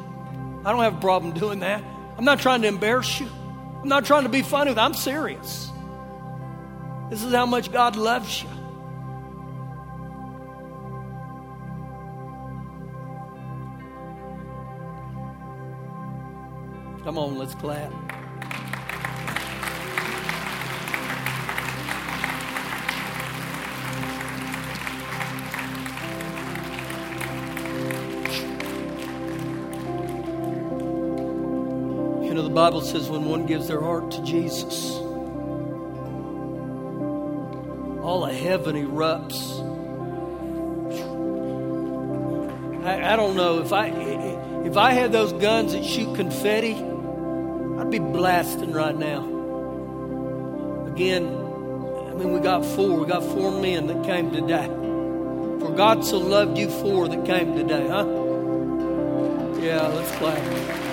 I 0.65 0.73
don't 0.73 0.83
have 0.83 0.97
a 0.97 1.01
problem 1.01 1.35
doing 1.35 1.61
that. 1.61 1.85
I'm 2.19 2.25
not 2.25 2.41
trying 2.41 2.63
to 2.63 2.69
embarrass 2.69 3.21
you. 3.21 3.29
I'm 3.81 3.89
not 3.89 4.05
trying 4.05 4.25
to 4.25 4.29
be 4.29 4.43
funny. 4.43 4.75
I'm 4.77 4.95
serious. 4.95 5.71
This 7.15 7.23
is 7.23 7.33
how 7.33 7.47
much 7.47 7.71
God 7.71 7.95
loves 7.95 8.43
you. 8.43 8.49
Come 17.05 17.17
on, 17.17 17.39
let's 17.39 17.55
clap. 17.55 17.93
You 32.25 32.35
know, 32.35 32.43
the 32.43 32.51
Bible 32.53 32.81
says 32.81 33.09
when 33.09 33.25
one 33.27 33.47
gives 33.47 33.69
their 33.69 33.81
heart 33.81 34.11
to 34.11 34.25
Jesus, 34.25 35.04
all 38.15 38.27
of 38.27 38.37
heaven 38.37 38.77
erupts. 38.77 39.41
I, 42.85 43.13
I 43.13 43.17
don't 43.17 43.35
know 43.35 43.61
if 43.61 43.73
I 43.73 43.89
if 44.65 44.77
I 44.77 44.93
had 44.93 45.11
those 45.11 45.33
guns 45.33 45.73
that 45.73 45.85
shoot 45.85 46.15
confetti, 46.15 46.75
I'd 46.75 47.91
be 47.91 47.99
blasting 47.99 48.71
right 48.71 48.95
now. 48.97 49.25
Again, 50.87 51.27
I 51.27 52.15
mean, 52.15 52.33
we 52.33 52.39
got 52.39 52.65
four. 52.65 53.01
We 53.01 53.07
got 53.07 53.25
four 53.25 53.61
men 53.61 53.89
that 53.89 54.05
came 54.05 54.31
today 54.31 54.67
For 55.59 55.73
God 55.77 56.05
so 56.05 56.19
loved 56.19 56.57
you 56.57 56.71
four 56.71 57.09
that 57.09 57.27
came 57.27 57.57
today, 57.57 57.89
huh? 57.89 58.07
Yeah, 59.61 59.89
let's 59.89 60.13
clap. 60.19 60.84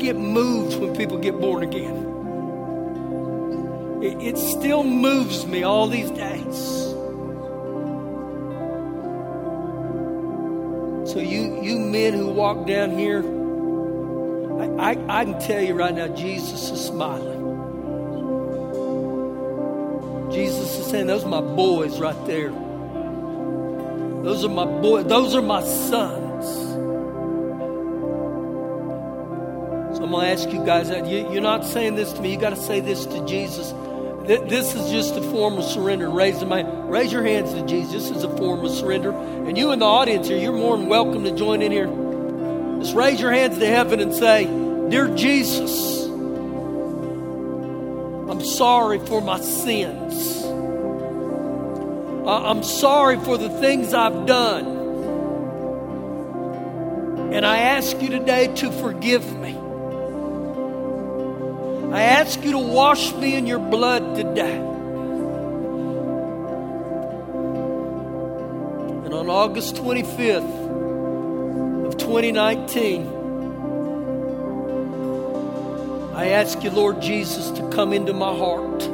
Get 0.00 0.16
moved 0.16 0.80
when 0.80 0.96
people 0.96 1.18
get 1.18 1.38
born 1.38 1.62
again. 1.62 2.08
It, 4.02 4.34
it 4.34 4.38
still 4.38 4.82
moves 4.82 5.46
me 5.46 5.62
all 5.62 5.86
these 5.86 6.10
days. 6.10 6.80
So 11.12 11.18
you 11.18 11.60
you 11.62 11.78
men 11.78 12.14
who 12.14 12.28
walk 12.28 12.66
down 12.66 12.96
here, 12.98 13.22
I, 14.80 14.92
I, 14.92 15.20
I 15.20 15.24
can 15.24 15.38
tell 15.40 15.62
you 15.62 15.74
right 15.74 15.94
now, 15.94 16.08
Jesus 16.08 16.70
is 16.70 16.86
smiling. 16.86 17.40
Jesus 20.30 20.78
is 20.78 20.86
saying, 20.86 21.08
Those 21.08 21.24
are 21.24 21.28
my 21.28 21.40
boys 21.40 21.98
right 21.98 22.26
there. 22.26 22.50
Those 24.22 24.44
are 24.44 24.48
my 24.48 24.66
boys, 24.66 25.06
those 25.06 25.34
are 25.34 25.42
my 25.42 25.62
sons. 25.62 26.19
I'm 30.10 30.14
going 30.14 30.26
to 30.36 30.42
ask 30.42 30.52
you 30.52 30.64
guys 30.66 30.88
that 30.88 31.06
you're 31.06 31.40
not 31.40 31.64
saying 31.64 31.94
this 31.94 32.12
to 32.14 32.20
me, 32.20 32.32
you 32.32 32.40
got 32.40 32.50
to 32.50 32.56
say 32.56 32.80
this 32.80 33.06
to 33.06 33.24
Jesus. 33.26 33.70
This 34.26 34.74
is 34.74 34.90
just 34.90 35.14
a 35.14 35.22
form 35.30 35.56
of 35.56 35.62
surrender. 35.62 36.10
Raise, 36.10 36.44
my, 36.44 36.62
raise 36.62 37.12
your 37.12 37.22
hands 37.22 37.54
to 37.54 37.64
Jesus. 37.64 38.08
This 38.08 38.16
is 38.16 38.24
a 38.24 38.36
form 38.36 38.64
of 38.64 38.72
surrender. 38.72 39.12
And 39.12 39.56
you 39.56 39.70
in 39.70 39.78
the 39.78 39.84
audience 39.84 40.26
here, 40.26 40.36
you're 40.36 40.50
more 40.50 40.76
than 40.76 40.88
welcome 40.88 41.22
to 41.22 41.30
join 41.30 41.62
in 41.62 41.70
here. 41.70 41.86
Just 42.80 42.96
raise 42.96 43.20
your 43.20 43.30
hands 43.30 43.56
to 43.60 43.66
heaven 43.66 44.00
and 44.00 44.12
say, 44.12 44.46
Dear 44.46 45.14
Jesus, 45.14 46.06
I'm 48.26 48.44
sorry 48.44 48.98
for 48.98 49.20
my 49.20 49.38
sins. 49.38 50.42
I'm 52.26 52.64
sorry 52.64 53.16
for 53.20 53.38
the 53.38 53.48
things 53.60 53.94
I've 53.94 54.26
done. 54.26 54.66
And 57.32 57.46
I 57.46 57.58
ask 57.58 58.02
you 58.02 58.08
today 58.08 58.52
to 58.56 58.72
forgive 58.72 59.38
me. 59.38 59.59
I 61.92 62.02
ask 62.02 62.44
you 62.44 62.52
to 62.52 62.58
wash 62.58 63.12
me 63.14 63.34
in 63.34 63.48
your 63.48 63.58
blood 63.58 64.14
today. 64.14 64.58
And 69.04 69.12
on 69.12 69.28
August 69.28 69.74
25th 69.74 71.86
of 71.86 71.98
2019, 71.98 73.08
I 76.14 76.28
ask 76.28 76.62
you, 76.62 76.70
Lord 76.70 77.02
Jesus, 77.02 77.50
to 77.50 77.68
come 77.70 77.92
into 77.92 78.12
my 78.12 78.36
heart 78.36 78.84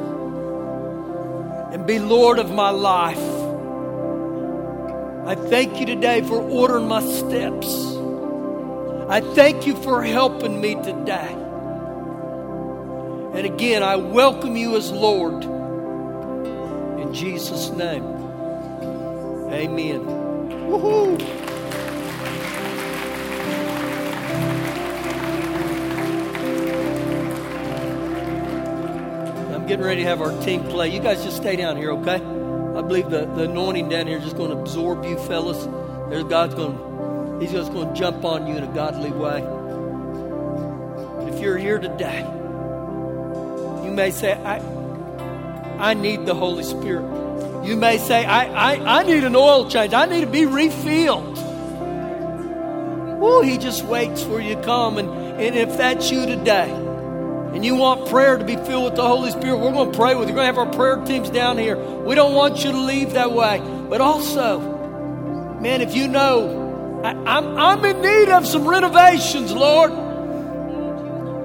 and 1.71 1.85
be 1.85 1.99
Lord 1.99 2.39
of 2.39 2.49
my 2.49 2.71
life. 2.71 3.21
I 5.27 5.35
thank 5.35 5.79
you 5.79 5.85
today 5.85 6.21
for 6.21 6.41
ordering 6.41 6.87
my 6.87 7.01
steps. 7.01 7.95
I 9.07 9.21
thank 9.35 9.67
you 9.67 9.75
for 9.83 10.01
helping 10.01 10.59
me 10.59 10.73
today. 10.81 11.46
And 13.37 13.45
again, 13.45 13.83
I 13.83 13.97
welcome 13.97 14.57
you 14.57 14.75
as 14.77 14.91
Lord. 14.91 15.43
In 15.43 17.13
Jesus' 17.13 17.69
name. 17.69 18.03
Amen. 19.53 20.01
Woohoo! 20.65 21.21
I'm 29.53 29.67
getting 29.67 29.85
ready 29.85 30.01
to 30.01 30.07
have 30.07 30.19
our 30.23 30.31
team 30.41 30.63
play. 30.63 30.87
You 30.87 30.99
guys 30.99 31.23
just 31.23 31.37
stay 31.37 31.55
down 31.55 31.77
here, 31.77 31.91
okay? 31.91 32.15
I 32.15 32.81
believe 32.81 33.11
the, 33.11 33.27
the 33.35 33.43
anointing 33.43 33.87
down 33.87 34.07
here 34.07 34.17
is 34.17 34.23
just 34.23 34.35
going 34.35 34.49
to 34.49 34.57
absorb 34.57 35.05
you, 35.05 35.15
fellas. 35.15 35.63
There's 36.09 36.23
God's 36.23 36.55
going 36.55 36.75
to, 36.75 37.39
He's 37.39 37.51
just 37.51 37.71
going 37.71 37.89
to 37.89 37.93
jump 37.93 38.25
on 38.25 38.47
you 38.47 38.57
in 38.57 38.63
a 38.63 38.73
godly 38.73 39.11
way. 39.11 39.43
If 41.31 41.39
you're 41.39 41.59
here 41.59 41.77
today, 41.77 42.25
may 43.97 44.11
say, 44.11 44.33
I, 44.33 44.59
I 45.89 45.93
need 45.95 46.27
the 46.27 46.35
Holy 46.35 46.63
Spirit. 46.63 47.65
You 47.65 47.75
may 47.75 47.97
say, 47.97 48.23
I, 48.23 48.75
I, 48.75 48.99
I 48.99 49.03
need 49.03 49.23
an 49.23 49.35
oil 49.35 49.67
change. 49.69 49.93
I 49.93 50.05
need 50.05 50.21
to 50.21 50.27
be 50.27 50.45
refilled. 50.45 51.35
Oh, 53.19 53.41
he 53.41 53.57
just 53.57 53.83
waits 53.83 54.23
for 54.23 54.39
you 54.39 54.55
to 54.55 54.61
come. 54.61 54.99
And, 54.99 55.09
and 55.09 55.55
if 55.55 55.77
that's 55.77 56.11
you 56.11 56.27
today, 56.27 56.69
and 56.71 57.65
you 57.65 57.75
want 57.75 58.07
prayer 58.09 58.37
to 58.37 58.45
be 58.45 58.55
filled 58.55 58.85
with 58.85 58.95
the 58.95 59.07
Holy 59.07 59.31
Spirit, 59.31 59.57
we're 59.57 59.71
going 59.71 59.91
to 59.91 59.97
pray 59.97 60.13
with 60.13 60.29
you. 60.29 60.35
We're 60.35 60.43
going 60.43 60.53
to 60.53 60.61
have 60.61 60.67
our 60.69 60.73
prayer 60.73 61.03
teams 61.03 61.31
down 61.31 61.57
here. 61.57 61.75
We 61.75 62.13
don't 62.13 62.35
want 62.35 62.63
you 62.63 62.71
to 62.71 62.79
leave 62.79 63.13
that 63.13 63.31
way. 63.31 63.59
But 63.89 63.99
also, 63.99 64.59
man, 65.59 65.81
if 65.81 65.95
you 65.95 66.07
know, 66.07 67.01
I, 67.03 67.13
I'm, 67.37 67.57
I'm 67.57 67.83
in 67.83 67.99
need 68.01 68.29
of 68.29 68.45
some 68.45 68.67
renovations, 68.67 69.51
Lord. 69.51 70.06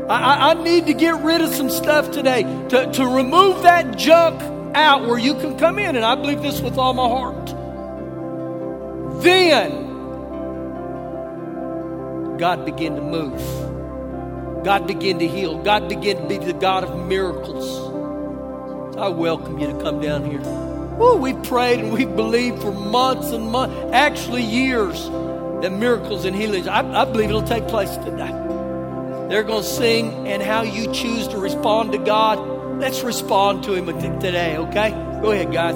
I, 0.08 0.50
I, 0.50 0.54
need 0.54 0.86
to 0.86 0.94
get 0.94 1.22
rid 1.22 1.40
of 1.40 1.54
some 1.54 1.70
stuff 1.70 2.10
today 2.10 2.42
to, 2.42 2.92
to 2.92 3.06
remove 3.06 3.62
that 3.62 3.96
junk 3.96 4.42
out 4.74 5.06
where 5.06 5.18
you 5.18 5.34
can 5.34 5.56
come 5.58 5.78
in. 5.78 5.94
And 5.96 6.04
I 6.04 6.16
believe 6.16 6.42
this 6.42 6.60
with 6.60 6.76
all 6.76 6.92
my 6.92 7.08
heart. 7.08 7.46
Then 9.22 9.82
God 12.38 12.64
began 12.64 12.96
to 12.96 13.02
move. 13.02 14.64
God 14.64 14.86
began 14.86 15.18
to 15.20 15.28
heal. 15.28 15.62
God 15.62 15.88
began 15.88 16.16
to 16.16 16.26
be 16.26 16.38
the 16.38 16.52
God 16.52 16.84
of 16.84 17.06
miracles. 17.06 17.78
I 18.96 19.08
welcome 19.08 19.58
you 19.58 19.68
to 19.68 19.80
come 19.80 20.00
down 20.00 20.24
here. 20.24 20.40
Well, 20.40 21.18
we 21.18 21.34
prayed 21.34 21.80
and 21.80 21.92
we 21.92 22.04
believed 22.04 22.60
for 22.60 22.72
months 22.72 23.30
and 23.30 23.50
months, 23.50 23.74
actually 23.92 24.42
years, 24.42 25.08
that 25.62 25.72
miracles 25.72 26.24
and 26.24 26.36
healings. 26.36 26.66
I, 26.66 26.80
I 27.02 27.04
believe 27.04 27.28
it'll 27.28 27.42
take 27.42 27.66
place 27.68 27.96
today. 27.96 28.41
They're 29.32 29.42
going 29.42 29.62
to 29.62 29.66
sing, 29.66 30.28
and 30.28 30.42
how 30.42 30.60
you 30.60 30.92
choose 30.92 31.26
to 31.28 31.38
respond 31.38 31.92
to 31.92 31.98
God. 31.98 32.78
Let's 32.78 33.00
respond 33.00 33.64
to 33.64 33.72
Him 33.72 33.86
today, 34.20 34.58
okay? 34.58 34.90
Go 35.22 35.30
ahead, 35.30 35.50
guys. 35.50 35.74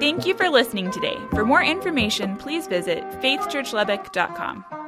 Thank 0.00 0.24
you 0.24 0.34
for 0.34 0.48
listening 0.48 0.92
today. 0.92 1.18
For 1.32 1.44
more 1.44 1.62
information, 1.62 2.38
please 2.38 2.66
visit 2.66 3.04
faithchurchlubbock.com. 3.20 4.83